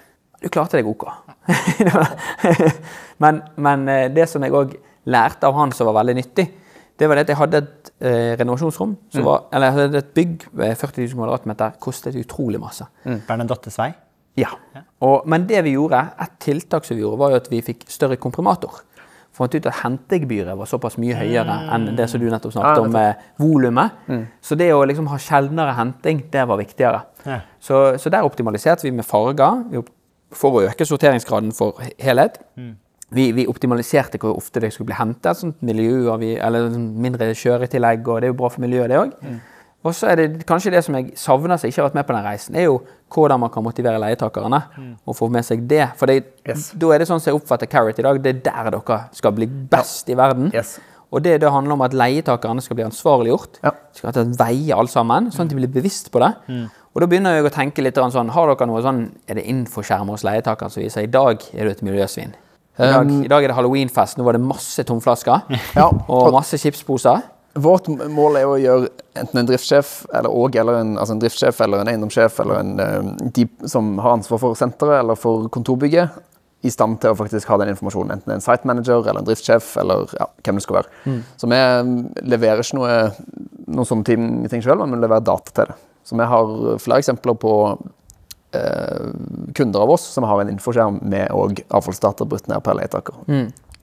Du 0.43 0.49
klarte 0.51 0.81
deg 0.81 0.89
ok. 0.91 1.07
men, 3.23 3.43
men 3.63 3.87
eh, 3.89 4.09
det 4.11 4.27
som 4.31 4.43
jeg 4.43 4.55
òg 4.59 4.75
lærte 5.13 5.47
av 5.47 5.55
han 5.59 5.73
som 5.75 5.87
var 5.91 6.01
veldig 6.01 6.17
nyttig, 6.19 6.49
det 6.99 7.09
var 7.09 7.17
det 7.19 7.23
at 7.27 7.29
jeg 7.33 7.37
hadde 7.41 7.59
et 7.63 7.91
eh, 8.01 8.37
renovasjonsrom, 8.41 8.97
som 9.15 9.25
var, 9.27 9.45
eller 9.53 9.67
jeg 9.71 9.77
hadde 9.79 9.99
et 10.03 10.13
bygg 10.15 10.47
ved 10.53 10.77
40 10.77 11.07
000 11.09 11.19
kvadratmeter, 11.23 11.71
kostet 11.81 12.17
utrolig 12.21 12.61
masse. 12.61 12.85
Bernadottes 13.29 13.79
vei? 13.81 13.91
Ja. 14.39 14.49
Og, 15.05 15.27
men 15.29 15.47
det 15.49 15.65
vi 15.65 15.75
gjorde, 15.75 15.99
et 16.21 16.37
tiltak 16.41 16.85
som 16.89 16.97
vi 16.97 17.03
gjorde, 17.03 17.19
var 17.21 17.31
jo 17.35 17.41
at 17.43 17.51
vi 17.53 17.61
fikk 17.65 17.85
større 17.93 18.17
komprimator. 18.17 18.83
Fant 19.33 19.55
ut 19.57 19.67
at 19.67 19.79
hentegebyret 19.81 20.57
var 20.61 20.69
såpass 20.69 20.99
mye 21.01 21.17
høyere 21.17 21.55
enn 21.73 21.87
det 21.97 22.05
som 22.13 22.21
du 22.21 22.27
nettopp 22.29 22.53
snakket 22.53 22.77
Ja, 22.77 22.85
om, 22.85 22.93
med 22.93 23.15
volumet. 23.41 23.95
Så 24.45 24.57
det 24.61 24.69
å 24.77 24.83
liksom 24.85 25.07
ha 25.09 25.17
sjeldnere 25.17 25.73
henting, 25.79 26.21
det 26.33 26.43
var 26.49 26.61
viktigere. 26.61 27.01
Ja. 27.25 27.39
Så, 27.61 27.81
så 27.99 28.13
der 28.13 28.29
optimaliserte 28.29 28.85
vi 28.85 28.93
med 28.93 29.09
farger 29.09 29.65
for 30.37 30.59
å 30.61 30.67
øke 30.69 30.85
sorteringsgraden 30.89 31.53
for 31.57 31.81
he- 31.81 31.95
helhet. 32.05 32.39
Vi, 33.13 33.31
vi 33.37 33.47
optimaliserte 33.47 34.19
hvor 34.19 34.37
ofte 34.39 34.61
det 34.61 34.73
skulle 34.73 34.89
bli 34.91 34.97
hentet, 34.99 35.37
sånn 35.37 35.55
miljø 35.61 36.17
vi- 36.19 36.39
eller 36.41 36.71
sånn 36.71 36.87
mindre 36.97 37.33
kjøretillegg, 37.37 38.07
og 38.09 38.21
det 38.23 38.29
er 38.29 38.33
jo 38.33 38.39
bra 38.39 38.49
for 38.49 38.61
miljøet, 38.65 38.89
det 38.89 38.99
òg. 39.03 39.41
Og 39.85 39.93
så 39.99 40.13
er 40.13 40.17
det 40.17 40.47
kanskje 40.47 40.71
det 40.71 40.85
som 40.87 40.95
jeg 40.95 41.13
savner 41.19 41.59
som 41.59 41.69
ikke 41.69 41.81
har 41.83 41.89
vært 41.91 41.95
med 41.99 42.07
på 42.07 42.15
den 42.15 42.25
reisen, 42.25 42.55
er 42.57 42.69
jo 42.69 42.77
hvordan 43.11 43.41
man 43.43 43.51
kan 43.51 43.65
motivere 43.67 43.99
leietakerne 43.99 44.63
og 45.07 45.17
få 45.19 45.29
med 45.31 45.45
seg 45.45 45.67
det. 45.69 45.89
For 45.99 46.07
det, 46.07 46.25
Yes. 46.49 46.71
da 46.79 46.93
er 46.95 46.99
det 47.03 47.09
sånn 47.09 47.21
som 47.21 47.33
jeg 47.33 47.41
oppfatter 47.43 47.67
Carrot 47.69 47.99
i 47.99 48.03
dag, 48.03 48.23
det 48.23 48.37
er 48.37 48.41
der 48.47 48.71
dere 48.71 49.01
skal 49.13 49.33
bli 49.33 49.47
best 49.47 50.09
i 50.09 50.15
verden. 50.15 50.53
Yes. 50.55 50.79
Og 51.13 51.21
det, 51.23 51.41
det 51.43 51.51
handler 51.51 51.73
om 51.75 51.83
at 51.83 51.93
leietakerne 51.93 52.63
skal 52.63 52.77
bli 52.79 52.85
ansvarliggjort. 52.87 53.59
Ja. 53.65 53.73
Skal 53.93 54.13
ta 54.13 54.23
veie 54.25 54.73
alt 54.73 54.89
sammen, 54.89 55.27
sånn 55.35 55.45
at 55.45 55.49
de 55.51 55.57
blir 55.57 55.69
bevisst 55.83 56.11
på 56.15 56.23
det. 56.23 56.31
Og 56.95 57.01
da 57.03 57.07
begynner 57.09 57.35
jeg 57.37 57.45
å 57.45 57.53
tenke 57.53 57.83
litt 57.83 57.95
sånn, 57.97 58.31
har 58.31 58.55
dere 58.55 58.67
noe 58.71 58.81
sånn, 58.83 59.11
er 59.29 59.35
det 59.35 59.45
infoskjermer 59.51 60.15
hos 60.15 60.23
leietakerne 60.25 60.71
som 60.71 60.83
viser 60.83 61.03
i 61.03 61.11
dag 61.11 61.43
er 61.53 61.65
du 61.65 61.71
et 61.71 61.83
miljøsvin? 61.83 62.33
I 62.79 62.89
dag, 62.89 63.05
Um, 63.05 63.23
I 63.25 63.29
dag 63.29 63.45
er 63.45 63.53
det 63.53 63.57
halloweenfest, 63.59 64.17
nå 64.17 64.25
var 64.25 64.39
det 64.39 64.41
masse 64.41 64.81
tomflasker 64.89 65.45
Ja, 65.81 65.91
og 65.91 66.33
masse 66.33 66.57
chipsposer. 66.57 67.21
Vårt 67.53 67.91
mål 67.93 68.39
er 68.41 68.49
å 68.49 68.57
gjøre 68.57 68.89
enten 69.21 69.43
en 69.43 69.49
driftssjef 69.51 70.07
eller, 70.09 70.33
og, 70.33 70.57
eller 70.57 70.79
en, 70.81 70.95
altså 70.97 71.13
en 71.19 71.21
driftssjef 71.21 71.61
eller 71.67 71.83
en 71.83 71.91
eiendomssjef 71.93 72.41
eller 72.41 72.63
en, 72.63 72.71
eh, 72.81 73.29
de 73.37 73.45
som 73.69 73.93
har 74.01 74.17
ansvar 74.17 74.41
for 74.41 74.57
senteret 74.57 75.03
eller 75.03 75.21
for 75.21 75.51
kontorbygget, 75.53 76.17
i 76.63 76.71
stand 76.71 77.01
til 77.03 77.13
å 77.13 77.19
faktisk 77.19 77.51
ha 77.51 77.59
den 77.59 77.73
informasjonen. 77.75 78.15
Enten 78.17 78.37
en 78.37 78.45
site 78.45 78.69
manager 78.71 79.03
eller 79.03 79.21
en 79.21 79.27
driftssjef 79.27 79.73
eller 79.83 80.13
ja, 80.15 80.29
hvem 80.47 80.61
det 80.61 80.65
skal 80.65 80.79
være. 80.79 81.17
Så 81.41 81.49
vi 81.51 81.59
mm, 81.59 81.97
leverer 82.31 82.63
ikke 82.63 82.79
noe, 82.79 82.99
noen 83.67 83.89
sånne 83.89 84.07
ting, 84.07 84.63
selv, 84.63 84.85
men 84.85 84.95
vi 84.95 85.03
leverer 85.03 85.27
data 85.27 85.51
til 85.51 85.73
det. 85.73 85.77
Så 86.07 86.19
vi 86.19 86.29
har 86.31 86.53
flere 86.83 87.03
eksempler 87.03 87.37
på 87.43 87.57
kunder 89.57 89.81
av 89.81 89.91
oss 89.95 90.05
som 90.13 90.27
har 90.29 90.43
en 90.43 90.51
infoskjerm 90.53 90.99
med 91.09 91.31
og 91.33 91.63
avfallsdata 91.73 92.27
brutt 92.29 92.51
ned 92.53 92.61
per 92.65 92.77
leietaker. 92.77 93.23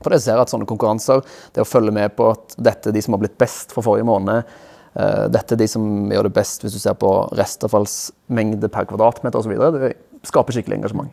For 0.00 0.14
det 0.14 0.22
ser 0.24 0.40
at 0.40 0.52
sånne 0.52 0.68
konkurranser, 0.68 1.20
det 1.54 1.64
å 1.64 1.68
følge 1.68 1.92
med 1.92 2.14
på 2.16 2.30
at 2.32 2.54
dette 2.56 2.88
er 2.88 2.96
de 2.96 3.02
som 3.04 3.16
har 3.16 3.22
blitt 3.22 3.36
best 3.40 3.74
for 3.74 3.84
forrige 3.84 4.08
måned, 4.08 4.48
eh, 4.94 5.24
dette 5.28 5.56
er 5.56 5.60
de 5.60 5.68
som 5.68 5.82
gjør 6.12 6.28
det 6.28 6.36
best 6.38 6.64
hvis 6.64 6.76
du 6.76 6.80
ser 6.80 6.96
på 7.00 7.10
restavfallsmengde 7.36 8.70
per 8.72 8.88
kvadratmeter 8.88 9.42
osv., 9.42 9.52
det 9.76 9.92
skaper 10.28 10.56
skikkelig 10.56 10.80
engasjement. 10.80 11.12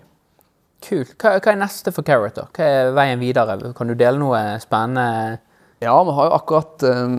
Kult. 0.88 1.15
Hva, 1.17 1.36
hva 1.41 1.52
er 1.52 1.60
neste 1.60 1.91
for 1.91 2.06
Carrot? 2.08 2.38
da? 2.38 2.46
Hva 2.54 2.70
er 2.70 2.93
veien 2.96 3.20
videre? 3.20 3.58
Kan 3.76 3.91
du 3.91 3.96
dele 3.98 4.22
noe 4.22 4.39
spennende? 4.63 5.41
Ja, 5.84 5.98
vi 6.06 6.13
har 6.15 6.30
jo 6.30 6.38
akkurat 6.38 6.84
eh, 6.88 7.17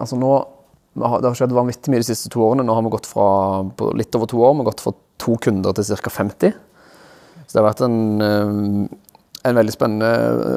Altså 0.00 0.16
nå 0.20 0.30
Det 1.00 1.06
har 1.06 1.36
skjedd 1.36 1.52
vanvittig 1.54 1.92
mye 1.92 2.00
de 2.02 2.08
siste 2.08 2.28
to 2.32 2.42
årene. 2.44 2.64
Nå 2.66 2.74
har 2.74 2.82
vi 2.82 2.92
gått 2.92 3.06
fra 3.08 3.26
på 3.76 3.92
litt 3.96 4.16
over 4.16 4.28
to 4.28 4.40
år, 4.42 4.56
vi 4.56 4.64
har 4.64 4.68
gått 4.72 4.82
fra 4.82 4.92
to 5.20 5.36
kunder 5.44 5.76
til 5.76 5.84
ca. 5.92 6.10
50. 6.16 6.56
Så 7.46 7.54
det 7.56 7.60
har 7.62 7.68
vært 7.70 7.84
en, 7.86 8.00
eh, 8.24 8.98
en 9.50 9.56
veldig 9.56 9.72
spennende 9.74 10.10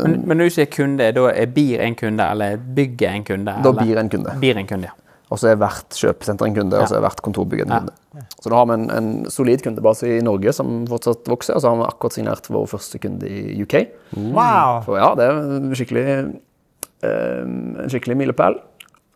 Men, 0.03 0.19
men 0.27 0.37
når 0.41 0.49
du 0.51 0.55
sier 0.57 0.67
kunde, 0.71 1.07
da 1.15 1.29
er 1.31 1.47
BIR 1.55 1.81
en 1.85 1.95
kunde, 1.99 2.25
eller 2.35 2.57
bygget 2.57 3.09
en 3.09 3.23
kunde? 3.29 3.55
Da 3.63 3.69
eller? 3.71 3.79
blir 3.81 4.01
en 4.01 4.11
kunde. 4.13 4.35
BIR 4.43 4.59
en 4.61 4.69
kunde, 4.69 4.91
ja. 4.91 4.99
Og 5.33 5.39
så 5.41 5.49
er 5.49 5.55
hvert 5.57 5.95
kjøpesenter 5.97 6.45
en 6.45 6.53
kunde, 6.53 6.77
og 6.77 6.85
så 6.91 6.99
er 6.99 7.01
hvert 7.07 7.21
kontorbygg 7.25 7.63
en 7.63 7.71
Ja. 7.73 7.79
kunde. 7.79 8.25
Så 8.43 8.51
da 8.51 8.57
har 8.59 8.67
vi 8.69 8.73
en, 8.75 8.89
en 8.93 9.07
solid 9.33 9.63
kundebase 9.65 10.05
i 10.05 10.19
Norge 10.21 10.51
som 10.53 10.83
fortsatt 10.85 11.25
vokser, 11.31 11.55
og 11.57 11.63
så 11.63 11.71
har 11.71 11.79
vi 11.79 11.87
akkurat 11.87 12.13
signert 12.13 12.49
vår 12.53 12.67
første 12.69 12.99
kunde 13.01 13.25
i 13.25 13.55
UK. 13.63 13.73
Wow! 14.19 14.83
Så 14.85 14.99
ja, 14.99 15.07
det 15.17 15.25
er 15.25 15.39
en 15.55 15.73
skikkelig, 15.79 16.05
eh, 17.07 17.41
en 17.41 17.89
skikkelig 17.89 18.19
milepæl. 18.19 18.59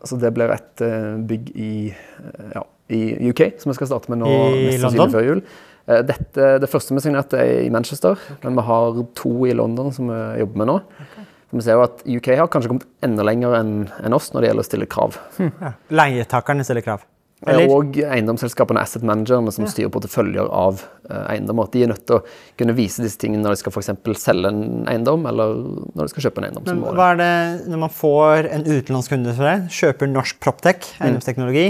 Altså 0.02 0.18
det 0.22 0.34
blir 0.34 0.56
et 0.56 0.82
eh, 0.88 1.14
bygg 1.30 1.52
i, 1.54 1.70
eh, 1.94 2.50
ja, 2.56 2.64
i 2.94 3.30
UK, 3.30 3.42
som 3.62 3.72
vi 3.72 3.78
skal 3.78 3.90
starte 3.92 4.12
med 4.14 4.22
nå 4.24 4.30
I 4.56 4.78
London? 4.82 5.12
før 5.12 5.26
jul. 5.26 5.42
Eh, 5.88 6.04
Dette, 6.08 6.54
det 6.64 6.70
første 6.72 6.96
vi 6.96 7.04
signerte 7.04 7.40
er 7.42 7.66
i 7.66 7.74
Manchester, 7.74 8.20
men 8.44 8.60
vi 8.60 8.68
har 8.70 9.02
to 9.18 9.34
i 9.48 9.56
London 9.56 9.92
som 9.96 10.12
vi 10.12 10.22
jobber 10.44 10.64
med 10.64 10.72
nå. 10.72 10.80
Okay. 11.08 11.28
vi 11.58 11.64
ser 11.64 11.78
jo 11.80 11.86
at 11.86 12.02
UK 12.04 12.32
har 12.36 12.50
kanskje 12.52 12.74
kommet 12.74 12.88
enda 13.08 13.24
lenger 13.28 13.56
enn 13.60 13.76
en 14.04 14.18
oss 14.18 14.34
når 14.34 14.44
det 14.44 14.50
gjelder 14.52 14.66
å 14.66 14.72
stille 14.72 14.90
krav. 14.92 15.22
Ja. 15.40 15.76
Leietakerne 16.04 16.66
stiller 16.68 16.86
krav. 16.86 17.06
Eller? 17.46 17.70
Og 17.70 18.00
eiendomsselskapene, 18.02 18.82
asset 18.82 19.04
managerne, 19.06 19.52
som 19.54 19.68
styrer 19.70 19.92
porteføljer 19.94 20.48
av 20.50 20.80
eh, 21.06 21.36
eiendommer. 21.36 21.68
De 21.70 21.84
er 21.86 21.92
nødt 21.92 22.02
til 22.10 22.18
å 22.18 22.24
kunne 22.58 22.74
vise 22.78 23.04
disse 23.06 23.20
tingene 23.22 23.46
når 23.46 23.54
de 23.54 23.60
skal 23.62 23.76
for 23.76 23.86
selge 23.86 24.50
en 24.50 24.88
eiendom, 24.90 25.28
eller 25.30 25.54
når 25.94 26.08
de 26.08 26.14
skal 26.16 26.26
kjøpe 26.26 26.42
en 26.42 26.48
eiendom. 26.50 26.66
Men 26.66 26.98
hva 26.98 27.12
er 27.14 27.22
det 27.22 27.70
når 27.70 27.84
man 27.84 27.94
får 27.94 28.50
en 28.58 28.66
utenlandsk 28.66 29.14
kunde 29.14 29.36
for 29.38 29.52
det, 29.52 29.56
kjøper 29.78 30.10
norsk 30.10 30.42
proptech, 30.42 30.90
eiendomsteknologi, 30.98 31.68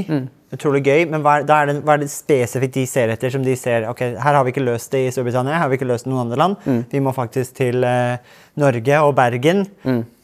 utrolig 0.56 0.82
gøy, 0.86 1.02
men 1.12 1.24
hva 1.26 1.42
er, 1.42 1.70
det, 1.70 1.76
hva 1.84 1.98
er 1.98 2.04
det 2.04 2.10
spesifikt 2.12 2.78
de 2.78 2.86
ser 2.88 3.12
etter, 3.12 3.32
som 3.34 3.44
de 3.44 3.56
ser 3.60 3.88
ok, 3.90 4.04
her 4.24 4.38
har 4.38 4.46
vi 4.48 4.54
ikke 4.54 4.64
løst 4.64 4.94
det 4.94 5.02
i 5.04 5.12
Storbritannia, 5.12 5.58
her 5.58 5.66
har 5.66 5.72
vi 5.72 5.80
ikke 5.80 5.90
løst 5.90 6.08
det 6.08 6.12
i 6.12 6.14
noen 6.14 6.24
andre 6.24 6.40
land, 6.40 6.56
vi 6.94 7.02
må 7.04 7.12
faktisk 7.16 7.58
til 7.60 7.84
eh, 7.84 8.22
Norge 8.62 9.02
og 9.04 9.12
Bergen. 9.18 9.66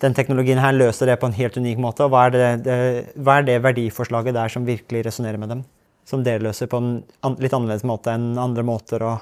Den 0.04 0.16
teknologien 0.16 0.62
her 0.64 0.76
løser 0.76 1.12
det 1.12 1.20
på 1.20 1.28
en 1.28 1.38
helt 1.38 1.60
unik 1.60 1.82
måte, 1.84 2.08
og 2.08 2.16
hva 2.16 2.28
er 2.30 2.36
det, 2.38 2.48
det, 2.66 2.80
hva 3.20 3.40
er 3.40 3.50
det 3.52 3.60
verdiforslaget 3.66 4.40
der 4.40 4.56
som 4.56 4.66
virkelig 4.68 5.04
resonnerer 5.10 5.42
med 5.42 5.56
dem? 5.58 5.68
Som 6.08 6.24
dere 6.24 6.44
løser 6.44 6.72
på 6.72 6.80
en 6.80 6.90
an, 7.24 7.38
litt 7.40 7.54
annerledes 7.56 7.86
måte 7.88 8.16
enn 8.16 8.34
andre 8.40 8.66
måter 8.68 9.04
å 9.04 9.14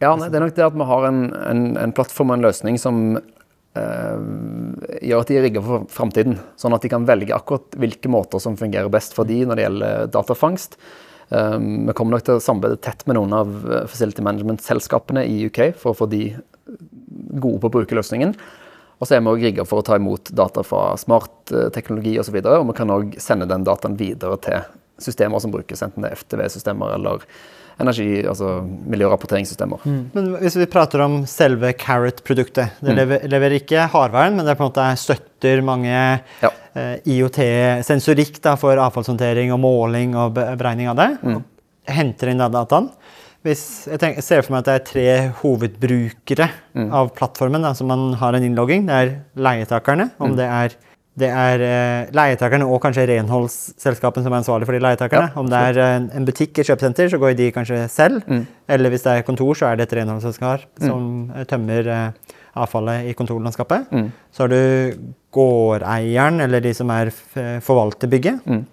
Ja, 0.00 0.14
nei, 0.16 0.30
det 0.32 0.38
er 0.38 0.46
nok 0.46 0.54
det 0.56 0.64
at 0.64 0.76
vi 0.76 0.86
har 0.88 1.08
en, 1.10 1.26
en, 1.50 1.66
en 1.76 1.92
plattform 1.96 2.32
og 2.32 2.38
en 2.38 2.46
løsning 2.46 2.78
som 2.80 3.18
gjør 3.76 5.20
at 5.22 5.28
de 5.30 5.36
er 5.38 5.44
rigga 5.46 5.62
for 5.62 5.84
framtiden. 5.92 6.40
Sånn 6.58 6.74
at 6.74 6.82
de 6.82 6.90
kan 6.90 7.06
velge 7.06 7.36
akkurat 7.36 7.76
hvilke 7.78 8.10
måter 8.10 8.42
som 8.42 8.58
fungerer 8.58 8.90
best 8.92 9.14
for 9.14 9.28
de 9.28 9.44
når 9.46 9.58
det 9.58 9.66
gjelder 9.66 10.10
datafangst. 10.16 10.74
Eh, 11.30 11.58
vi 11.86 11.94
kommer 11.94 12.16
nok 12.16 12.26
til 12.26 12.38
å 12.38 12.42
samarbeide 12.42 12.80
tett 12.82 13.04
med 13.06 13.18
noen 13.18 13.34
av 13.36 13.52
eh, 13.70 13.84
facility 13.90 14.24
management-selskapene 14.26 15.22
i 15.30 15.44
UK 15.46 15.62
for 15.78 15.92
å 15.92 16.00
få 16.00 16.10
de 16.10 16.24
gode 16.66 17.60
på 17.62 17.70
å 17.70 17.76
bruke 17.78 17.98
løsningen. 17.98 18.34
Og 19.00 19.08
så 19.08 19.16
er 19.16 19.22
vi 19.22 19.32
òg 19.32 19.46
rigga 19.46 19.64
for 19.64 19.80
å 19.80 19.86
ta 19.86 19.96
imot 19.96 20.32
data 20.36 20.64
fra 20.66 20.90
smartteknologi 21.00 22.18
osv. 22.18 22.20
Og, 22.20 22.26
så 22.28 22.34
videre, 22.36 22.58
og 22.60 22.68
vi 22.72 22.76
kan 22.82 22.92
òg 22.92 23.14
sende 23.22 23.48
den 23.48 23.64
dataen 23.64 23.96
videre 24.00 24.36
til 24.44 24.66
systemer 25.00 25.40
som 25.40 25.54
brukes, 25.54 25.80
enten 25.86 26.04
det 26.04 26.10
er 26.10 26.20
FTV-systemer 26.20 26.98
eller 26.98 27.22
energi, 27.80 28.08
altså 28.28 28.60
miljørapporteringssystemer. 28.92 29.84
Men 30.14 30.30
hvis 30.42 30.56
vi 30.60 30.66
prater 30.70 31.02
om 31.04 31.20
selve 31.30 31.72
Carrot-produktet 31.80 32.76
Det 32.84 32.94
lever, 32.96 33.24
leverer 33.30 33.56
ikke 33.60 33.86
hardværen, 33.92 34.36
men 34.36 34.44
det 34.46 34.52
er 34.54 34.58
på 34.60 34.66
en 34.66 34.70
måte 34.72 34.88
støtter 35.00 35.62
mange 35.64 35.94
Ja. 36.42 36.50
eh, 36.76 36.96
IOT-sensorikk 37.06 38.40
for 38.60 38.76
avfallshåndtering 38.76 39.52
og 39.54 39.60
måling 39.62 40.14
og 40.16 40.34
beregning 40.34 40.88
av 40.92 40.96
det. 41.00 41.10
Mm. 41.22 41.42
henter 41.90 42.28
inn 42.30 42.38
den 42.38 42.52
dataen. 42.54 42.90
Hvis, 43.42 43.86
jeg, 43.88 43.98
tenker, 43.98 44.20
jeg 44.20 44.24
ser 44.26 44.42
for 44.44 44.52
meg 44.52 44.60
at 44.60 44.66
det 44.68 44.74
er 44.74 44.84
tre 44.90 45.32
hovedbrukere 45.40 46.50
av 46.92 47.08
plattformen 47.16 47.62
da, 47.64 47.72
som 47.74 47.88
man 47.88 48.12
har 48.20 48.36
en 48.36 48.44
innlogging. 48.44 48.84
Det 48.86 48.94
er 48.98 49.12
leietakerne, 49.34 50.10
om 50.20 50.36
det 50.36 50.44
er 50.44 50.76
det 51.18 51.28
er 51.28 51.60
eh, 51.66 52.10
leietakerne 52.14 52.64
og 52.70 52.78
kanskje 52.84 53.06
renholdsselskapene 53.10 54.22
som 54.24 54.32
er 54.32 54.38
ansvarlig 54.40 54.66
for 54.68 54.76
de 54.76 54.80
leietakerne. 54.84 55.30
Ja, 55.34 55.40
om 55.40 55.48
det 55.50 55.58
er 55.58 55.80
en, 55.84 56.06
en 56.16 56.24
butikk, 56.28 56.58
et 56.62 56.68
kjøpesenter, 56.70 57.10
så 57.12 57.18
går 57.20 57.34
de 57.36 57.48
kanskje 57.52 57.80
selv. 57.90 58.22
Mm. 58.30 58.44
Eller 58.70 58.90
hvis 58.94 59.02
det 59.04 59.16
er 59.18 59.26
kontor, 59.26 59.54
så 59.58 59.66
er 59.72 59.76
det 59.80 59.88
et 59.88 59.96
renholdsselskap 60.00 60.62
som 60.80 61.30
eh, 61.34 61.44
tømmer 61.50 61.90
eh, 61.90 62.36
avfallet 62.62 63.10
i 63.10 63.14
kontorlandskapet. 63.18 63.90
Mm. 63.92 64.08
Så 64.34 64.46
har 64.46 64.52
du 64.54 64.96
gårdeieren, 65.34 66.40
eller 66.46 66.62
de 66.64 66.72
som 66.74 66.90
er, 66.94 67.10
f- 67.12 67.62
forvalter 67.66 68.10
bygget. 68.10 68.40
Mm. 68.46 68.64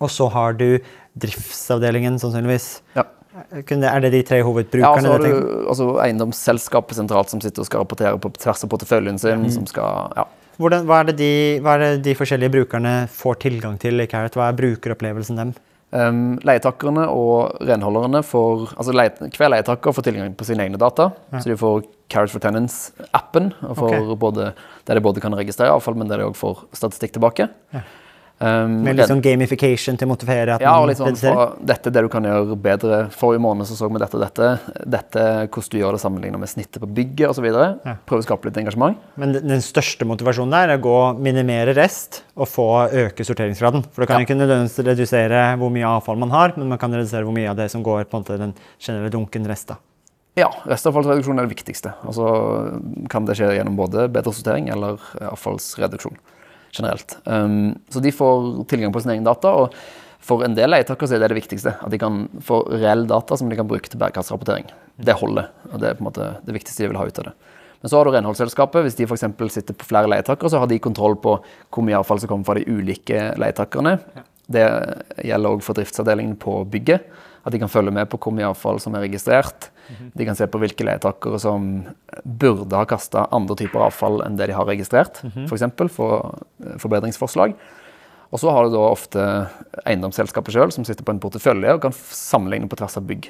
Og 0.00 0.10
så 0.10 0.30
har 0.32 0.54
du 0.56 0.78
driftsavdelingen, 1.20 2.18
sannsynligvis. 2.22 2.70
Ja. 2.96 3.04
Er 3.40 4.00
det 4.02 4.10
de 4.12 4.22
tre 4.26 4.40
Ja, 4.40 4.44
hovedbrukerne? 4.44 5.02
så 5.04 5.12
har 5.14 5.22
du 5.22 5.66
altså, 5.70 5.86
eiendomsselskapet 6.02 6.98
sentralt 6.98 7.30
som 7.32 7.40
sitter 7.40 7.62
og 7.62 7.68
skal 7.68 7.82
rapportere 7.84 8.18
på 8.20 8.30
tvers 8.36 8.64
av 8.66 8.70
porteføljen 8.72 9.18
sin. 9.22 9.46
som 9.54 9.66
skal, 9.70 10.10
ja. 10.18 10.24
Hvordan, 10.60 10.84
hva, 10.84 11.00
er 11.00 11.08
det 11.08 11.16
de, 11.16 11.32
hva 11.64 11.78
er 11.78 11.82
det 11.82 12.04
de 12.04 12.12
forskjellige 12.18 12.52
brukerne 12.52 12.94
får 13.08 13.38
tilgang 13.46 13.78
til 13.80 14.02
i 14.02 14.08
Carrot? 14.10 14.34
Hva 14.36 14.50
er 14.50 14.58
brukeropplevelsen 14.58 15.40
dem? 15.40 15.54
Um, 15.90 16.36
leietakerne 16.46 17.08
og 17.10 17.56
renholderne 17.66 18.20
får 18.22 18.76
altså 18.76 18.92
leie, 18.94 19.30
Hver 19.34 19.50
leietaker 19.50 19.96
får 19.96 20.06
tilgang 20.06 20.36
på 20.38 20.46
sine 20.46 20.66
egne 20.66 20.78
data. 20.78 21.08
Så 21.32 21.48
de 21.48 21.56
får 21.58 21.88
Carrot 22.12 22.34
for 22.34 22.44
Tenants-appen, 22.44 23.50
okay. 23.72 24.12
både, 24.20 24.52
der 24.86 25.00
de 25.00 25.02
både 25.02 25.24
kan 25.24 25.34
registrere 25.38 25.72
avfall, 25.72 25.96
men 25.98 26.12
der 26.12 26.20
de 26.20 26.28
òg 26.28 26.36
får 26.38 26.66
statistikk 26.76 27.16
tilbake. 27.16 27.48
Um, 28.40 28.78
Med 28.86 28.96
litt 28.96 29.10
sånn 29.10 29.20
gamification 29.20 29.98
til 30.00 30.08
å 30.08 30.14
motivere 30.14 30.54
Ja, 30.62 30.70
og 30.80 30.86
litt 30.88 30.96
sånn 30.96 31.12
fra, 31.20 31.42
dette 31.60 31.90
er 31.90 31.92
det 31.92 32.02
du 32.06 32.08
kan 32.08 32.24
gjøre 32.24 32.56
bedre. 32.56 33.00
Forrige 33.12 33.42
måned 33.44 33.68
så, 33.68 33.76
så 33.76 33.90
vi 33.92 34.00
dette 34.00 34.16
og 34.16 34.22
dette. 34.24 34.46
Dette 34.88 35.24
hvordan 35.44 35.74
du 35.74 35.76
gjør 35.76 35.98
det 35.98 36.00
sammenlignet 36.00 36.40
med 36.40 36.48
snittet 36.48 36.80
på 36.80 36.88
bygget 36.88 37.34
osv. 37.34 37.50
Ja. 37.52 37.98
Prøve 38.08 38.24
å 38.24 38.24
skape 38.24 38.48
litt 38.48 38.56
engasjement. 38.62 38.96
Men 39.20 39.36
den 39.36 39.60
største 39.60 40.08
motivasjonen 40.08 40.56
der 40.56 40.72
er 40.72 40.80
å 40.80 40.84
gå 40.88 40.96
minimere 41.20 41.76
rest 41.76 42.22
og 42.32 42.48
få 42.48 42.66
øke 43.04 43.28
sorteringsgraden. 43.28 43.84
For 43.92 44.06
du 44.06 44.08
kan 44.08 44.22
Ja. 44.22 44.24
ikke 44.24 44.40
nødvendigvis 44.40 44.88
redusere 44.88 45.44
hvor 45.60 45.68
mye 45.76 45.92
avfall 46.00 46.16
man 46.16 46.32
har, 46.32 46.56
men 46.56 46.72
man 46.72 46.80
kan 46.80 46.96
redusere 46.96 47.28
hvor 47.28 47.36
mye 47.36 47.52
av 47.52 47.60
det 47.60 47.68
som 47.70 47.84
går 47.84 48.08
på 48.08 48.24
den 48.24 48.54
generelle 48.80 49.12
dunken 49.12 49.44
rest. 49.52 49.68
da. 49.68 49.76
Ja, 50.40 50.48
restavfallsreduksjon 50.64 51.36
er 51.38 51.44
det 51.46 51.56
viktigste. 51.58 51.92
Og 52.08 52.14
så 52.16 52.26
kan 53.10 53.26
det 53.26 53.36
skje 53.36 53.52
gjennom 53.58 53.76
både 53.76 54.08
bedre 54.08 54.32
sortering 54.32 54.70
eller 54.72 54.96
avfallsreduksjon 55.28 56.16
generelt. 56.72 57.16
Um, 57.24 57.74
så 57.90 58.02
de 58.02 58.12
får 58.14 58.64
tilgang 58.70 58.92
på 58.94 59.02
sin 59.02 59.14
egen 59.16 59.26
data. 59.26 59.52
og 59.52 59.74
for 60.20 60.44
en 60.44 60.54
del 60.54 60.68
leietakere 60.68 61.08
så 61.08 61.16
er 61.16 61.22
det 61.24 61.30
det 61.32 61.40
viktigste. 61.40 61.72
At 61.80 61.92
de 61.92 61.98
kan 61.98 62.26
få 62.44 62.60
reell 62.68 63.06
data 63.08 63.38
som 63.40 63.48
de 63.48 63.56
kan 63.56 63.68
bruke 63.68 63.88
til 63.88 64.00
bærekraftsrapportering. 64.00 64.68
Det 65.00 65.16
holder. 65.16 65.48
og 65.72 65.80
Det 65.80 65.88
er 65.88 65.96
på 65.96 66.04
en 66.04 66.10
måte 66.10 66.26
det 66.44 66.54
viktigste 66.54 66.84
de 66.84 66.90
vil 66.92 67.00
ha 67.00 67.06
ut 67.08 67.20
av 67.22 67.30
det. 67.30 67.32
Men 67.80 67.88
så 67.88 67.96
har 67.96 68.04
du 68.04 68.12
renholdsselskapet. 68.12 68.84
Hvis 68.84 68.98
de 68.98 69.06
for 69.08 69.16
eksempel 69.16 69.50
sitter 69.50 69.74
på 69.74 69.88
flere 69.88 70.10
leietakere, 70.12 70.52
så 70.52 70.60
har 70.60 70.68
de 70.68 70.78
kontroll 70.78 71.16
på 71.16 71.38
hvor 71.40 71.86
mye 71.86 71.96
avfall 71.96 72.20
som 72.20 72.28
kommer 72.28 72.44
fra 72.44 72.58
de 72.58 72.66
ulike 72.68 73.30
leietakerne. 73.40 73.96
Det 74.50 74.66
gjelder 75.24 75.56
òg 75.56 75.64
for 75.64 75.78
driftsavdelingen 75.78 76.36
på 76.42 76.60
bygget. 76.68 77.08
At 77.40 77.54
de 77.54 77.62
kan 77.62 77.72
følge 77.72 77.94
med 77.96 78.10
på 78.12 78.20
hvor 78.20 78.36
mye 78.36 78.50
avfall 78.52 78.82
som 78.82 78.94
er 78.94 79.06
registrert. 79.06 79.70
De 80.14 80.24
kan 80.28 80.36
se 80.38 80.46
på 80.46 80.58
hvilke 80.62 80.84
leietakere 80.86 81.38
som 81.42 81.68
burde 82.24 82.76
ha 82.76 82.84
kasta 82.88 83.26
andre 83.34 83.56
typer 83.56 83.86
avfall 83.88 84.22
enn 84.26 84.36
det 84.38 84.46
de 84.50 84.56
har 84.56 84.66
registrert, 84.68 85.22
f.eks. 85.24 85.48
For 85.48 85.56
eksempel, 85.58 85.88
for 85.92 86.38
eh, 86.64 86.76
forbedringsforslag. 86.82 87.54
Og 88.30 88.38
så 88.38 88.50
har 88.54 88.68
du 88.68 88.74
da 88.76 88.82
ofte 88.86 89.22
eiendomsselskapet 89.84 90.54
sjøl 90.54 90.70
som 90.74 90.84
sitter 90.86 91.02
på 91.02 91.10
en 91.14 91.18
portefølje 91.22 91.72
og 91.74 91.80
kan 91.82 91.94
sammenligne 92.14 92.68
på 92.70 92.78
tvers 92.78 92.94
av 93.00 93.08
bygg. 93.08 93.26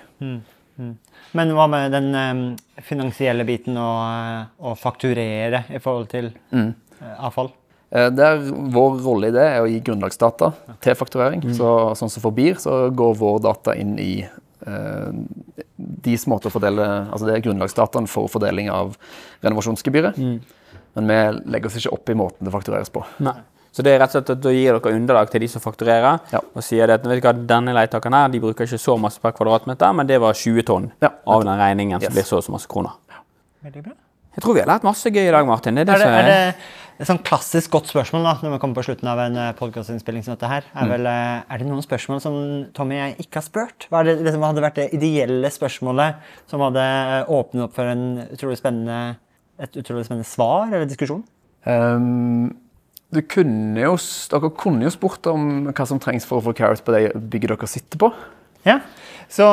Men 1.37 1.53
hva 1.57 1.67
med 1.69 1.93
den 1.93 2.11
em, 2.17 2.43
finansielle 2.85 3.45
biten 3.49 3.77
og, 3.81 4.03
eh, 4.11 4.45
å 4.65 4.75
fakturere 4.77 5.65
i 5.71 5.79
forhold 5.81 6.09
til 6.13 6.31
Mm. 6.53 6.75
eh, 7.01 7.17
avfall? 7.27 7.51
Eh, 7.93 8.09
Der 8.11 8.39
Vår 8.39 9.01
rolle 9.03 9.29
i 9.29 9.35
det 9.35 9.43
er 9.43 9.61
å 9.63 9.69
gi 9.69 9.81
grunnlagsdata 9.81 10.53
til 10.81 10.95
fakturering. 10.95 11.43
Så, 11.55 11.97
sånn 11.97 12.11
som 12.11 12.23
for 12.23 12.31
BIR 12.31 12.55
så 12.55 12.91
går 12.95 13.17
vår 13.19 13.41
data 13.43 13.75
inn 13.77 13.99
i 13.99 14.23
eh, 14.23 14.29
deres 14.67 16.27
måte 16.31 16.49
å 16.51 16.53
fordele 16.55 16.87
Altså 17.11 17.27
det 17.29 17.37
er 17.39 17.45
grunnlagsdataen 17.47 18.09
for 18.11 18.29
fordeling 18.33 18.71
av 18.73 18.97
renovasjonsgebyret. 19.45 20.19
Men 20.21 21.07
vi 21.07 21.19
legger 21.55 21.71
oss 21.71 21.79
ikke 21.81 21.93
opp 21.95 22.11
i 22.11 22.17
måten 22.19 22.45
det 22.49 22.53
faktureres 22.55 22.91
på. 22.93 23.05
Nei. 23.25 23.37
Så 23.71 23.85
det 23.87 23.93
er 23.95 24.01
rett 24.03 24.11
og 24.11 24.17
slett 24.19 24.31
at 24.35 24.41
da 24.43 24.51
gir 24.51 24.75
dere 24.75 24.97
underlag 24.99 25.29
til 25.31 25.45
de 25.45 25.49
som 25.49 25.63
fakturerer, 25.63 26.19
Ja. 26.33 26.41
og 26.43 26.63
sier 26.67 26.91
at 26.91 27.05
vet 27.07 27.21
du 27.23 27.27
hva, 27.29 27.33
denne 27.47 27.71
leietakeren 27.77 28.17
her, 28.19 28.29
de 28.29 28.41
bruker 28.43 28.67
ikke 28.67 28.79
så 28.83 28.97
masse 28.99 29.21
per 29.23 29.31
kvadratmeter, 29.31 29.95
men 29.95 30.09
det 30.09 30.19
var 30.21 30.35
20 30.35 30.63
tonn 30.67 30.91
Ja. 31.01 31.11
av 31.25 31.45
den 31.45 31.57
regningen 31.57 32.01
som 32.03 32.13
blir 32.13 32.25
så 32.27 32.39
og 32.39 32.43
så 32.45 32.51
masse 32.51 32.67
kroner. 32.67 32.91
Veldig 33.63 33.83
bra. 33.85 33.93
Jeg 34.35 34.43
tror 34.43 34.55
vi 34.55 34.61
har 34.61 34.67
lært 34.67 34.83
masse 34.83 35.05
gøy 35.11 35.29
i 35.29 35.31
dag, 35.31 35.47
Martin. 35.47 35.75
Det 35.77 35.83
er 35.83 35.85
det, 35.85 35.95
Er 35.95 35.99
det, 35.99 36.03
som 36.03 36.13
er 36.15 36.25
det 36.27 36.55
et 37.01 37.09
sånn 37.09 37.23
klassisk 37.25 37.73
godt 37.73 37.89
spørsmål 37.89 38.27
da, 38.27 38.35
når 38.45 38.55
vi 38.55 38.61
kommer 38.61 38.77
på 38.77 38.85
slutten 38.91 39.09
av 39.09 39.23
en 39.25 39.39
podkastinnspilling 39.57 40.25
som 40.27 40.35
dette 40.35 40.51
her, 40.51 40.67
er 40.77 40.91
vel 40.91 41.09
eh, 41.09 41.41
Er 41.49 41.63
det 41.63 41.69
noen 41.69 41.85
spørsmål 41.85 42.21
som 42.21 42.37
Tommy 42.77 42.99
og 42.99 43.01
jeg 43.01 43.25
ikke 43.25 43.41
har 43.41 43.47
spurt? 43.47 43.87
Hva 43.89 44.03
det 44.05 44.19
liksom, 44.21 44.45
hadde 44.45 44.65
vært 44.67 44.81
det 44.83 44.91
ideelle 44.99 45.51
spørsmålet 45.55 46.33
som 46.51 46.65
hadde 46.67 46.85
eh, 46.85 47.33
åpnet 47.33 47.65
opp 47.65 47.77
for 47.79 47.89
en 47.89 48.05
utrolig 48.27 48.61
et 49.61 49.77
utrolig 49.77 50.05
spennende 50.07 50.29
svar 50.29 50.69
eller 50.69 50.89
diskusjon? 50.89 51.25
Um, 51.65 52.53
du 53.13 53.21
kunne 53.27 53.81
jo, 53.81 53.97
dere 54.33 54.53
kunne 54.57 54.87
jo 54.87 54.93
spurt 54.95 55.27
om 55.31 55.71
hva 55.73 55.87
som 55.89 56.01
trengs 56.03 56.29
for 56.29 56.41
å 56.41 56.45
få 56.47 56.55
Carrot 56.57 56.85
på 56.85 56.95
det 56.95 57.11
bygget 57.17 57.57
dere 57.57 57.71
sitter 57.71 58.01
på. 58.01 58.13
Ja, 58.67 58.81
så 59.31 59.47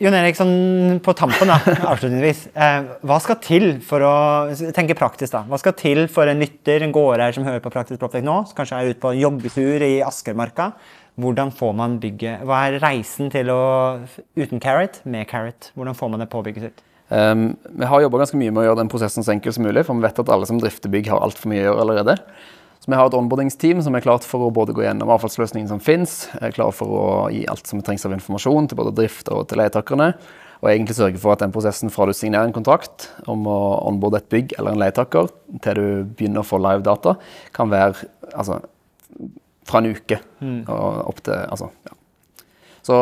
Jon 0.00 0.14
Erik, 0.16 0.36
sånn 0.38 1.00
på 1.04 1.12
tampen 1.12 1.50
da, 1.50 1.58
avslutningsvis. 1.92 2.46
Eh, 2.56 2.88
hva 3.06 3.18
skal 3.22 3.36
til 3.44 3.66
for 3.84 4.02
å 4.02 4.14
tenke 4.74 4.96
praktisk 4.98 5.34
da? 5.36 5.44
Hva 5.46 5.58
skal 5.60 5.76
til 5.78 6.06
for 6.10 6.30
en 6.30 6.40
lytter, 6.40 6.82
en 6.82 6.94
gårdeier 6.94 7.36
som 7.36 7.44
hører 7.46 7.62
på 7.62 7.72
Praktisk 7.74 8.00
Proptek 8.00 8.24
nå, 8.26 8.40
som 8.48 8.56
kanskje 8.58 8.80
er 8.80 8.94
ute 8.94 9.02
på 9.02 9.12
joggetur 9.18 9.84
i 9.86 9.98
Askermarka? 10.06 10.70
Hvordan 11.20 11.52
får 11.52 11.74
man 11.76 11.98
bygget? 12.00 12.46
Hva 12.48 12.62
er 12.66 12.78
reisen 12.80 13.28
til 13.32 13.52
å 13.52 13.60
uten 14.40 14.62
carrot, 14.62 15.02
med 15.04 15.28
carrot? 15.28 15.68
Hvordan 15.76 15.98
får 15.98 16.14
man 16.14 16.24
det 16.24 16.30
påbygget 16.32 16.70
sitt? 16.70 16.80
Um, 17.10 17.50
vi 17.76 17.90
har 17.90 18.04
jobba 18.04 18.22
ganske 18.22 18.38
mye 18.38 18.54
med 18.54 18.62
å 18.62 18.68
gjøre 18.68 18.80
den 18.84 18.90
prosessen 18.92 19.26
så 19.26 19.34
enkel 19.34 19.52
som 19.52 19.66
mulig, 19.66 19.84
for 19.84 19.98
vi 19.98 20.06
vet 20.06 20.22
at 20.22 20.32
alle 20.32 20.48
som 20.48 20.62
drifter 20.62 20.92
bygg, 20.92 21.10
har 21.12 21.22
altfor 21.26 21.52
mye 21.52 21.64
å 21.64 21.68
gjøre 21.68 21.84
allerede. 21.84 22.16
Vi 22.90 22.98
har 22.98 23.06
et 23.06 23.14
onboardingsteam 23.14 23.78
som 23.86 23.94
er 23.94 24.02
klart 24.02 24.24
for 24.26 24.42
å 24.42 24.54
både 24.54 24.74
gå 24.74 24.82
gjennom 24.82 25.12
avfallsløsningen 25.14 25.68
som 25.70 25.82
fins, 25.82 26.24
er 26.42 26.50
klar 26.54 26.72
for 26.74 26.90
å 26.90 27.04
gi 27.30 27.44
alt 27.50 27.68
som 27.70 27.82
trengs 27.86 28.02
av 28.08 28.16
informasjon 28.16 28.70
til 28.70 28.80
både 28.80 28.96
drift 28.98 29.30
og 29.30 29.44
til 29.50 29.60
leietakerne, 29.62 30.08
og 30.60 30.68
egentlig 30.72 30.96
sørge 30.98 31.20
for 31.22 31.36
at 31.36 31.44
den 31.44 31.54
prosessen 31.54 31.92
fra 31.94 32.08
du 32.08 32.14
signerer 32.16 32.50
en 32.50 32.56
kontrakt 32.56 33.06
om 33.30 33.46
å 33.46 33.60
onboarde 33.86 34.20
et 34.20 34.28
bygg 34.34 34.56
eller 34.58 34.74
en 34.74 34.82
leietaker, 34.82 35.30
til 35.62 35.78
du 35.78 35.86
begynner 36.18 36.42
å 36.42 36.48
få 36.50 36.58
live 36.58 36.82
data, 36.86 37.14
kan 37.54 37.70
være 37.70 38.10
altså, 38.34 38.58
fra 39.70 39.84
en 39.84 39.94
uke 39.94 40.18
og 40.42 41.00
opp 41.12 41.22
til 41.22 41.38
altså, 41.46 41.70
ja. 41.86 41.96
Så 42.90 42.96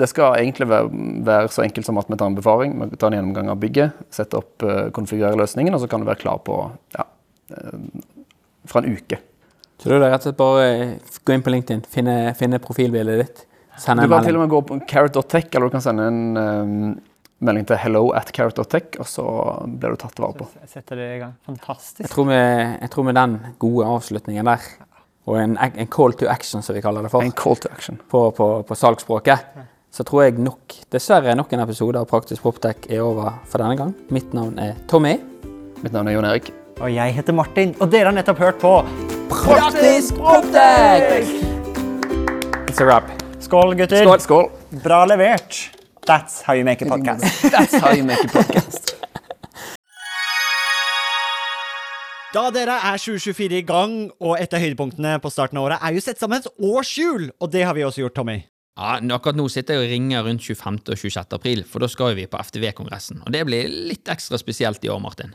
det 0.00 0.08
skal 0.10 0.40
egentlig 0.40 0.66
være, 0.70 0.88
være 1.26 1.50
så 1.54 1.62
enkelt 1.62 1.86
som 1.86 1.98
at 2.00 2.08
vi 2.10 2.16
tar 2.18 2.32
en 2.32 2.38
befaring, 2.38 2.72
vi 2.80 2.98
tar 2.98 3.12
en 3.12 3.20
gjennomgang 3.20 3.50
av 3.52 3.60
bygget, 3.62 4.06
setter 4.10 4.40
opp, 4.40 4.54
uh, 4.64 4.88
konfigurerer 4.96 5.38
løsningen, 5.38 5.76
og 5.76 5.84
så 5.84 5.90
kan 5.92 6.00
du 6.00 6.08
være 6.08 6.22
klar 6.22 6.40
på 6.42 6.56
ja, 6.96 7.04
eh, 7.52 7.82
fra 8.68 8.82
en 8.82 8.96
uke. 8.96 9.20
Så 9.80 9.88
du 9.88 9.94
det 9.96 10.10
rett 10.10 10.20
og 10.20 10.26
slett 10.28 10.40
bare 10.40 10.64
eh, 10.68 11.14
gå 11.24 11.32
inn 11.32 11.44
på 11.44 11.52
LinkedIn, 11.54 11.84
finne, 11.88 12.16
finne 12.36 12.60
profilbildet 12.60 13.22
ditt, 13.22 13.46
sende 13.80 14.04
Du 14.04 14.12
kan 14.12 14.26
til 14.26 14.36
og 14.36 14.44
med 14.44 14.52
gå 14.52 14.60
på 14.68 14.80
carrot.tech, 14.90 15.48
eller 15.54 15.70
du 15.70 15.76
kan 15.78 15.84
sende 15.84 16.08
en 16.10 16.20
um, 16.36 17.00
melding 17.40 17.64
til 17.70 17.80
hello 17.80 18.10
at 18.16 18.28
carrot.tech, 18.36 18.98
og 19.00 19.08
så 19.08 19.24
blir 19.64 19.96
du 19.96 20.02
tatt 20.02 20.20
vare 20.20 20.36
på. 20.42 20.50
Jeg 20.60 20.72
setter 20.74 21.00
det 21.00 21.08
i 21.14 21.18
gang. 21.22 21.32
Jeg 21.38 21.54
Fantastisk. 21.54 22.12
tror, 22.12 22.28
med, 22.28 22.76
jeg 22.82 22.92
tror 22.92 23.08
med 23.08 23.16
den 23.16 23.38
gode 23.62 23.88
avslutningen 23.96 24.52
der, 24.52 24.68
og 25.30 25.40
en, 25.40 25.56
en 25.56 25.92
call 25.92 26.12
to 26.18 26.28
action, 26.28 26.60
som 26.64 26.76
vi 26.76 26.84
kaller 26.84 27.06
det 27.06 27.12
for, 27.12 27.24
En 27.24 27.32
call 27.32 27.56
to 27.56 27.72
action. 27.72 28.00
på, 28.12 28.26
på, 28.36 28.52
på 28.68 28.76
salgsspråket, 28.76 29.50
så 29.90 30.04
tror 30.06 30.26
jeg 30.28 30.38
nok, 30.38 30.76
dessverre 30.92 31.34
nok 31.34 31.52
en 31.56 31.64
episode 31.64 31.98
av 31.98 32.06
Praktisk 32.10 32.44
Proptech 32.44 32.86
er 32.90 33.02
over 33.02 33.40
for 33.48 33.64
denne 33.64 33.80
gang. 33.80 33.96
Mitt 34.14 34.36
navn 34.36 34.60
er 34.62 34.76
Tommy. 34.92 35.16
Mitt 35.80 35.94
navn 35.96 36.12
er 36.12 36.20
Jon 36.20 36.28
Erik. 36.28 36.52
Og 36.80 36.88
jeg 36.94 37.12
heter 37.12 37.34
Martin, 37.36 37.74
og 37.76 37.90
dere 37.92 38.08
har 38.08 38.14
nettopp 38.16 38.38
hørt 38.40 38.60
på 38.62 38.70
Praktisk 39.28 40.16
Proptech! 40.16 41.28
It's 42.70 42.80
a 42.80 42.86
wrap. 42.88 43.10
Skål, 43.44 43.74
gutter. 43.76 44.06
Skål! 44.06 44.22
Skål. 44.24 44.46
Bra 44.80 45.02
levert. 45.04 45.58
That's 46.08 46.40
how 46.46 46.54
you 46.56 46.64
make 46.64 46.80
a 46.80 46.88
podcast. 46.88 47.26
That's 47.54 47.76
how 47.76 47.92
you 47.92 48.06
make 48.08 48.24
a 48.24 48.32
podcast. 48.32 48.94
Da 52.32 52.46
dere 52.54 52.78
er 52.78 52.96
2024 52.96 53.58
i 53.58 53.66
gang, 53.68 53.94
og 54.22 54.38
et 54.40 54.56
av 54.56 54.64
høydepunktene 54.64 55.18
på 55.20 55.34
starten 55.34 55.60
av 55.60 55.68
året 55.68 55.84
er 55.84 55.98
jo 55.98 56.06
sett 56.06 56.22
sammen 56.22 56.40
et 56.40 56.48
årshjul, 56.64 57.28
og 57.42 57.52
det 57.52 57.66
har 57.66 57.76
vi 57.76 57.84
også 57.84 58.06
gjort, 58.06 58.16
Tommy. 58.22 58.38
Ja, 58.80 58.96
Akkurat 59.18 59.36
nå 59.36 59.50
sitter 59.52 59.76
jeg 59.76 59.84
og 59.84 59.92
ringer 59.92 60.24
rundt 60.24 60.46
25. 60.48 60.80
og 60.94 60.96
26. 60.96 61.36
april, 61.36 61.64
for 61.68 61.84
da 61.84 61.90
skal 61.92 62.16
vi 62.16 62.24
på 62.30 62.40
FTV-kongressen. 62.40 63.20
Og 63.26 63.34
det 63.36 63.44
blir 63.50 63.68
litt 63.68 64.08
ekstra 64.08 64.40
spesielt 64.40 64.80
i 64.86 64.94
år, 64.94 65.02
Martin. 65.04 65.34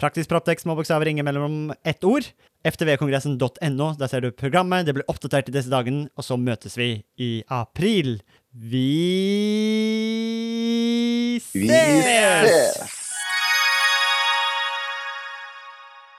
Praktisk 0.00 0.28
Proptex 0.28 0.62
små 0.64 0.74
bokstaver, 0.78 1.06
ingen 1.06 1.24
mellom 1.24 1.74
ett 1.84 2.04
ord. 2.04 2.24
ftvkongressen.no, 2.64 3.92
der 3.98 4.06
ser 4.08 4.20
du 4.24 4.30
programmet, 4.32 4.86
det 4.86 4.94
blir 4.96 5.10
oppdatert 5.10 5.50
i 5.50 5.54
disse 5.54 5.70
dagene, 5.72 6.08
og 6.16 6.24
så 6.26 6.38
møtes 6.40 6.78
vi 6.78 7.04
i 7.18 7.30
april. 7.50 8.20
Vi 8.52 8.88
ses! 11.42 11.52
Vi 11.54 11.68
ses! 11.68 13.01